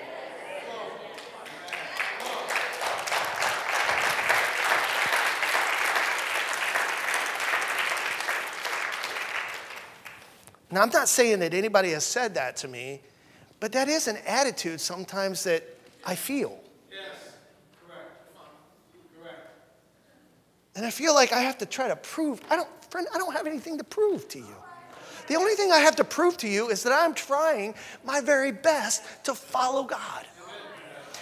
Now, 10.76 10.82
I'm 10.82 10.90
not 10.90 11.08
saying 11.08 11.40
that 11.40 11.54
anybody 11.54 11.92
has 11.92 12.04
said 12.04 12.34
that 12.34 12.58
to 12.58 12.68
me, 12.68 13.00
but 13.62 13.72
that 13.72 13.88
is 13.88 14.10
an 14.10 14.18
attitude 14.28 14.82
sometimes 14.82 15.46
that 15.46 15.64
I 16.06 16.16
feel. 16.16 16.60
Yes, 16.92 17.00
correct. 17.88 18.12
Correct. 19.18 19.40
And 20.76 20.86
I 20.86 20.90
feel 20.90 21.14
like 21.14 21.32
I 21.32 21.40
have 21.40 21.58
to 21.60 21.66
try 21.66 21.88
to 21.88 21.96
prove, 21.96 22.42
I 22.50 22.58
don't, 22.58 22.68
friend, 22.90 23.08
I 23.16 23.18
don't 23.18 23.32
have 23.32 23.48
anything 23.48 23.78
to 23.78 23.86
prove 23.86 24.28
to 24.28 24.40
you. 24.40 24.56
The 25.28 25.36
only 25.36 25.54
thing 25.54 25.72
I 25.72 25.78
have 25.78 25.96
to 25.96 26.04
prove 26.04 26.36
to 26.40 26.50
you 26.50 26.68
is 26.68 26.84
that 26.84 26.92
I'm 26.92 27.14
trying 27.14 27.74
my 28.04 28.20
very 28.20 28.52
best 28.52 29.24
to 29.24 29.34
follow 29.34 29.84
God 29.84 30.26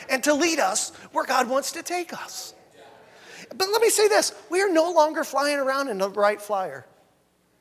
and 0.10 0.24
to 0.24 0.34
lead 0.34 0.58
us 0.58 0.96
where 1.12 1.26
God 1.26 1.48
wants 1.48 1.74
to 1.74 1.84
take 1.84 2.12
us. 2.12 2.56
But 3.56 3.68
let 3.72 3.84
me 3.84 3.92
say 3.92 4.08
this 4.08 4.34
we 4.50 4.64
are 4.64 4.74
no 4.74 4.92
longer 4.92 5.24
flying 5.24 5.60
around 5.60 5.90
in 5.90 6.00
the 6.00 6.10
Wright 6.10 6.42
Flyer. 6.42 6.88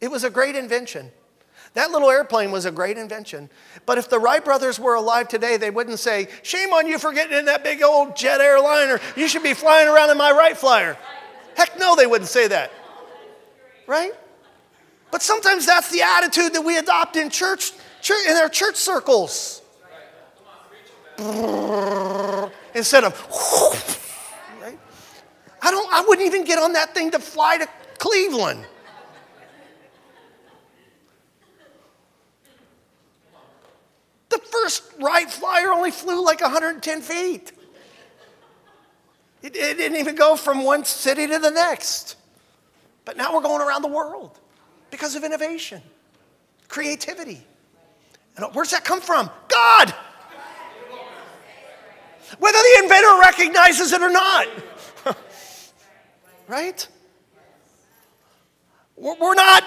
It 0.01 0.11
was 0.11 0.25
a 0.25 0.31
great 0.31 0.57
invention. 0.57 1.13
That 1.75 1.91
little 1.91 2.11
airplane 2.11 2.53
was 2.53 2.67
a 2.67 2.71
great 2.71 2.99
invention. 2.99 3.49
But 3.87 3.97
if 3.97 4.11
the 4.11 4.19
Wright 4.19 4.45
brothers 4.45 4.79
were 4.79 4.95
alive 4.95 5.29
today, 5.29 5.57
they 5.57 5.71
wouldn't 5.71 5.99
say, 5.99 6.29
Shame 6.43 6.73
on 6.73 6.87
you 6.87 6.99
for 6.99 7.13
getting 7.13 7.37
in 7.37 7.47
that 7.47 7.65
big 7.65 7.83
old 7.83 8.15
jet 8.15 8.41
airliner. 8.41 9.01
You 9.17 9.27
should 9.27 9.43
be 9.43 9.55
flying 9.55 9.89
around 9.89 10.11
in 10.11 10.19
my 10.19 10.33
Wright 10.33 10.57
Flyer. 10.57 10.99
Heck 11.57 11.79
no, 11.79 11.97
they 11.97 12.07
wouldn't 12.07 12.29
say 12.29 12.47
that. 12.49 12.71
Right? 13.87 14.13
But 15.11 15.23
sometimes 15.23 15.67
that's 15.67 15.91
the 15.91 16.03
attitude 16.03 16.55
that 16.55 16.63
we 16.63 16.77
adopt 16.77 17.17
in 17.17 17.31
church, 17.31 17.73
church 18.01 18.27
in 18.29 18.37
our 18.37 18.49
church 18.49 18.77
circles. 18.77 19.63
Instead 22.75 23.05
of, 23.05 23.13
right? 24.61 24.79
I 25.61 25.71
don't 25.71 25.93
I 25.93 26.05
wouldn't 26.07 26.27
even 26.27 26.45
get 26.45 26.59
on 26.59 26.73
that 26.73 26.95
thing 26.95 27.11
to 27.13 27.19
fly 27.19 27.59
to 27.59 27.69
Cleveland. 27.99 28.67
The 34.33 34.39
first 34.39 34.83
Wright 34.99 35.31
Flyer 35.31 35.73
only 35.73 35.91
flew 35.91 36.25
like 36.25 36.41
110 36.41 37.03
feet. 37.03 37.53
It, 39.43 39.55
it 39.55 39.77
didn't 39.77 39.99
even 39.99 40.15
go 40.15 40.37
from 40.37 40.65
one 40.65 40.87
city 40.87 41.27
to 41.27 41.39
the 41.39 41.51
next. 41.51 42.17
But 43.05 43.19
now 43.19 43.35
we're 43.35 43.43
going 43.43 43.61
around 43.61 43.83
the 43.83 43.89
world 43.89 44.39
because 44.91 45.17
of 45.17 45.25
innovation, 45.25 45.83
creativity. 46.69 47.47
And 48.37 48.47
where's 48.55 48.71
that 48.71 48.85
come 48.85 49.03
from? 49.03 49.29
God! 49.49 49.95
Whether 52.39 52.59
the 52.59 52.83
inventor 52.85 53.19
recognizes 53.21 53.93
it 53.93 54.01
or 54.01 54.09
not. 54.09 54.47
right? 56.49 56.89
We're 58.97 59.35
not 59.35 59.65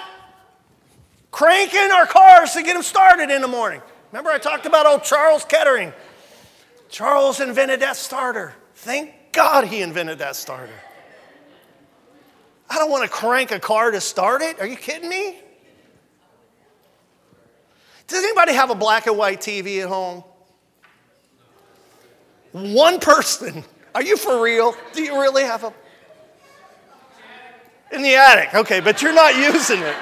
cranking 1.30 1.92
our 1.92 2.06
cars 2.06 2.54
to 2.54 2.64
get 2.64 2.74
them 2.74 2.82
started 2.82 3.30
in 3.30 3.42
the 3.42 3.48
morning. 3.48 3.80
Remember, 4.16 4.30
I 4.30 4.38
talked 4.38 4.64
about 4.64 4.86
old 4.86 5.04
Charles 5.04 5.44
Kettering. 5.44 5.92
Charles 6.88 7.38
invented 7.38 7.80
that 7.80 7.96
starter. 7.96 8.54
Thank 8.76 9.12
God 9.32 9.66
he 9.66 9.82
invented 9.82 10.20
that 10.20 10.36
starter. 10.36 10.72
I 12.70 12.76
don't 12.76 12.90
want 12.90 13.02
to 13.02 13.10
crank 13.10 13.50
a 13.50 13.60
car 13.60 13.90
to 13.90 14.00
start 14.00 14.40
it. 14.40 14.58
Are 14.58 14.66
you 14.66 14.76
kidding 14.76 15.10
me? 15.10 15.38
Does 18.06 18.24
anybody 18.24 18.54
have 18.54 18.70
a 18.70 18.74
black 18.74 19.06
and 19.06 19.18
white 19.18 19.42
TV 19.42 19.82
at 19.82 19.88
home? 19.88 20.24
One 22.52 23.00
person. 23.00 23.64
Are 23.94 24.02
you 24.02 24.16
for 24.16 24.42
real? 24.42 24.74
Do 24.94 25.02
you 25.02 25.20
really 25.20 25.42
have 25.42 25.62
a? 25.62 25.74
In 27.92 28.00
the 28.00 28.14
attic. 28.14 28.54
Okay, 28.54 28.80
but 28.80 29.02
you're 29.02 29.12
not 29.12 29.36
using 29.36 29.82
it. 29.82 29.96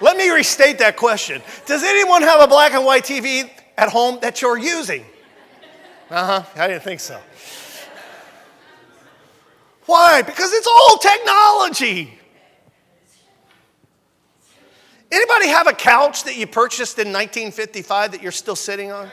Let 0.00 0.16
me 0.16 0.30
restate 0.30 0.78
that 0.78 0.96
question. 0.96 1.42
Does 1.66 1.82
anyone 1.82 2.22
have 2.22 2.40
a 2.40 2.46
black 2.46 2.72
and 2.72 2.84
white 2.84 3.04
TV 3.04 3.50
at 3.76 3.88
home 3.88 4.18
that 4.22 4.40
you're 4.40 4.58
using? 4.58 5.04
Uh 6.10 6.40
huh, 6.40 6.44
I 6.56 6.68
didn't 6.68 6.82
think 6.82 7.00
so. 7.00 7.20
Why? 9.86 10.22
Because 10.22 10.52
it's 10.52 10.66
all 10.66 10.98
technology. 10.98 12.18
Anybody 15.10 15.48
have 15.48 15.66
a 15.66 15.72
couch 15.72 16.24
that 16.24 16.36
you 16.36 16.46
purchased 16.46 16.98
in 16.98 17.08
1955 17.08 18.12
that 18.12 18.22
you're 18.22 18.30
still 18.30 18.56
sitting 18.56 18.92
on? 18.92 19.08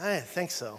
I 0.00 0.16
didn't 0.16 0.26
think 0.26 0.50
so. 0.50 0.78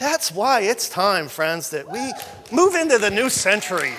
That's 0.00 0.32
why 0.32 0.62
it's 0.62 0.88
time, 0.88 1.28
friends, 1.28 1.68
that 1.70 1.86
we 1.86 2.10
move 2.50 2.74
into 2.74 2.96
the 2.96 3.10
new 3.10 3.28
century. 3.28 3.92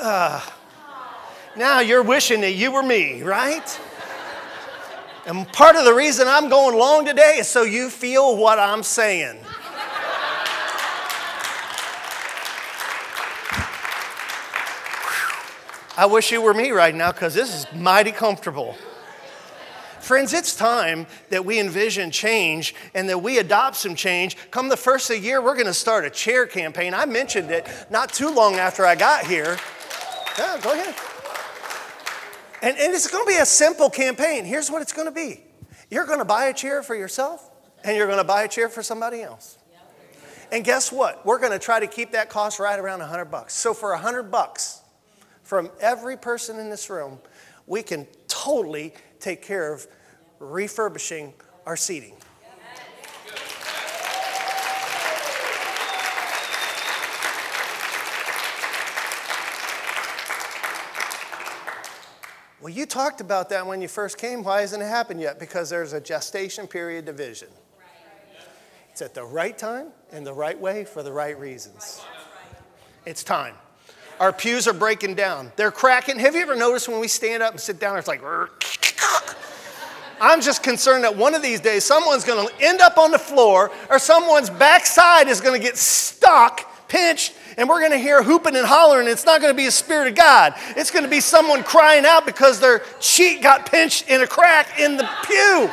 Uh, 0.00 0.40
now 1.56 1.80
you're 1.80 2.02
wishing 2.02 2.40
that 2.40 2.52
you 2.52 2.72
were 2.72 2.82
me, 2.82 3.22
right? 3.22 3.80
And 5.26 5.46
part 5.52 5.76
of 5.76 5.84
the 5.84 5.92
reason 5.92 6.26
I'm 6.28 6.48
going 6.48 6.74
long 6.78 7.04
today 7.04 7.36
is 7.40 7.48
so 7.48 7.64
you 7.64 7.90
feel 7.90 8.34
what 8.34 8.58
I'm 8.58 8.82
saying. 8.82 9.38
I 15.96 16.06
wish 16.06 16.32
you 16.32 16.40
were 16.40 16.54
me 16.54 16.70
right 16.70 16.94
now 16.94 17.12
because 17.12 17.34
this 17.34 17.54
is 17.54 17.66
mighty 17.74 18.12
comfortable. 18.12 18.74
Friends, 20.00 20.32
it's 20.32 20.56
time 20.56 21.06
that 21.28 21.44
we 21.44 21.60
envision 21.60 22.10
change 22.10 22.74
and 22.92 23.08
that 23.08 23.22
we 23.22 23.38
adopt 23.38 23.76
some 23.76 23.94
change. 23.94 24.36
Come 24.50 24.68
the 24.68 24.76
first 24.76 25.08
of 25.10 25.16
the 25.16 25.22
year, 25.22 25.40
we're 25.40 25.54
going 25.54 25.66
to 25.66 25.74
start 25.74 26.04
a 26.04 26.10
chair 26.10 26.44
campaign. 26.46 26.92
I 26.92 27.04
mentioned 27.04 27.52
it 27.52 27.68
not 27.88 28.12
too 28.12 28.34
long 28.34 28.56
after 28.56 28.84
I 28.84 28.96
got 28.96 29.26
here. 29.26 29.58
Yeah, 30.38 30.58
go 30.60 30.72
ahead. 30.72 30.94
And, 32.62 32.76
and 32.78 32.94
it's 32.94 33.08
going 33.08 33.24
to 33.24 33.28
be 33.28 33.36
a 33.36 33.46
simple 33.46 33.90
campaign. 33.90 34.44
Here's 34.44 34.70
what 34.70 34.82
it's 34.82 34.92
going 34.92 35.06
to 35.06 35.14
be 35.14 35.42
you're 35.88 36.06
going 36.06 36.18
to 36.20 36.24
buy 36.24 36.46
a 36.46 36.54
chair 36.54 36.82
for 36.82 36.94
yourself, 36.94 37.50
and 37.84 37.96
you're 37.96 38.06
going 38.06 38.18
to 38.18 38.24
buy 38.24 38.42
a 38.42 38.48
chair 38.48 38.68
for 38.68 38.82
somebody 38.82 39.22
else. 39.22 39.58
And 40.50 40.64
guess 40.64 40.90
what? 40.90 41.24
We're 41.24 41.38
going 41.38 41.52
to 41.52 41.58
try 41.58 41.80
to 41.80 41.86
keep 41.86 42.12
that 42.12 42.28
cost 42.28 42.58
right 42.58 42.78
around 42.78 42.98
100 43.00 43.26
bucks. 43.26 43.54
So 43.54 43.72
for 43.72 43.90
100 43.92 44.30
bucks, 44.30 44.81
from 45.52 45.70
every 45.80 46.16
person 46.16 46.58
in 46.58 46.70
this 46.70 46.88
room, 46.88 47.18
we 47.66 47.82
can 47.82 48.06
totally 48.26 48.94
take 49.20 49.42
care 49.42 49.70
of 49.70 49.86
refurbishing 50.38 51.34
our 51.66 51.76
seating. 51.76 52.14
Well, 62.62 62.70
you 62.70 62.86
talked 62.86 63.20
about 63.20 63.50
that 63.50 63.66
when 63.66 63.82
you 63.82 63.88
first 63.88 64.16
came. 64.16 64.42
Why 64.42 64.62
hasn't 64.62 64.82
it 64.82 64.86
happened 64.86 65.20
yet? 65.20 65.38
Because 65.38 65.68
there's 65.68 65.92
a 65.92 66.00
gestation 66.00 66.66
period 66.66 67.04
division. 67.04 67.48
It's 68.88 69.02
at 69.02 69.12
the 69.12 69.24
right 69.24 69.58
time, 69.58 69.88
and 70.12 70.26
the 70.26 70.32
right 70.32 70.58
way, 70.58 70.86
for 70.86 71.02
the 71.02 71.12
right 71.12 71.38
reasons. 71.38 72.00
It's 73.04 73.22
time. 73.22 73.56
Our 74.22 74.32
pews 74.32 74.68
are 74.68 74.72
breaking 74.72 75.16
down. 75.16 75.50
They're 75.56 75.72
cracking. 75.72 76.16
Have 76.20 76.36
you 76.36 76.42
ever 76.42 76.54
noticed 76.54 76.88
when 76.88 77.00
we 77.00 77.08
stand 77.08 77.42
up 77.42 77.50
and 77.50 77.60
sit 77.60 77.80
down, 77.80 77.98
it's 77.98 78.06
like, 78.06 78.22
I'm 80.20 80.40
just 80.40 80.62
concerned 80.62 81.02
that 81.02 81.16
one 81.16 81.34
of 81.34 81.42
these 81.42 81.58
days 81.58 81.82
someone's 81.82 82.22
going 82.22 82.46
to 82.46 82.54
end 82.64 82.80
up 82.80 82.98
on 82.98 83.10
the 83.10 83.18
floor 83.18 83.72
or 83.90 83.98
someone's 83.98 84.48
backside 84.48 85.26
is 85.26 85.40
going 85.40 85.60
to 85.60 85.66
get 85.66 85.76
stuck, 85.76 86.88
pinched, 86.88 87.34
and 87.56 87.68
we're 87.68 87.80
going 87.80 87.90
to 87.90 87.98
hear 87.98 88.22
hooping 88.22 88.54
and 88.54 88.64
hollering. 88.64 89.08
It's 89.08 89.26
not 89.26 89.40
going 89.40 89.52
to 89.52 89.56
be 89.56 89.66
a 89.66 89.72
spirit 89.72 90.06
of 90.06 90.14
God. 90.14 90.54
It's 90.76 90.92
going 90.92 91.04
to 91.04 91.10
be 91.10 91.18
someone 91.18 91.64
crying 91.64 92.06
out 92.06 92.24
because 92.24 92.60
their 92.60 92.84
cheek 93.00 93.42
got 93.42 93.68
pinched 93.68 94.08
in 94.08 94.22
a 94.22 94.26
crack 94.28 94.78
in 94.78 94.98
the 94.98 95.10
pew. 95.26 95.68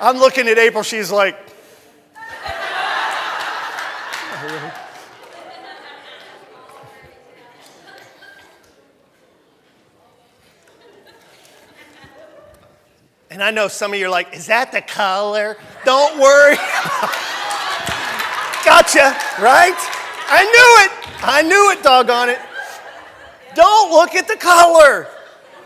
I'm 0.00 0.18
looking 0.18 0.48
at 0.48 0.58
April. 0.58 0.82
She's 0.82 1.10
like, 1.10 1.36
And 13.28 13.42
I 13.42 13.50
know 13.50 13.68
some 13.68 13.92
of 13.92 13.98
you 13.98 14.06
are 14.06 14.08
like, 14.08 14.34
is 14.34 14.46
that 14.46 14.72
the 14.72 14.80
color? 14.80 15.58
Don't 15.84 16.18
worry. 16.18 16.56
gotcha, 18.64 19.12
right? 19.42 19.76
I 20.28 20.42
knew 20.42 20.84
it. 20.84 20.90
I 21.22 21.42
knew 21.42 21.70
it, 21.72 21.82
doggone 21.82 22.30
it. 22.30 22.38
Don't 23.54 23.90
look 23.90 24.14
at 24.14 24.26
the 24.26 24.36
color. 24.36 25.06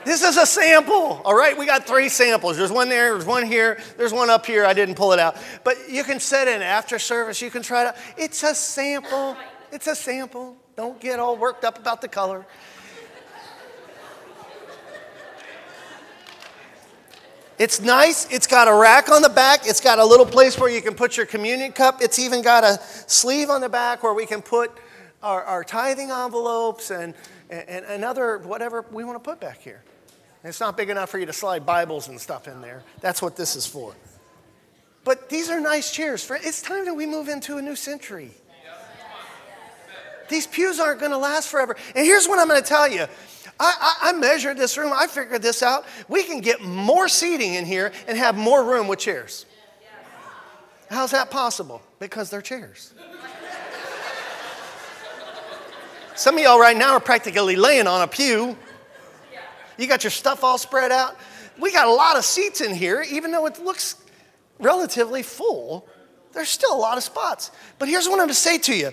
This 0.05 0.23
is 0.23 0.39
a 0.39 0.47
sample, 0.47 1.21
all 1.25 1.35
right? 1.35 1.57
We 1.57 1.67
got 1.67 1.87
three 1.87 2.09
samples. 2.09 2.57
There's 2.57 2.73
one 2.73 2.89
there, 2.89 3.13
there's 3.13 3.27
one 3.27 3.45
here, 3.45 3.79
there's 3.99 4.13
one 4.13 4.31
up 4.31 4.47
here. 4.47 4.65
I 4.65 4.73
didn't 4.73 4.95
pull 4.95 5.13
it 5.13 5.19
out. 5.19 5.37
But 5.63 5.77
you 5.91 6.05
can 6.05 6.21
set 6.21 6.49
in 6.49 6.63
after 6.63 6.99
service, 6.99 7.43
you 7.43 7.51
can 7.51 7.63
try 7.63 7.83
it 7.83 7.87
out. 7.89 7.97
It's 8.17 8.43
a 8.43 8.55
sample. 8.55 9.37
It's 9.71 9.87
a 9.87 9.95
sample. 9.95 10.57
Don't 10.75 10.99
get 11.01 11.21
all 11.21 11.37
worked 11.37 11.65
up 11.65 11.79
about 11.79 12.01
the 12.01 12.09
color. 12.09 12.47
It's 17.59 17.79
nice. 17.79 18.27
It's 18.33 18.47
got 18.47 18.69
a 18.69 18.75
rack 18.75 19.11
on 19.11 19.21
the 19.21 19.29
back. 19.29 19.67
It's 19.67 19.83
got 19.83 19.99
a 19.99 20.05
little 20.05 20.25
place 20.25 20.59
where 20.59 20.71
you 20.71 20.81
can 20.81 20.95
put 20.95 21.19
your 21.19 21.27
communion 21.27 21.73
cup. 21.73 22.01
It's 22.01 22.19
even 22.19 22.41
got 22.41 22.65
a 22.65 22.81
sleeve 23.07 23.51
on 23.51 23.61
the 23.61 23.69
back 23.69 24.03
where 24.03 24.15
we 24.15 24.25
can 24.25 24.41
put 24.41 24.73
our, 25.23 25.45
our 25.45 25.63
tithing 25.63 26.11
envelopes 26.11 26.91
and, 26.91 27.13
and, 27.51 27.85
and 27.85 28.03
other 28.03 28.39
whatever 28.39 28.87
we 28.91 29.05
want 29.05 29.23
to 29.23 29.31
put 29.31 29.41
back 29.41 29.61
here. 29.61 29.83
It's 30.43 30.61
not 30.61 30.77
big 30.77 30.89
enough 30.89 31.11
for 31.11 31.19
you 31.19 31.27
to 31.27 31.33
slide 31.33 31.67
Bibles 31.67 32.09
and 32.09 32.21
stuff 32.21 32.49
in 32.49 32.61
there. 32.63 32.83
That's 33.01 33.21
what 33.21 33.37
this 33.37 33.57
is 33.57 33.67
for. 33.67 33.95
But 35.05 35.29
these 35.29 35.51
are 35.51 35.61
nice 35.61 35.93
chairs. 35.93 36.31
It's 36.31 36.63
time 36.63 36.85
that 36.87 36.95
we 36.95 37.07
move 37.07 37.29
into 37.29 37.59
a 37.59 37.63
new 37.63 37.77
century. 37.77 38.33
These 40.29 40.47
pews 40.47 40.79
aren't 40.79 41.01
going 41.01 41.11
to 41.11 41.19
last 41.19 41.49
forever. 41.49 41.77
And 41.95 42.07
here's 42.07 42.29
what 42.29 42.39
I'm 42.39 42.49
going 42.49 42.63
to 42.63 42.67
tell 42.67 42.89
you 42.89 43.07
I, 43.59 43.75
I, 44.03 44.11
I, 44.11 44.13
measured 44.13 44.57
this 44.57 44.79
room, 44.79 44.93
I 44.95 45.07
figured 45.07 45.43
this 45.43 45.63
out. 45.63 45.85
We 46.09 46.23
can 46.23 46.41
get 46.41 46.63
more 46.63 47.09
seating 47.09 47.55
in 47.55 47.67
here 47.67 47.93
and 48.07 48.17
have 48.17 48.37
more 48.37 48.65
room 48.65 48.89
with 48.89 49.01
chairs. 49.01 49.45
How's 50.89 51.11
that 51.11 51.31
possible? 51.31 51.83
Because 51.99 52.31
they're 52.31 52.43
chairs. 52.43 52.95
Some 56.15 56.37
of 56.37 56.43
y'all 56.43 56.61
right 56.61 56.77
now 56.77 56.93
are 56.93 57.01
practically 57.01 57.57
laying 57.57 57.87
on 57.87 58.03
a 58.03 58.07
pew. 58.07 58.57
You 59.81 59.87
got 59.87 60.05
your 60.05 60.11
stuff 60.11 60.45
all 60.45 60.59
spread 60.59 60.93
out. 60.93 61.17
We 61.59 61.73
got 61.73 61.89
a 61.89 61.93
lot 61.93 62.17
of 62.17 62.25
seats 62.25 62.61
in 62.61 62.75
here, 62.75 63.05
even 63.11 63.33
though 63.33 63.47
it 63.47 63.59
looks 63.59 63.97
relatively 64.59 65.23
full. 65.23 65.89
There's 66.33 66.49
still 66.51 66.75
a 66.75 66.79
lot 66.79 66.99
of 66.99 67.03
spots. 67.03 67.51
But 67.79 67.89
here's 67.89 68.07
what 68.07 68.15
I'm 68.15 68.27
going 68.27 68.29
to 68.29 68.35
say 68.35 68.59
to 68.59 68.77
you 68.77 68.93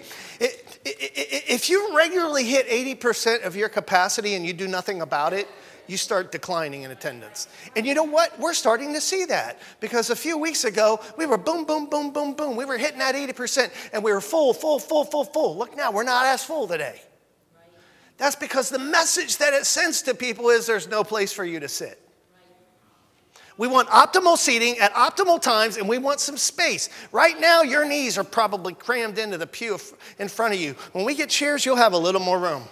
if 0.90 1.70
you 1.70 1.96
regularly 1.96 2.46
hit 2.46 2.68
80% 2.70 3.46
of 3.46 3.56
your 3.56 3.68
capacity 3.68 4.36
and 4.36 4.46
you 4.46 4.54
do 4.54 4.68
nothing 4.68 5.02
about 5.02 5.34
it, 5.34 5.48
you 5.88 5.98
start 5.98 6.32
declining 6.32 6.84
in 6.84 6.92
attendance. 6.92 7.48
And 7.76 7.86
you 7.86 7.94
know 7.94 8.04
what? 8.04 8.38
We're 8.40 8.54
starting 8.54 8.94
to 8.94 9.02
see 9.02 9.26
that 9.26 9.60
because 9.80 10.10
a 10.10 10.16
few 10.16 10.38
weeks 10.38 10.64
ago, 10.64 11.02
we 11.18 11.26
were 11.26 11.38
boom, 11.38 11.66
boom, 11.66 11.88
boom, 11.88 12.12
boom, 12.12 12.34
boom. 12.34 12.56
We 12.56 12.66
were 12.66 12.78
hitting 12.78 13.00
that 13.00 13.16
80% 13.16 13.72
and 13.94 14.04
we 14.04 14.14
were 14.14 14.22
full, 14.22 14.54
full, 14.54 14.80
full, 14.80 15.06
full, 15.06 15.26
full. 15.26 15.58
Look 15.58 15.76
now, 15.76 15.92
we're 15.92 16.04
not 16.04 16.26
as 16.26 16.44
full 16.44 16.68
today. 16.68 17.02
That's 18.18 18.36
because 18.36 18.70
the 18.70 18.80
message 18.80 19.38
that 19.38 19.54
it 19.54 19.66
sends 19.66 20.02
to 20.04 20.14
people 20.14 20.50
is 20.50 20.66
there's 20.66 20.88
no 20.88 21.04
place 21.04 21.32
for 21.32 21.46
you 21.46 21.60
to 21.60 21.70
sit. 21.70 22.02
We 23.58 23.68
want 23.68 23.90
optimal 23.90 24.38
seating 24.38 24.78
at 24.78 24.94
optimal 24.94 25.42
times, 25.42 25.78
and 25.78 25.90
we 25.90 25.98
want 25.98 26.20
some 26.20 26.38
space. 26.38 26.90
Right 27.12 27.40
now, 27.40 27.64
your 27.64 27.86
knees 27.86 28.18
are 28.18 28.24
probably 28.24 28.74
crammed 28.74 29.18
into 29.18 29.38
the 29.38 29.48
pew 29.48 29.80
in 30.20 30.28
front 30.28 30.54
of 30.54 30.60
you. 30.60 30.74
When 30.92 31.06
we 31.06 31.16
get 31.16 31.30
chairs, 31.30 31.66
you'll 31.66 31.76
have 31.76 31.94
a 31.94 31.98
little 31.98 32.22
more 32.22 32.38
room. 32.38 32.64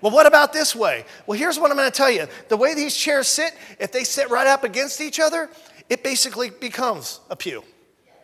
Well, 0.00 0.12
what 0.12 0.26
about 0.26 0.54
this 0.54 0.74
way? 0.74 1.04
Well, 1.26 1.38
here's 1.38 1.58
what 1.58 1.70
I'm 1.70 1.76
going 1.76 1.90
to 1.90 1.96
tell 1.96 2.10
you. 2.10 2.26
The 2.48 2.56
way 2.56 2.74
these 2.74 2.96
chairs 2.96 3.28
sit, 3.28 3.54
if 3.78 3.92
they 3.92 4.04
sit 4.04 4.30
right 4.30 4.46
up 4.46 4.64
against 4.64 5.02
each 5.02 5.20
other, 5.20 5.50
it 5.90 6.02
basically 6.02 6.48
becomes 6.48 7.20
a 7.28 7.36
pew 7.36 7.62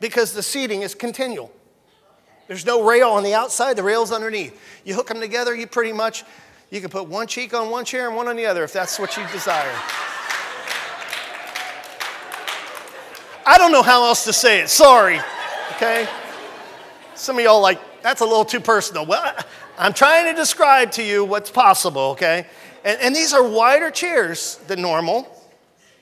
because 0.01 0.33
the 0.33 0.43
seating 0.43 0.81
is 0.81 0.95
continual. 0.95 1.53
There's 2.49 2.65
no 2.65 2.85
rail 2.87 3.11
on 3.11 3.23
the 3.23 3.35
outside, 3.35 3.77
the 3.77 3.83
rail's 3.83 4.13
underneath. 4.13 4.59
You 4.85 4.95
hook 4.95 5.09
them 5.09 5.21
together, 5.21 5.55
you 5.55 5.67
pretty 5.67 5.93
much 5.93 6.25
you 6.71 6.81
can 6.81 6.91
put 6.91 7.09
one 7.09 7.27
cheek 7.27 7.55
on 7.55 7.71
one 7.71 7.85
chair 7.85 8.09
and 8.09 8.17
one 8.17 8.29
on 8.29 8.37
the 8.37 8.47
other 8.47 8.65
if 8.65 8.73
that's 8.73 8.99
what 8.99 9.17
you 9.17 9.27
desire. 9.33 9.73
I 13.49 13.59
don't 13.59 13.71
know 13.71 13.83
how 13.83 14.05
else 14.05 14.25
to 14.25 14.33
say 14.33 14.61
it. 14.61 14.69
Sorry. 14.69 15.21
Okay? 15.73 16.09
Some 17.15 17.39
of 17.39 17.45
y'all 17.45 17.61
like, 17.61 17.81
that's 18.03 18.21
a 18.21 18.25
little 18.25 18.45
too 18.45 18.61
personal. 18.61 19.07
Well, 19.07 19.35
I'm 19.79 19.93
trying 19.93 20.27
to 20.27 20.35
describe 20.35 20.91
to 20.93 21.03
you 21.03 21.25
what's 21.25 21.51
possible, 21.51 22.03
okay? 22.13 22.47
And, 22.85 23.01
and 23.01 23.15
these 23.15 23.33
are 23.33 23.47
wider 23.47 23.91
chairs 23.91 24.57
than 24.67 24.83
normal 24.83 25.29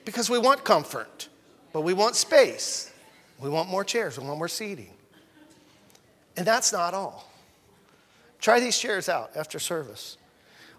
because 0.05 0.29
we 0.29 0.39
want 0.39 0.63
comfort, 0.63 1.29
but 1.71 1.81
we 1.81 1.93
want 1.93 2.15
space. 2.15 2.91
We 3.39 3.49
want 3.49 3.69
more 3.69 3.83
chairs, 3.83 4.17
we 4.17 4.25
want 4.25 4.39
more 4.39 4.47
seating. 4.47 4.94
And 6.37 6.45
that's 6.45 6.73
not 6.73 6.93
all. 6.93 7.29
Try 8.39 8.59
these 8.59 8.77
chairs 8.77 9.09
out 9.09 9.31
after 9.35 9.59
service. 9.59 10.17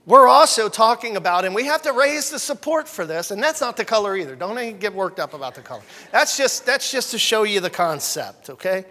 We're 0.06 0.28
also 0.28 0.68
talking 0.68 1.16
about, 1.16 1.44
and 1.44 1.52
we 1.52 1.64
have 1.64 1.82
to 1.82 1.92
raise 1.92 2.30
the 2.30 2.38
support 2.38 2.86
for 2.88 3.04
this, 3.04 3.32
and 3.32 3.42
that's 3.42 3.60
not 3.60 3.76
the 3.76 3.84
color 3.84 4.16
either. 4.16 4.36
Don't 4.36 4.78
get 4.78 4.94
worked 4.94 5.18
up 5.18 5.34
about 5.34 5.56
the 5.56 5.62
color. 5.62 5.82
That's 6.12 6.36
just, 6.36 6.64
that's 6.64 6.92
just 6.92 7.10
to 7.10 7.18
show 7.18 7.42
you 7.42 7.58
the 7.58 7.70
concept, 7.70 8.50
okay? 8.50 8.84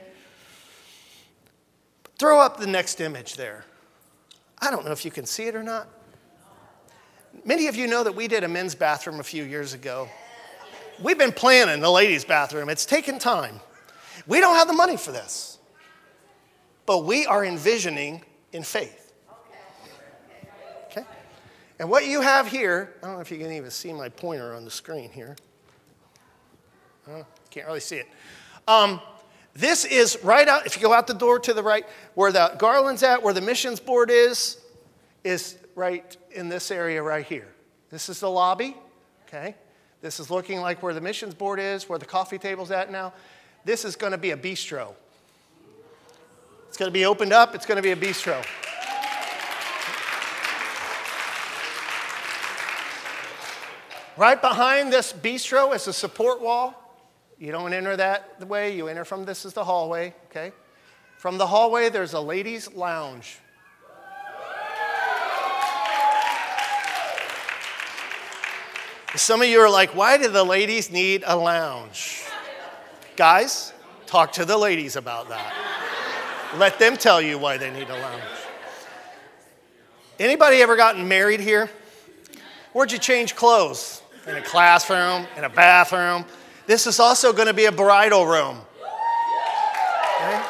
Throw 2.19 2.41
up 2.41 2.57
the 2.57 2.67
next 2.67 2.99
image 2.99 3.35
there. 3.35 3.63
I 4.59 4.69
don't 4.71 4.83
know 4.83 4.91
if 4.91 5.05
you 5.05 5.11
can 5.11 5.25
see 5.25 5.43
it 5.43 5.55
or 5.55 5.63
not. 5.63 5.87
Many 7.45 7.67
of 7.67 7.77
you 7.77 7.87
know 7.87 8.03
that 8.03 8.15
we 8.15 8.27
did 8.27 8.43
a 8.43 8.47
men's 8.49 8.75
bathroom 8.75 9.21
a 9.21 9.23
few 9.23 9.43
years 9.43 9.73
ago. 9.73 10.09
We've 11.01 11.17
been 11.17 11.33
planning 11.33 11.81
the 11.81 11.91
ladies' 11.91 12.25
bathroom, 12.25 12.67
it's 12.69 12.85
taken 12.85 13.19
time. 13.19 13.61
We 14.27 14.41
don't 14.41 14.55
have 14.55 14.67
the 14.67 14.73
money 14.73 14.97
for 14.97 15.13
this, 15.13 15.54
but 16.85 17.05
we 17.05 17.25
are 17.25 17.43
envisioning 17.43 18.23
in 18.51 18.63
faith. 18.63 19.13
Okay? 20.91 21.05
And 21.79 21.89
what 21.89 22.05
you 22.05 22.21
have 22.21 22.47
here, 22.47 22.93
I 23.01 23.07
don't 23.07 23.15
know 23.15 23.21
if 23.21 23.31
you 23.31 23.37
can 23.37 23.51
even 23.51 23.71
see 23.71 23.91
my 23.91 24.09
pointer 24.09 24.53
on 24.53 24.65
the 24.65 24.71
screen 24.71 25.09
here. 25.09 25.35
Uh, 27.07 27.23
can't 27.49 27.67
really 27.67 27.79
see 27.79 27.97
it. 27.97 28.07
Um, 28.67 28.99
this 29.53 29.85
is 29.85 30.17
right 30.23 30.47
out, 30.47 30.65
if 30.65 30.75
you 30.75 30.81
go 30.81 30.91
out 30.91 31.07
the 31.07 31.13
door 31.13 31.39
to 31.39 31.53
the 31.53 31.63
right, 31.63 31.85
where 32.15 32.31
the 32.31 32.53
garland's 32.57 33.03
at, 33.03 33.23
where 33.23 33.33
the 33.33 33.41
missions 33.41 33.79
board 33.79 34.09
is, 34.11 34.59
is 35.23 35.57
right 35.75 36.17
in 36.31 36.49
this 36.49 36.71
area 36.71 37.01
right 37.01 37.25
here. 37.25 37.47
This 37.89 38.09
is 38.09 38.19
the 38.19 38.29
lobby, 38.29 38.75
okay? 39.27 39.55
This 40.01 40.19
is 40.19 40.29
looking 40.29 40.59
like 40.59 40.83
where 40.83 40.93
the 40.93 41.01
missions 41.01 41.33
board 41.33 41.59
is, 41.59 41.87
where 41.87 41.99
the 41.99 42.05
coffee 42.05 42.37
table's 42.37 42.71
at 42.71 42.91
now. 42.91 43.13
This 43.63 43.85
is 43.85 43.95
to 44.11 44.17
be 44.17 44.31
a 44.31 44.37
bistro. 44.37 44.93
It's 46.75 46.79
going 46.81 46.91
to 46.91 46.93
be 46.93 47.05
opened 47.05 47.31
up, 47.31 47.55
it's 47.55 47.65
going 47.65 47.77
to 47.77 47.81
be 47.81 47.91
a 47.91 47.95
bistro. 47.95 48.35
Right 54.17 54.41
behind 54.41 54.91
this 54.91 55.13
bistro 55.13 55.73
is 55.73 55.87
a 55.87 55.93
support 55.93 56.41
wall. 56.41 56.99
You 57.39 57.53
don't 57.53 57.71
enter 57.71 57.95
that 57.95 58.41
the 58.41 58.45
way, 58.45 58.75
you 58.75 58.89
enter 58.89 59.05
from 59.05 59.23
this 59.23 59.45
is 59.45 59.53
the 59.53 59.63
hallway, 59.63 60.13
okay? 60.25 60.51
From 61.17 61.37
the 61.37 61.47
hallway, 61.47 61.87
there's 61.87 62.11
a 62.11 62.19
ladies' 62.19 62.69
lounge. 62.73 63.39
Some 69.15 69.41
of 69.41 69.47
you 69.47 69.61
are 69.61 69.69
like, 69.69 69.95
why 69.95 70.17
do 70.17 70.27
the 70.27 70.43
ladies 70.43 70.91
need 70.91 71.23
a 71.25 71.37
lounge? 71.37 72.21
Guys, 73.15 73.71
talk 74.07 74.33
to 74.33 74.43
the 74.43 74.57
ladies 74.57 74.97
about 74.97 75.29
that. 75.29 75.84
Let 76.57 76.79
them 76.79 76.97
tell 76.97 77.21
you 77.21 77.37
why 77.37 77.57
they 77.57 77.71
need 77.71 77.89
a 77.89 77.99
lounge. 77.99 78.21
Anybody 80.19 80.61
ever 80.61 80.75
gotten 80.75 81.07
married 81.07 81.39
here? 81.39 81.69
Where'd 82.73 82.91
you 82.91 82.99
change 82.99 83.35
clothes? 83.35 84.01
in 84.27 84.35
a 84.35 84.41
classroom, 84.41 85.27
in 85.37 85.43
a 85.43 85.49
bathroom. 85.49 86.25
This 86.67 86.87
is 86.87 86.99
also 86.99 87.31
going 87.31 87.47
to 87.47 87.53
be 87.53 87.65
a 87.65 87.71
bridal 87.71 88.25
room. 88.25 88.57
Okay? 90.21 90.43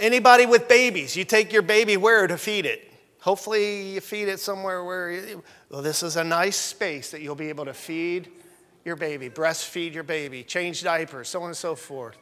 Anybody 0.00 0.46
with 0.46 0.68
babies, 0.68 1.16
you 1.16 1.24
take 1.24 1.52
your 1.52 1.62
baby 1.62 1.96
where 1.96 2.26
to 2.26 2.36
feed 2.36 2.66
it? 2.66 2.90
Hopefully, 3.20 3.92
you 3.92 4.00
feed 4.00 4.28
it 4.28 4.40
somewhere 4.40 4.82
where, 4.82 5.10
you, 5.10 5.42
well, 5.68 5.82
this 5.82 6.02
is 6.02 6.16
a 6.16 6.24
nice 6.24 6.56
space 6.56 7.10
that 7.10 7.20
you'll 7.20 7.34
be 7.34 7.50
able 7.50 7.66
to 7.66 7.74
feed 7.74 8.28
your 8.84 8.96
baby, 8.96 9.28
breastfeed 9.28 9.92
your 9.92 10.02
baby, 10.02 10.42
change 10.42 10.82
diapers, 10.82 11.28
so 11.28 11.42
on 11.42 11.48
and 11.48 11.56
so 11.56 11.74
forth. 11.76 12.16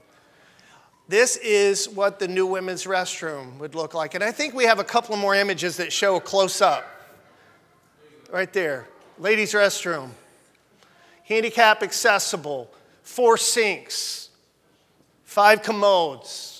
This 1.08 1.36
is 1.36 1.88
what 1.88 2.18
the 2.18 2.28
new 2.28 2.46
women's 2.46 2.84
restroom 2.84 3.58
would 3.58 3.74
look 3.74 3.94
like. 3.94 4.14
And 4.14 4.22
I 4.22 4.30
think 4.30 4.54
we 4.54 4.64
have 4.64 4.78
a 4.78 4.84
couple 4.84 5.16
more 5.16 5.34
images 5.34 5.78
that 5.78 5.92
show 5.92 6.16
a 6.16 6.20
close 6.20 6.60
up. 6.60 6.86
Right 8.30 8.52
there. 8.52 8.86
Ladies' 9.18 9.54
restroom. 9.54 10.10
Handicap 11.24 11.82
accessible. 11.82 12.70
Four 13.02 13.38
sinks. 13.38 14.28
Five 15.24 15.62
commodes 15.62 16.58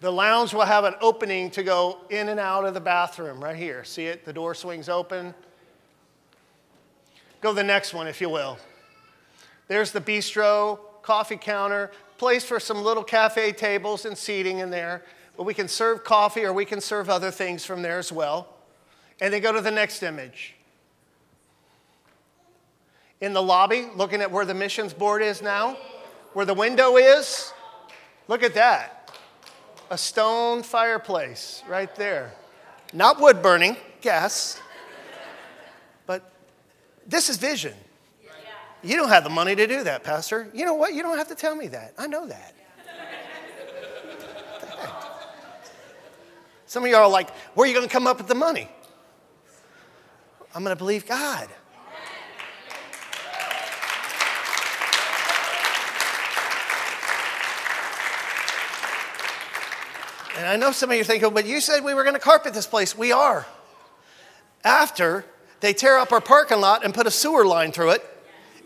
the 0.00 0.12
lounge 0.12 0.52
will 0.52 0.62
have 0.62 0.84
an 0.84 0.94
opening 1.00 1.50
to 1.50 1.62
go 1.62 1.98
in 2.10 2.28
and 2.28 2.38
out 2.38 2.64
of 2.64 2.74
the 2.74 2.80
bathroom 2.80 3.42
right 3.42 3.56
here. 3.56 3.82
See 3.84 4.06
it? 4.06 4.24
The 4.24 4.32
door 4.32 4.54
swings 4.54 4.88
open. 4.88 5.34
Go 7.40 7.50
to 7.50 7.56
the 7.56 7.64
next 7.64 7.94
one, 7.94 8.06
if 8.06 8.20
you 8.20 8.28
will. 8.28 8.58
There's 9.68 9.92
the 9.92 10.00
bistro, 10.00 10.78
coffee 11.02 11.36
counter, 11.36 11.90
place 12.18 12.44
for 12.44 12.60
some 12.60 12.82
little 12.82 13.04
cafe 13.04 13.52
tables 13.52 14.04
and 14.04 14.16
seating 14.16 14.58
in 14.58 14.70
there. 14.70 15.02
But 15.36 15.44
we 15.44 15.54
can 15.54 15.68
serve 15.68 16.04
coffee 16.04 16.44
or 16.44 16.52
we 16.52 16.64
can 16.64 16.80
serve 16.80 17.10
other 17.10 17.30
things 17.30 17.64
from 17.64 17.82
there 17.82 17.98
as 17.98 18.10
well. 18.10 18.48
And 19.20 19.32
then 19.32 19.42
go 19.42 19.52
to 19.52 19.60
the 19.60 19.70
next 19.70 20.02
image. 20.02 20.54
In 23.20 23.32
the 23.32 23.42
lobby, 23.42 23.88
looking 23.94 24.20
at 24.20 24.30
where 24.30 24.44
the 24.44 24.54
missions 24.54 24.92
board 24.92 25.22
is 25.22 25.40
now, 25.40 25.76
where 26.34 26.44
the 26.44 26.54
window 26.54 26.96
is, 26.96 27.52
look 28.28 28.42
at 28.42 28.54
that 28.54 28.96
a 29.90 29.98
stone 29.98 30.62
fireplace 30.62 31.62
right 31.68 31.94
there. 31.96 32.32
Not 32.92 33.20
wood 33.20 33.42
burning, 33.42 33.76
gas. 34.00 34.60
But 36.06 36.32
this 37.06 37.28
is 37.28 37.36
vision. 37.36 37.74
You 38.86 38.94
don't 38.94 39.08
have 39.08 39.24
the 39.24 39.30
money 39.30 39.56
to 39.56 39.66
do 39.66 39.82
that, 39.82 40.04
Pastor. 40.04 40.48
You 40.54 40.64
know 40.64 40.74
what? 40.74 40.94
You 40.94 41.02
don't 41.02 41.18
have 41.18 41.26
to 41.28 41.34
tell 41.34 41.56
me 41.56 41.66
that. 41.68 41.94
I 41.98 42.06
know 42.06 42.28
that. 42.28 42.54
Some 46.66 46.84
of 46.84 46.90
y'all 46.90 47.00
are 47.00 47.08
like, 47.08 47.30
where 47.54 47.64
are 47.64 47.68
you 47.68 47.74
going 47.74 47.86
to 47.86 47.92
come 47.92 48.06
up 48.06 48.18
with 48.18 48.28
the 48.28 48.36
money? 48.36 48.68
I'm 50.54 50.62
going 50.62 50.74
to 50.74 50.78
believe 50.78 51.04
God. 51.04 51.48
And 60.38 60.46
I 60.46 60.56
know 60.56 60.70
some 60.70 60.90
of 60.90 60.96
you 60.96 61.00
are 61.00 61.04
thinking, 61.04 61.34
but 61.34 61.44
you 61.46 61.60
said 61.60 61.82
we 61.82 61.92
were 61.92 62.04
going 62.04 62.14
to 62.14 62.20
carpet 62.20 62.54
this 62.54 62.66
place. 62.66 62.96
We 62.96 63.10
are. 63.10 63.46
After 64.62 65.24
they 65.60 65.72
tear 65.72 65.98
up 65.98 66.12
our 66.12 66.20
parking 66.20 66.60
lot 66.60 66.84
and 66.84 66.94
put 66.94 67.06
a 67.06 67.10
sewer 67.10 67.44
line 67.44 67.72
through 67.72 67.90
it, 67.90 68.15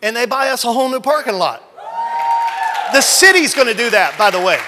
and 0.03 0.17
they 0.17 0.27
buy 0.27 0.49
us 0.49 0.65
a 0.65 0.73
whole 0.73 0.89
new 0.89 1.01
parking 1.01 1.35
lot. 1.35 1.63
The 2.93 3.01
city's 3.01 3.55
to 3.69 3.75
do 3.75 3.91
that, 3.91 4.17
by 4.19 4.31
the 4.31 4.41
way. 4.41 4.59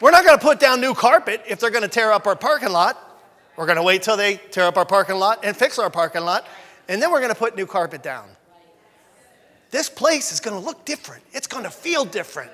We're 0.00 0.12
not 0.12 0.24
to 0.38 0.44
put 0.44 0.60
down 0.60 0.80
new 0.80 0.94
carpet 0.94 1.42
if 1.46 1.58
they're 1.60 1.70
to 1.82 1.88
tear 1.88 2.12
up 2.12 2.26
our 2.26 2.36
parking 2.36 2.70
lot. 2.70 2.96
We're 3.56 3.66
to 3.76 3.82
wait 3.82 4.02
till 4.02 4.16
they 4.16 4.36
tear 4.36 4.64
up 4.64 4.76
our 4.76 4.86
parking 4.86 5.16
lot 5.16 5.44
and 5.44 5.56
fix 5.56 5.78
our 5.78 5.90
parking 5.90 6.22
lot, 6.22 6.46
and 6.88 7.02
then 7.02 7.10
we're 7.10 7.20
to 7.32 7.38
put 7.38 7.56
new 7.56 7.66
carpet 7.66 8.02
down 8.02 8.28
this 9.70 9.88
place 9.88 10.32
is 10.32 10.40
to 10.58 10.64
look 10.64 10.84
different. 10.84 11.22
It's 11.32 11.46
to 11.64 11.70
feel 11.70 12.04
different. 12.04 12.50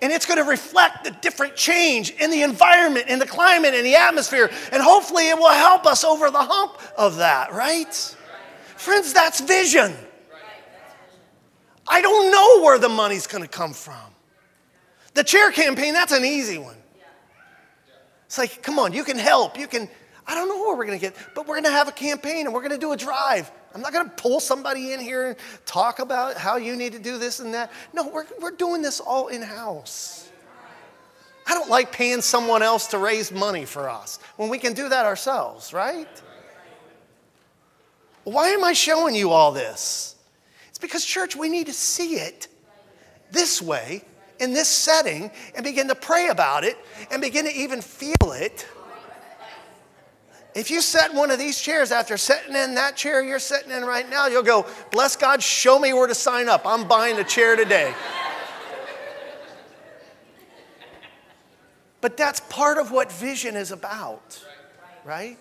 And 0.00 0.12
it's 0.12 0.26
going 0.26 0.38
to 0.38 0.48
reflect 0.48 1.04
the 1.04 1.10
different 1.10 1.56
change 1.56 2.10
in 2.10 2.30
the 2.30 2.42
environment, 2.42 3.08
in 3.08 3.18
the 3.18 3.26
climate, 3.26 3.74
in 3.74 3.82
the 3.82 3.96
atmosphere. 3.96 4.48
And 4.70 4.82
hopefully 4.82 5.28
it 5.28 5.36
will 5.36 5.52
help 5.52 5.86
us 5.86 6.04
over 6.04 6.30
the 6.30 6.42
hump 6.42 6.80
of 6.96 7.16
that, 7.16 7.52
right? 7.52 7.92
Friends, 8.76 9.12
that's 9.12 9.40
vision. 9.40 9.92
I 11.88 12.00
don't 12.00 12.30
know 12.30 12.62
where 12.64 12.78
the 12.78 12.88
money's 12.88 13.26
going 13.26 13.42
to 13.42 13.48
come 13.48 13.72
from. 13.72 13.96
The 15.14 15.24
chair 15.24 15.50
campaign, 15.50 15.94
that's 15.94 16.12
an 16.12 16.24
easy 16.24 16.58
one. 16.58 16.76
It's 18.26 18.38
like, 18.38 18.62
come 18.62 18.78
on, 18.78 18.92
you 18.92 19.04
can 19.04 19.18
help. 19.18 19.58
You 19.58 19.66
can, 19.66 19.88
I 20.28 20.34
don't 20.34 20.48
know 20.48 20.58
where 20.58 20.76
we're 20.76 20.84
going 20.84 20.98
to 20.98 21.04
get, 21.04 21.16
but 21.34 21.46
we're 21.46 21.54
going 21.54 21.64
to 21.64 21.70
have 21.70 21.88
a 21.88 21.92
campaign 21.92 22.44
and 22.44 22.54
we're 22.54 22.60
going 22.60 22.72
to 22.72 22.78
do 22.78 22.92
a 22.92 22.96
drive. 22.96 23.50
I'm 23.74 23.80
not 23.80 23.94
going 23.94 24.04
to 24.04 24.14
pull 24.14 24.40
somebody 24.40 24.92
in 24.92 25.00
here 25.00 25.28
and 25.28 25.36
talk 25.64 26.00
about 26.00 26.36
how 26.36 26.58
you 26.58 26.76
need 26.76 26.92
to 26.92 26.98
do 26.98 27.16
this 27.16 27.40
and 27.40 27.54
that. 27.54 27.72
No, 27.94 28.08
we're, 28.08 28.26
we're 28.38 28.50
doing 28.50 28.82
this 28.82 29.00
all 29.00 29.28
in 29.28 29.40
house. 29.40 30.28
I 31.46 31.54
don't 31.54 31.70
like 31.70 31.92
paying 31.92 32.20
someone 32.20 32.62
else 32.62 32.88
to 32.88 32.98
raise 32.98 33.32
money 33.32 33.64
for 33.64 33.88
us 33.88 34.18
when 34.36 34.50
we 34.50 34.58
can 34.58 34.74
do 34.74 34.90
that 34.90 35.06
ourselves, 35.06 35.72
right? 35.72 36.06
Why 38.24 38.48
am 38.48 38.62
I 38.62 38.74
showing 38.74 39.14
you 39.14 39.30
all 39.30 39.52
this? 39.52 40.14
It's 40.68 40.78
because, 40.78 41.02
church, 41.06 41.34
we 41.34 41.48
need 41.48 41.68
to 41.68 41.72
see 41.72 42.16
it 42.16 42.48
this 43.30 43.62
way, 43.62 44.02
in 44.38 44.52
this 44.52 44.68
setting, 44.68 45.30
and 45.54 45.64
begin 45.64 45.88
to 45.88 45.94
pray 45.94 46.28
about 46.28 46.64
it 46.64 46.76
and 47.10 47.22
begin 47.22 47.46
to 47.46 47.52
even 47.52 47.80
feel 47.80 48.32
it 48.32 48.66
if 50.58 50.72
you 50.72 50.80
set 50.80 51.14
one 51.14 51.30
of 51.30 51.38
these 51.38 51.60
chairs 51.60 51.92
after 51.92 52.16
sitting 52.16 52.56
in 52.56 52.74
that 52.74 52.96
chair 52.96 53.22
you're 53.22 53.38
sitting 53.38 53.70
in 53.70 53.84
right 53.84 54.10
now, 54.10 54.26
you'll 54.26 54.42
go, 54.42 54.66
Bless 54.90 55.14
God, 55.14 55.40
show 55.40 55.78
me 55.78 55.92
where 55.92 56.08
to 56.08 56.16
sign 56.16 56.48
up. 56.48 56.62
I'm 56.64 56.88
buying 56.88 57.16
a 57.18 57.22
chair 57.22 57.54
today. 57.54 57.94
but 62.00 62.16
that's 62.16 62.40
part 62.40 62.76
of 62.76 62.90
what 62.90 63.12
vision 63.12 63.54
is 63.54 63.70
about, 63.70 64.44
right? 65.04 65.38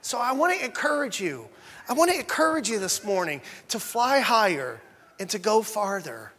So 0.00 0.18
I 0.18 0.32
want 0.32 0.58
to 0.58 0.64
encourage 0.64 1.20
you. 1.20 1.46
I 1.88 1.92
want 1.92 2.10
to 2.10 2.18
encourage 2.18 2.68
you 2.68 2.80
this 2.80 3.04
morning 3.04 3.42
to 3.68 3.78
fly 3.78 4.18
higher 4.18 4.80
and 5.20 5.30
to 5.30 5.38
go 5.38 5.62
farther. 5.62 6.32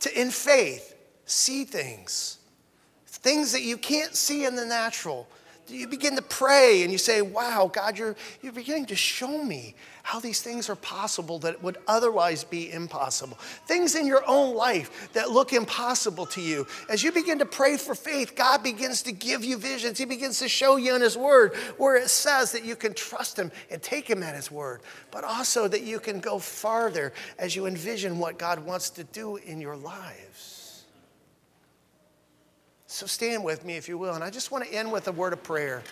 To, 0.00 0.20
in 0.20 0.32
faith, 0.32 0.96
see 1.26 1.62
things, 1.62 2.38
things 3.06 3.52
that 3.52 3.62
you 3.62 3.76
can't 3.76 4.16
see 4.16 4.44
in 4.46 4.56
the 4.56 4.66
natural 4.66 5.28
you 5.72 5.88
begin 5.88 6.16
to 6.16 6.22
pray 6.22 6.82
and 6.82 6.92
you 6.92 6.98
say, 6.98 7.22
Wow, 7.22 7.70
God, 7.72 7.98
you're, 7.98 8.16
you're 8.42 8.52
beginning 8.52 8.86
to 8.86 8.96
show 8.96 9.42
me 9.42 9.74
how 10.02 10.18
these 10.18 10.40
things 10.40 10.68
are 10.68 10.76
possible 10.76 11.38
that 11.40 11.62
would 11.62 11.78
otherwise 11.86 12.44
be 12.44 12.72
impossible. 12.72 13.36
Things 13.66 13.94
in 13.94 14.06
your 14.06 14.22
own 14.26 14.54
life 14.54 15.10
that 15.12 15.30
look 15.30 15.52
impossible 15.52 16.26
to 16.26 16.40
you. 16.40 16.66
As 16.88 17.02
you 17.02 17.12
begin 17.12 17.38
to 17.38 17.46
pray 17.46 17.76
for 17.76 17.94
faith, 17.94 18.34
God 18.34 18.62
begins 18.62 19.02
to 19.02 19.12
give 19.12 19.44
you 19.44 19.56
visions. 19.56 19.98
He 19.98 20.04
begins 20.04 20.40
to 20.40 20.48
show 20.48 20.76
you 20.76 20.94
in 20.94 21.02
His 21.02 21.16
Word 21.16 21.54
where 21.76 21.96
it 21.96 22.08
says 22.08 22.52
that 22.52 22.64
you 22.64 22.76
can 22.76 22.94
trust 22.94 23.38
Him 23.38 23.52
and 23.70 23.80
take 23.82 24.08
Him 24.08 24.22
at 24.22 24.34
His 24.34 24.50
Word, 24.50 24.80
but 25.10 25.24
also 25.24 25.68
that 25.68 25.82
you 25.82 26.00
can 26.00 26.20
go 26.20 26.38
farther 26.38 27.12
as 27.38 27.54
you 27.54 27.66
envision 27.66 28.18
what 28.18 28.38
God 28.38 28.64
wants 28.64 28.90
to 28.90 29.04
do 29.04 29.36
in 29.36 29.60
your 29.60 29.76
lives. 29.76 30.51
So 32.92 33.06
stand 33.06 33.42
with 33.42 33.64
me 33.64 33.78
if 33.78 33.88
you 33.88 33.96
will. 33.96 34.12
And 34.12 34.22
I 34.22 34.28
just 34.28 34.50
want 34.50 34.66
to 34.66 34.72
end 34.72 34.92
with 34.92 35.08
a 35.08 35.12
word 35.12 35.32
of 35.32 35.42
prayer. 35.42 35.82